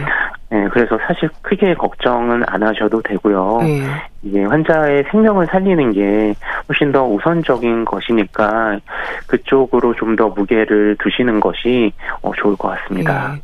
네, 0.50 0.66
그래서 0.72 0.98
사실 1.06 1.28
크게 1.42 1.74
걱정은 1.74 2.42
안 2.46 2.62
하셔도 2.62 3.02
되고요. 3.02 3.58
네. 3.62 3.82
이게 4.22 4.44
환자의 4.44 5.04
생명을 5.10 5.46
살리는 5.46 5.92
게 5.92 6.34
훨씬 6.68 6.90
더 6.92 7.04
우선적인 7.04 7.84
것이니까 7.84 8.78
그쪽으로 9.26 9.94
좀 9.94 10.16
더 10.16 10.28
무게를 10.28 10.96
두시는 10.98 11.38
것이 11.40 11.92
어, 12.22 12.32
좋을 12.34 12.56
것 12.56 12.68
같습니다. 12.68 13.32
네. 13.34 13.42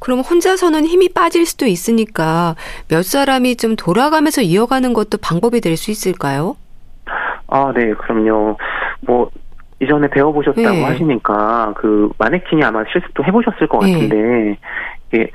그럼 0.00 0.20
혼자서는 0.20 0.84
힘이 0.84 1.08
빠질 1.12 1.46
수도 1.46 1.66
있으니까 1.66 2.54
몇 2.88 3.04
사람이 3.04 3.56
좀 3.56 3.76
돌아가면서 3.76 4.40
이어가는 4.42 4.92
것도 4.92 5.18
방법이 5.22 5.60
될 5.60 5.76
수 5.76 5.90
있을까요? 5.90 6.56
아, 7.48 7.72
네, 7.74 7.92
그럼요. 7.94 8.56
뭐 9.02 9.30
이전에 9.80 10.08
배워보셨다고 10.08 10.60
네. 10.60 10.84
하시니까 10.84 11.72
그 11.76 12.10
마네킹이 12.18 12.62
아마 12.62 12.84
실습도 12.92 13.24
해보셨을 13.24 13.66
것 13.66 13.80
네. 13.80 13.92
같은데 13.92 14.16
네. 14.16 14.58
이게 15.08 15.30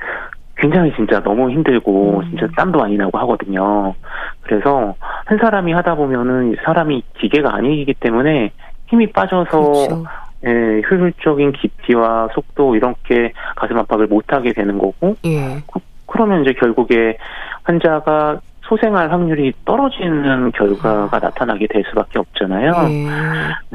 굉장히 0.56 0.92
진짜 0.94 1.20
너무 1.20 1.50
힘들고 1.50 2.20
음. 2.20 2.30
진짜 2.30 2.46
땀도 2.56 2.78
많이 2.78 2.96
나고 2.96 3.18
하거든요. 3.18 3.94
그래서 4.42 4.94
한 5.26 5.38
사람이 5.38 5.72
하다 5.72 5.96
보면은 5.96 6.56
사람이 6.64 7.02
기계가 7.18 7.54
아니기 7.54 7.92
때문에 7.94 8.52
힘이 8.86 9.08
빠져서 9.08 9.60
그렇죠. 9.60 10.04
예, 10.46 10.82
효율적인 10.88 11.52
깊이와 11.52 12.28
속도 12.32 12.76
이렇게 12.76 13.32
가슴 13.56 13.78
압박을 13.78 14.06
못 14.06 14.32
하게 14.32 14.52
되는 14.52 14.78
거고 14.78 15.16
예. 15.24 15.58
그, 15.72 15.80
러면 16.16 16.42
이제 16.42 16.52
결국에 16.54 17.18
환자가 17.64 18.38
소생할 18.68 19.10
확률이 19.12 19.52
떨어지는 19.64 20.50
결과가 20.52 21.18
나타나게 21.18 21.66
될 21.68 21.84
수밖에 21.88 22.18
없잖아요. 22.18 22.72
예. 22.90 23.06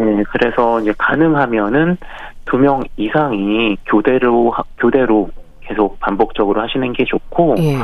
네, 0.04 0.24
그래서 0.32 0.80
이제 0.82 0.94
가능하면은 0.98 1.98
두 2.46 2.58
명 2.58 2.84
이상이 2.98 3.78
교대로 3.86 4.54
교대로 4.78 5.30
계속 5.62 6.00
반복적으로 6.00 6.62
하시는 6.62 6.92
게 6.94 7.06
좋고, 7.06 7.56
예. 7.60 7.78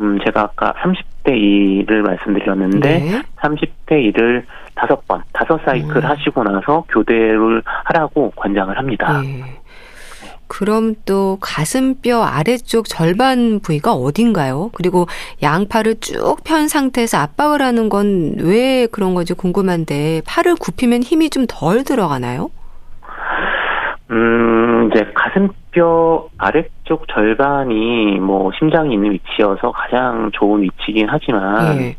음, 0.00 0.18
제가 0.24 0.42
아까 0.42 0.74
30대 0.82 1.32
2를 1.86 2.02
말씀드렸는데, 2.02 2.98
네. 2.98 3.22
30대 3.40 4.12
2를 4.12 4.42
다섯 4.74 5.06
번, 5.06 5.22
다섯 5.32 5.60
사이클 5.64 5.96
음. 5.96 6.04
하시고 6.04 6.42
나서 6.42 6.84
교대를 6.88 7.62
하라고 7.84 8.30
권장을 8.36 8.76
합니다. 8.76 9.22
예. 9.24 9.44
그럼 10.50 10.94
또 11.06 11.38
가슴뼈 11.40 12.22
아래쪽 12.22 12.88
절반 12.88 13.60
부위가 13.60 13.92
어딘가요? 13.92 14.70
그리고 14.74 15.06
양팔을 15.42 16.00
쭉 16.00 16.42
편 16.44 16.66
상태에서 16.66 17.18
압박을 17.18 17.62
하는 17.62 17.88
건 17.88 18.34
왜 18.40 18.86
그런 18.90 19.14
건지 19.14 19.32
궁금한데 19.34 20.22
팔을 20.26 20.56
굽히면 20.56 21.02
힘이 21.04 21.30
좀 21.30 21.46
덜 21.48 21.84
들어가나요? 21.84 22.50
음, 24.10 24.90
이제 24.92 25.06
가슴뼈 25.14 26.28
아래쪽 26.38 27.06
절반이 27.14 28.18
뭐 28.20 28.50
심장이 28.58 28.94
있는 28.94 29.12
위치여서 29.12 29.70
가장 29.72 30.30
좋은 30.32 30.62
위치긴 30.62 31.06
하지만 31.08 31.76
네. 31.78 31.96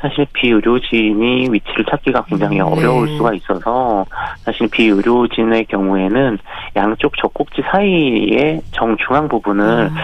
사실 0.00 0.26
비의료진이 0.32 1.48
위치를 1.50 1.84
찾기가 1.84 2.24
굉장히 2.24 2.60
음, 2.60 2.64
네. 2.64 2.72
어려울 2.72 3.08
수가 3.08 3.34
있어서 3.34 4.06
사실 4.38 4.68
비의료진의 4.70 5.66
경우에는 5.66 6.38
양쪽 6.76 7.16
젖꼭지 7.16 7.62
사이의 7.70 8.62
정중앙 8.72 9.28
부분을 9.28 9.90
음. 9.90 9.96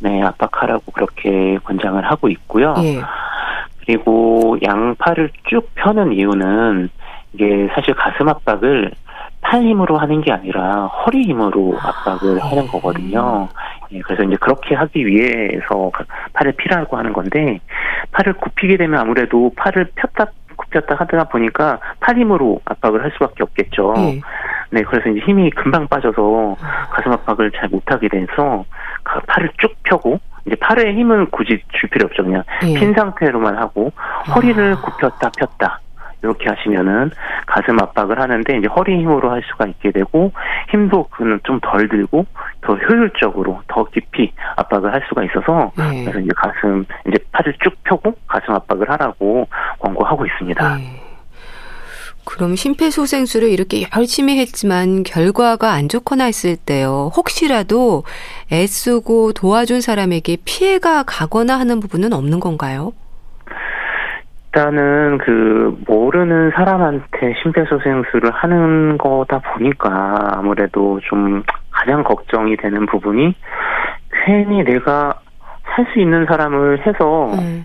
네, 0.00 0.22
압박하라고 0.22 0.90
그렇게 0.92 1.58
권장을 1.64 2.02
하고 2.02 2.28
있고요. 2.28 2.72
네. 2.74 3.00
그리고 3.84 4.56
양팔을 4.62 5.30
쭉 5.48 5.68
펴는 5.74 6.12
이유는 6.12 6.88
이게 7.34 7.68
사실 7.74 7.94
가슴 7.94 8.28
압박을 8.28 8.90
팔 9.42 9.62
힘으로 9.62 9.98
하는 9.98 10.22
게 10.22 10.32
아니라 10.32 10.86
허리 10.86 11.24
힘으로 11.24 11.76
압박을 11.78 12.40
아, 12.40 12.46
하는 12.46 12.66
거거든요. 12.68 13.48
예, 13.90 14.00
그래서 14.00 14.22
이제 14.22 14.36
그렇게 14.40 14.74
하기 14.74 15.04
위해서 15.04 15.90
팔을 16.32 16.52
피라고 16.52 16.96
하는 16.96 17.12
건데 17.12 17.60
팔을 18.12 18.34
굽히게 18.34 18.78
되면 18.78 18.98
아무래도 18.98 19.52
팔을 19.56 19.90
폈다 19.94 20.26
굽혔다 20.56 20.94
하다 20.94 21.24
보니까 21.24 21.78
팔 22.00 22.16
힘으로 22.16 22.60
압박을 22.64 23.02
할 23.02 23.10
수밖에 23.12 23.42
없겠죠. 23.42 23.94
네. 23.96 24.20
네, 24.70 24.82
그래서 24.82 25.10
이제 25.10 25.20
힘이 25.26 25.50
금방 25.50 25.86
빠져서 25.88 26.56
가슴 26.90 27.12
압박을 27.12 27.50
잘 27.52 27.68
못하게 27.68 28.08
돼서 28.08 28.64
팔을 29.26 29.50
쭉 29.58 29.74
펴고 29.82 30.18
이제 30.46 30.56
팔에 30.56 30.94
힘은 30.94 31.30
굳이 31.30 31.62
줄 31.72 31.90
필요 31.90 32.06
없죠. 32.06 32.24
그냥 32.24 32.42
네. 32.62 32.74
핀 32.74 32.94
상태로만 32.94 33.58
하고 33.58 33.92
허리를 34.34 34.72
아. 34.72 34.80
굽혔다 34.80 35.30
폈다 35.38 35.80
이렇게 36.22 36.48
하시면은 36.48 37.10
가슴 37.46 37.80
압박을 37.80 38.20
하는데 38.20 38.58
이제 38.58 38.66
허리 38.68 38.98
힘으로 38.98 39.30
할 39.30 39.42
수가 39.50 39.66
있게 39.66 39.90
되고 39.90 40.32
힘도 40.70 41.08
그는 41.10 41.40
좀 41.44 41.62
덜 41.62 41.88
들고 41.88 42.26
더 42.60 42.74
효율적으로 42.74 43.62
더 43.68 43.84
깊이 43.84 44.32
압박을 44.56 44.92
할 44.92 45.02
수가 45.08 45.24
있어서 45.24 45.72
네. 45.76 46.04
그래서 46.04 46.20
이제 46.20 46.30
가슴 46.36 46.84
이제 47.08 47.16
팔을 47.32 47.54
쭉 47.62 47.72
펴고 47.84 48.14
가슴 48.26 48.54
압박을 48.54 48.90
하라고 48.90 49.48
권고하고 49.78 50.26
있습니다. 50.26 50.76
네. 50.76 51.02
그럼 52.24 52.54
심폐소생술을 52.54 53.48
이렇게 53.48 53.84
열심히 53.96 54.38
했지만 54.38 55.02
결과가 55.02 55.72
안 55.72 55.88
좋거나 55.88 56.24
했을 56.24 56.56
때요. 56.56 57.10
혹시라도 57.16 58.04
애쓰고 58.52 59.32
도와준 59.32 59.80
사람에게 59.80 60.36
피해가 60.44 61.02
가거나 61.04 61.58
하는 61.58 61.80
부분은 61.80 62.12
없는 62.12 62.38
건가요? 62.38 62.92
일단은 64.54 65.18
그 65.18 65.78
모르는 65.86 66.50
사람한테 66.54 67.34
심폐소생술을 67.42 68.30
하는 68.32 68.98
거다 68.98 69.38
보니까 69.38 70.34
아무래도 70.36 71.00
좀 71.08 71.42
가장 71.70 72.04
걱정이 72.04 72.56
되는 72.58 72.84
부분이 72.84 73.34
괜히 74.26 74.62
내가 74.62 75.14
살수 75.74 75.98
있는 75.98 76.26
사람을 76.26 76.86
해서 76.86 77.30
음. 77.32 77.64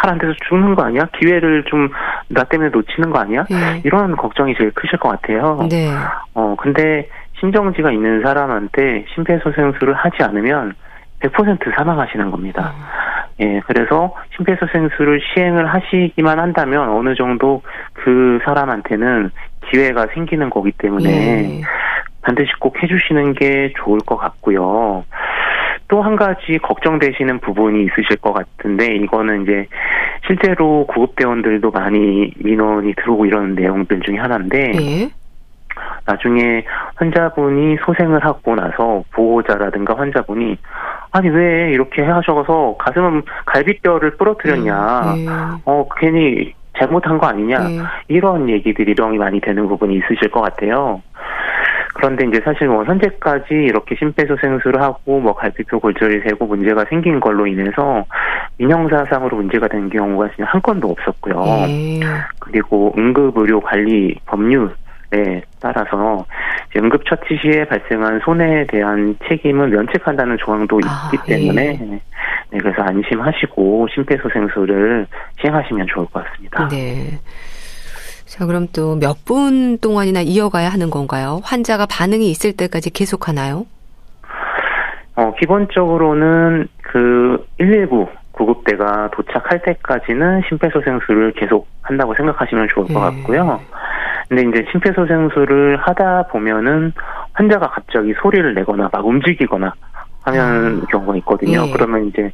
사람한테서 0.00 0.32
죽는 0.48 0.74
거 0.74 0.84
아니야? 0.84 1.02
기회를 1.18 1.64
좀 1.64 1.90
나 2.32 2.44
때문에 2.44 2.70
놓치는 2.70 3.10
거 3.10 3.18
아니야? 3.20 3.44
네. 3.50 3.82
이런 3.84 4.16
걱정이 4.16 4.54
제일 4.56 4.70
크실 4.72 4.98
것 4.98 5.10
같아요. 5.10 5.66
네. 5.70 5.88
어 6.34 6.56
근데 6.58 7.08
심정지가 7.40 7.92
있는 7.92 8.22
사람한테 8.22 9.04
심폐소생술을 9.14 9.94
하지 9.94 10.22
않으면 10.22 10.74
100% 11.20 11.74
사망하시는 11.76 12.30
겁니다. 12.30 12.72
음. 12.74 12.82
예, 13.42 13.60
그래서 13.66 14.14
심폐소생술을 14.36 15.20
시행을 15.34 15.66
하시기만 15.66 16.38
한다면 16.38 16.88
어느 16.90 17.14
정도 17.14 17.62
그 17.92 18.38
사람한테는 18.44 19.30
기회가 19.70 20.06
생기는 20.14 20.48
거기 20.50 20.72
때문에 20.72 21.10
예. 21.10 21.60
반드시 22.22 22.50
꼭 22.60 22.80
해주시는 22.82 23.34
게 23.34 23.72
좋을 23.76 23.98
것 24.06 24.16
같고요. 24.16 25.04
또 25.88 26.00
한 26.00 26.16
가지 26.16 26.58
걱정되시는 26.62 27.40
부분이 27.40 27.84
있으실 27.84 28.16
것 28.22 28.32
같은데 28.32 28.94
이거는 28.96 29.42
이제 29.42 29.66
실제로 30.26 30.86
구급대원들도 30.86 31.70
많이 31.70 32.32
민원이 32.38 32.94
들어오고 32.94 33.26
이런 33.26 33.54
내용들 33.54 34.00
중에 34.00 34.16
하나인데 34.16 34.72
예. 34.80 35.21
나중에 36.06 36.64
환자분이 36.96 37.76
소생을 37.84 38.24
하고 38.24 38.54
나서 38.54 39.04
보호자라든가 39.12 39.96
환자분이 39.96 40.58
아니 41.12 41.28
왜 41.28 41.70
이렇게 41.72 42.02
하셔서 42.02 42.76
가슴은 42.78 43.22
갈비뼈를 43.46 44.16
부러뜨렸냐 44.16 45.14
네, 45.14 45.24
네. 45.24 45.30
어 45.64 45.86
괜히 45.98 46.54
잘못한 46.78 47.18
거 47.18 47.26
아니냐 47.26 47.58
네. 47.58 47.78
이런 48.08 48.48
얘기들이 48.48 48.94
령이 48.94 49.18
많이 49.18 49.40
되는 49.40 49.68
부분이 49.68 49.96
있으실 49.96 50.30
것 50.30 50.40
같아요. 50.40 51.02
그런데 51.94 52.26
이제 52.26 52.40
사실 52.44 52.68
뭐 52.68 52.84
현재까지 52.84 53.52
이렇게 53.52 53.94
심폐소생술을 53.96 54.80
하고 54.80 55.20
뭐 55.20 55.34
갈비뼈 55.34 55.78
골절이 55.78 56.22
되고 56.22 56.46
문제가 56.46 56.84
생긴 56.88 57.20
걸로 57.20 57.46
인해서 57.46 58.04
민형사상으로 58.58 59.36
문제가 59.36 59.68
된 59.68 59.90
경우가 59.90 60.28
진짜 60.34 60.50
한 60.50 60.62
건도 60.62 60.88
없었고요. 60.90 61.44
네. 61.66 62.00
그리고 62.40 62.94
응급의료 62.96 63.60
관리 63.60 64.18
법률 64.26 64.74
에 65.14 65.42
따라서 65.60 66.24
응급처치 66.74 67.38
시에 67.42 67.66
발생한 67.66 68.20
손해에 68.24 68.66
대한 68.66 69.14
책임은 69.28 69.70
면책한다는 69.70 70.38
조항도 70.38 70.80
아, 70.86 71.10
있기 71.12 71.26
때문에 71.26 71.78
예. 71.82 72.00
네, 72.50 72.58
그래서 72.58 72.82
안심하시고 72.82 73.88
심폐소생술을 73.94 75.06
시행하시면 75.40 75.86
좋을 75.94 76.06
것 76.06 76.24
같습니다. 76.24 76.66
네. 76.68 77.18
자, 78.24 78.46
그럼 78.46 78.66
또 78.72 78.96
몇 78.96 79.24
분 79.26 79.76
동안이나 79.78 80.22
이어가야 80.22 80.70
하는 80.70 80.88
건가요? 80.88 81.40
환자가 81.44 81.84
반응이 81.86 82.30
있을 82.30 82.54
때까지 82.56 82.88
계속 82.90 83.28
하나요? 83.28 83.66
어, 85.14 85.34
기본적으로는 85.38 86.68
그 86.82 87.46
119 87.58 88.08
구급대가 88.42 89.08
도착할 89.12 89.62
때까지는 89.62 90.42
심폐소생술을 90.48 91.32
계속 91.32 91.68
한다고 91.82 92.14
생각하시면 92.14 92.68
좋을 92.74 92.86
것 92.88 92.94
네. 92.94 93.00
같고요. 93.00 93.60
근데 94.28 94.42
이제 94.42 94.66
심폐소생술을 94.72 95.76
하다 95.76 96.24
보면은 96.28 96.92
환자가 97.34 97.68
갑자기 97.68 98.14
소리를 98.20 98.54
내거나 98.54 98.88
막 98.92 99.06
움직이거나 99.06 99.72
하면 100.24 100.82
아. 100.82 100.86
경우가 100.90 101.16
있거든요. 101.18 101.64
예. 101.66 101.72
그러면 101.72 102.06
이제 102.06 102.32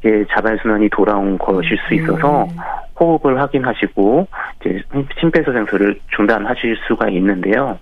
이게 0.00 0.24
자발순환이 0.30 0.88
돌아온 0.90 1.38
것일 1.38 1.78
수 1.88 1.94
있어서 1.94 2.44
음. 2.44 2.48
호흡을 3.00 3.40
확인하시고 3.40 4.26
이제 4.60 4.82
심폐소생술을 5.20 6.00
중단하실 6.16 6.76
수가 6.86 7.08
있는데요. 7.10 7.78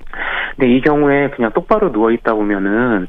근데 0.56 0.72
이 0.72 0.80
경우에 0.80 1.30
그냥 1.30 1.50
똑바로 1.52 1.90
누워 1.92 2.10
있다 2.10 2.34
보면은 2.34 3.06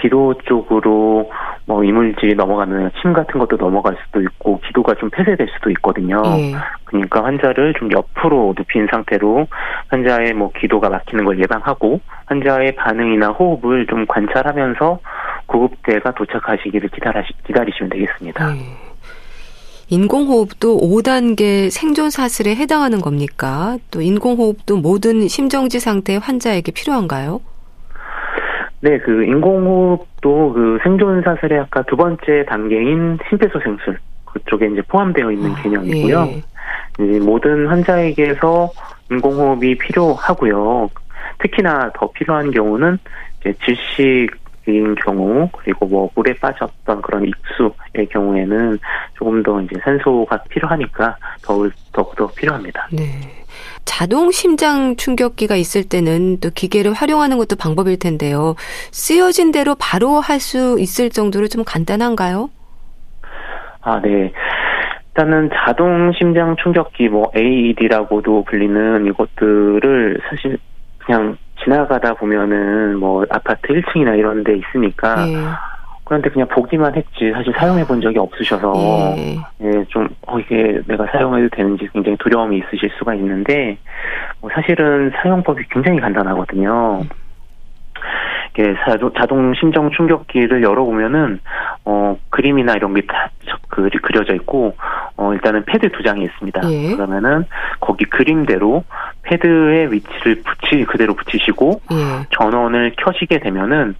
기도 0.00 0.34
쪽으로 0.44 1.30
뭐 1.66 1.84
이물질이 1.84 2.34
넘어가는 2.34 2.90
침 3.00 3.12
같은 3.12 3.38
것도 3.38 3.56
넘어갈 3.56 3.96
수도 4.04 4.20
있고 4.20 4.60
기도가 4.66 4.94
좀 4.94 5.10
폐쇄될 5.10 5.48
수도 5.54 5.70
있거든요. 5.70 6.22
예. 6.38 6.54
그러니까 6.84 7.24
환자를 7.24 7.74
좀 7.78 7.90
옆으로 7.90 8.54
눕힌 8.56 8.86
상태로 8.90 9.46
환자의 9.88 10.34
뭐 10.34 10.50
기도가 10.58 10.90
막히는 10.90 11.24
걸 11.24 11.40
예방하고 11.40 12.00
환자의 12.26 12.74
반응이나 12.76 13.28
호흡을 13.28 13.86
좀 13.86 14.06
관찰하면서 14.06 14.98
구급대가 15.46 16.12
도착하시기를 16.12 16.90
기다리시, 16.90 17.32
기다리시면 17.46 17.90
되겠습니다. 17.90 18.56
예. 18.56 18.94
인공호흡도 19.90 20.80
5단계 20.80 21.70
생존 21.70 22.10
사슬에 22.10 22.54
해당하는 22.56 23.00
겁니까? 23.00 23.76
또 23.90 24.00
인공호흡도 24.00 24.78
모든 24.78 25.28
심정지 25.28 25.78
상태 25.78 26.16
환자에게 26.16 26.72
필요한가요? 26.72 27.40
네, 28.84 28.98
그 28.98 29.24
인공호흡도 29.24 30.52
그 30.52 30.78
생존 30.82 31.22
사슬의 31.22 31.58
아까 31.58 31.80
두 31.84 31.96
번째 31.96 32.44
단계인 32.46 33.18
심폐소생술 33.30 33.98
그쪽에 34.26 34.66
이제 34.66 34.82
포함되어 34.82 35.32
있는 35.32 35.52
아, 35.52 35.62
개념이고요. 35.62 36.28
예. 37.00 37.18
모든 37.20 37.66
환자에게서 37.66 38.70
인공호흡이 39.10 39.78
필요하고요. 39.78 40.90
특히나 41.38 41.92
더 41.94 42.10
필요한 42.12 42.50
경우는 42.50 42.98
이제 43.40 43.54
질식인 43.64 44.94
경우 44.96 45.48
그리고 45.52 45.86
뭐 45.86 46.10
물에 46.14 46.34
빠졌던 46.34 47.00
그런 47.00 47.24
익수의 47.24 48.06
경우에는 48.10 48.78
조금 49.14 49.42
더 49.42 49.62
이제 49.62 49.76
산소가 49.82 50.42
필요하니까 50.50 51.16
더욱 51.42 51.72
더욱더 51.90 52.26
필요합니다. 52.32 52.88
네. 52.92 53.43
자동 53.84 54.30
심장 54.30 54.96
충격기가 54.96 55.56
있을 55.56 55.84
때는 55.88 56.40
또 56.40 56.50
기계를 56.50 56.92
활용하는 56.92 57.38
것도 57.38 57.56
방법일 57.56 57.98
텐데요. 57.98 58.54
쓰여진 58.90 59.52
대로 59.52 59.74
바로 59.78 60.20
할 60.20 60.40
수 60.40 60.76
있을 60.78 61.10
정도로 61.10 61.48
좀 61.48 61.64
간단한가요? 61.64 62.50
아, 63.82 64.00
네. 64.00 64.32
일단은 65.08 65.48
자동 65.54 66.12
심장 66.18 66.56
충격기 66.62 67.08
뭐 67.08 67.30
AED라고도 67.36 68.44
불리는 68.44 69.06
이것들을 69.06 70.20
사실 70.28 70.58
그냥 70.98 71.36
지나가다 71.62 72.14
보면은 72.14 72.98
뭐 72.98 73.24
아파트 73.30 73.68
1층이나 73.68 74.18
이런 74.18 74.42
데 74.42 74.56
있으니까 74.56 75.28
예. 75.28 75.36
그런데 76.04 76.28
그냥 76.28 76.46
보기만 76.48 76.94
했지 76.94 77.32
사실 77.32 77.52
사용해 77.56 77.86
본 77.86 78.00
적이 78.00 78.18
없으셔서 78.18 79.14
예. 79.16 79.38
예, 79.62 79.84
좀 79.88 80.08
어, 80.26 80.38
이게 80.38 80.80
내가 80.86 81.06
사용해도 81.06 81.48
되는지 81.56 81.88
굉장히 81.92 82.16
두려움이 82.18 82.58
있으실 82.58 82.90
수가 82.98 83.14
있는데 83.14 83.78
뭐 84.40 84.50
사실은 84.54 85.10
사용법이 85.22 85.64
굉장히 85.70 86.00
간단하거든요. 86.00 87.00
음. 87.02 87.08
이게 88.54 88.74
자동 89.18 89.52
심정 89.54 89.90
충격기를 89.90 90.62
열어보면은 90.62 91.40
어 91.84 92.16
그림이나 92.30 92.74
이런 92.74 92.94
게다 92.94 93.30
그려져 93.68 94.34
있고 94.34 94.76
어 95.16 95.32
일단은 95.32 95.64
패드 95.64 95.90
두 95.90 96.02
장이 96.02 96.24
있습니다. 96.24 96.60
예. 96.70 96.94
그러면은 96.94 97.46
거기 97.80 98.04
그림대로 98.04 98.84
패드의 99.22 99.92
위치를 99.92 100.42
붙이 100.42 100.84
그대로 100.84 101.14
붙이시고 101.14 101.80
예. 101.90 102.26
전원을 102.30 102.94
켜시게 102.96 103.40
되면은 103.40 103.96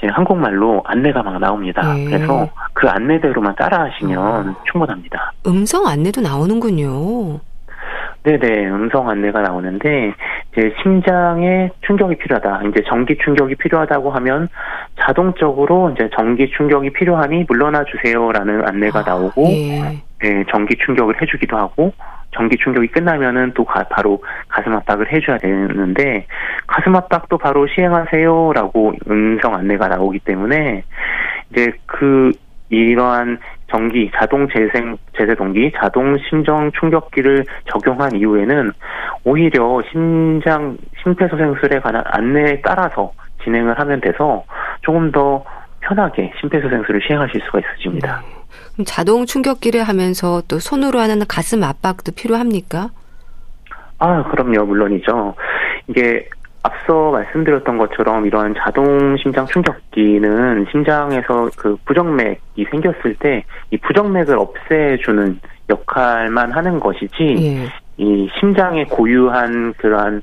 이제 0.00 0.08
한국말로 0.10 0.82
안내가 0.86 1.22
막 1.22 1.38
나옵니다. 1.38 1.94
예. 1.98 2.04
그래서 2.04 2.48
그 2.72 2.88
안내대로만 2.88 3.54
따라하시면 3.54 4.48
어. 4.48 4.54
충분합니다. 4.70 5.32
음성 5.46 5.86
안내도 5.86 6.22
나오는군요. 6.22 7.40
네네, 8.22 8.68
음성 8.68 9.08
안내가 9.08 9.40
나오는데, 9.40 10.12
이제 10.52 10.74
심장에 10.82 11.70
충격이 11.86 12.16
필요하다. 12.18 12.62
이제 12.68 12.82
전기 12.86 13.16
충격이 13.16 13.54
필요하다고 13.54 14.10
하면 14.10 14.48
자동적으로 15.00 15.90
이제 15.90 16.10
전기 16.14 16.50
충격이 16.50 16.92
필요하니 16.92 17.46
물러나 17.48 17.82
주세요라는 17.84 18.68
안내가 18.68 19.00
아, 19.00 19.02
나오고, 19.02 19.46
예. 19.48 20.02
네, 20.22 20.44
전기 20.50 20.76
충격을 20.76 21.20
해주기도 21.20 21.56
하고, 21.56 21.92
전기 22.32 22.56
충격이 22.56 22.88
끝나면은 22.88 23.52
또 23.54 23.64
가, 23.64 23.82
바로 23.84 24.22
가슴 24.48 24.72
압박을 24.74 25.12
해줘야 25.12 25.38
되는데, 25.38 26.26
가슴 26.66 26.94
압박도 26.94 27.38
바로 27.38 27.66
시행하세요라고 27.66 28.94
음성 29.08 29.54
안내가 29.54 29.88
나오기 29.88 30.20
때문에, 30.20 30.84
이제 31.50 31.72
그, 31.86 32.32
이러한 32.70 33.38
전기, 33.68 34.10
자동 34.14 34.48
재생, 34.48 34.96
재세 35.18 35.34
동기, 35.34 35.72
자동 35.76 36.16
심정 36.28 36.70
충격기를 36.72 37.44
적용한 37.66 38.14
이후에는 38.16 38.70
오히려 39.24 39.82
심장, 39.90 40.76
심폐소생술에 41.02 41.80
관한 41.80 42.02
안내에 42.06 42.60
따라서 42.62 43.12
진행을 43.42 43.78
하면 43.78 44.00
돼서 44.00 44.44
조금 44.82 45.10
더 45.10 45.44
편하게 45.80 46.32
심폐소생술을 46.40 47.00
시행하실 47.06 47.40
수가 47.42 47.60
있어집니다. 47.60 48.22
네. 48.80 48.84
자동 48.84 49.26
충격기를 49.26 49.82
하면서 49.82 50.42
또 50.48 50.58
손으로 50.58 50.98
하는 50.98 51.22
가슴 51.26 51.62
압박도 51.62 52.12
필요합니까? 52.12 52.90
아, 53.98 54.22
그럼요. 54.30 54.64
물론이죠. 54.64 55.34
이게 55.88 56.28
앞서 56.62 57.10
말씀드렸던 57.10 57.78
것처럼 57.78 58.26
이러한 58.26 58.54
자동 58.58 59.16
심장 59.16 59.46
충격기는 59.46 60.66
심장에서 60.70 61.50
그 61.56 61.76
부정맥이 61.86 62.66
생겼을 62.70 63.14
때 63.18 63.44
이 63.70 63.76
부정맥을 63.78 64.36
없애주는 64.38 65.40
역할만 65.68 66.52
하는 66.52 66.80
것이지 66.80 67.12
예. 67.20 67.68
이 67.96 68.28
심장의 68.40 68.86
고유한 68.86 69.72
그러한 69.74 70.22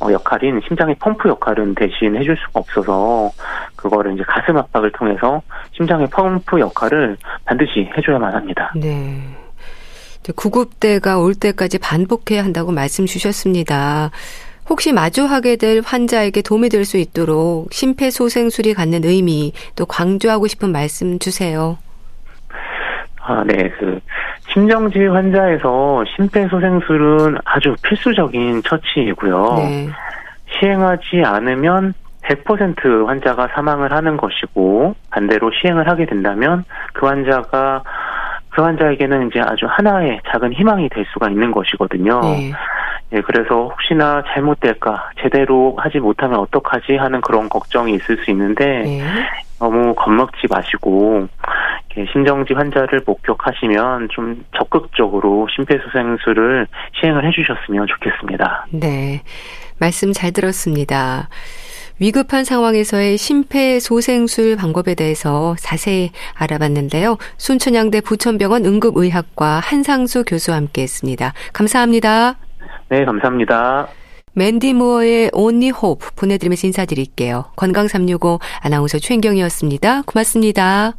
어, 0.00 0.12
역할인 0.12 0.60
심장의 0.66 0.96
펌프 1.00 1.28
역할은 1.28 1.74
대신 1.74 2.16
해줄 2.16 2.36
수가 2.36 2.60
없어서 2.60 3.30
그거를 3.78 4.14
이제 4.14 4.22
가슴 4.26 4.56
압박을 4.58 4.92
통해서 4.92 5.40
심장의 5.72 6.08
펌프 6.10 6.60
역할을 6.60 7.16
반드시 7.46 7.88
해줘야만 7.96 8.34
합니다. 8.34 8.72
네. 8.76 9.22
구급대가 10.36 11.18
올 11.18 11.34
때까지 11.34 11.78
반복해야 11.78 12.44
한다고 12.44 12.70
말씀 12.70 13.06
주셨습니다. 13.06 14.10
혹시 14.68 14.92
마주하게 14.92 15.56
될 15.56 15.80
환자에게 15.82 16.42
도움이 16.42 16.68
될 16.68 16.84
수 16.84 16.98
있도록 16.98 17.72
심폐소생술이 17.72 18.74
갖는 18.74 19.04
의미 19.04 19.52
또 19.74 19.86
강조하고 19.86 20.46
싶은 20.46 20.70
말씀 20.70 21.18
주세요. 21.18 21.78
아, 23.22 23.42
네. 23.46 23.70
그 23.78 24.00
심정지 24.52 24.98
환자에서 25.06 26.04
심폐소생술은 26.16 27.38
아주 27.44 27.74
필수적인 27.82 28.62
처치이고요. 28.64 29.54
네. 29.58 29.88
시행하지 30.58 31.22
않으면 31.24 31.94
100% 32.28 33.06
환자가 33.06 33.48
사망을 33.54 33.92
하는 33.92 34.16
것이고 34.16 34.94
반대로 35.10 35.50
시행을 35.50 35.88
하게 35.88 36.06
된다면 36.06 36.64
그 36.92 37.06
환자가 37.06 37.82
그 38.50 38.62
환자에게는 38.62 39.28
이제 39.28 39.40
아주 39.40 39.66
하나의 39.68 40.20
작은 40.30 40.52
희망이 40.52 40.88
될 40.88 41.04
수가 41.12 41.30
있는 41.30 41.52
것이거든요. 41.52 42.20
네. 42.20 42.52
예, 43.12 43.20
그래서 43.22 43.68
혹시나 43.68 44.22
잘못될까, 44.34 45.12
제대로 45.22 45.74
하지 45.78 45.98
못하면 45.98 46.40
어떡하지 46.40 46.96
하는 46.96 47.20
그런 47.22 47.48
걱정이 47.48 47.94
있을 47.94 48.22
수 48.22 48.30
있는데, 48.32 48.82
네. 48.82 49.00
너무 49.58 49.94
겁먹지 49.94 50.46
마시고, 50.50 51.28
심정지 52.12 52.52
환자를 52.52 53.00
목격하시면 53.06 54.08
좀 54.10 54.44
적극적으로 54.56 55.48
심폐소생술을 55.54 56.66
시행을 57.00 57.26
해주셨으면 57.26 57.86
좋겠습니다. 57.86 58.66
네. 58.72 59.22
말씀 59.80 60.12
잘 60.12 60.32
들었습니다. 60.32 61.28
위급한 61.98 62.44
상황에서의 62.44 63.18
심폐소생술 63.18 64.56
방법에 64.56 64.94
대해서 64.94 65.56
자세히 65.58 66.10
알아봤는데요. 66.34 67.18
순천향대 67.36 68.02
부천병원 68.02 68.64
응급의학과 68.64 69.60
한상수 69.60 70.24
교수와 70.24 70.56
함께 70.56 70.82
했습니다. 70.82 71.32
감사합니다. 71.52 72.38
네, 72.88 73.04
감사합니다. 73.04 73.88
맨디 74.34 74.74
무어의 74.74 75.30
Only 75.32 75.72
Hope 75.76 76.10
보내드리면서 76.14 76.68
인사드릴게요. 76.68 77.46
건강365 77.56 78.38
아나운서 78.60 78.98
최인경이었습니다. 78.98 80.02
고맙습니다. 80.02 80.94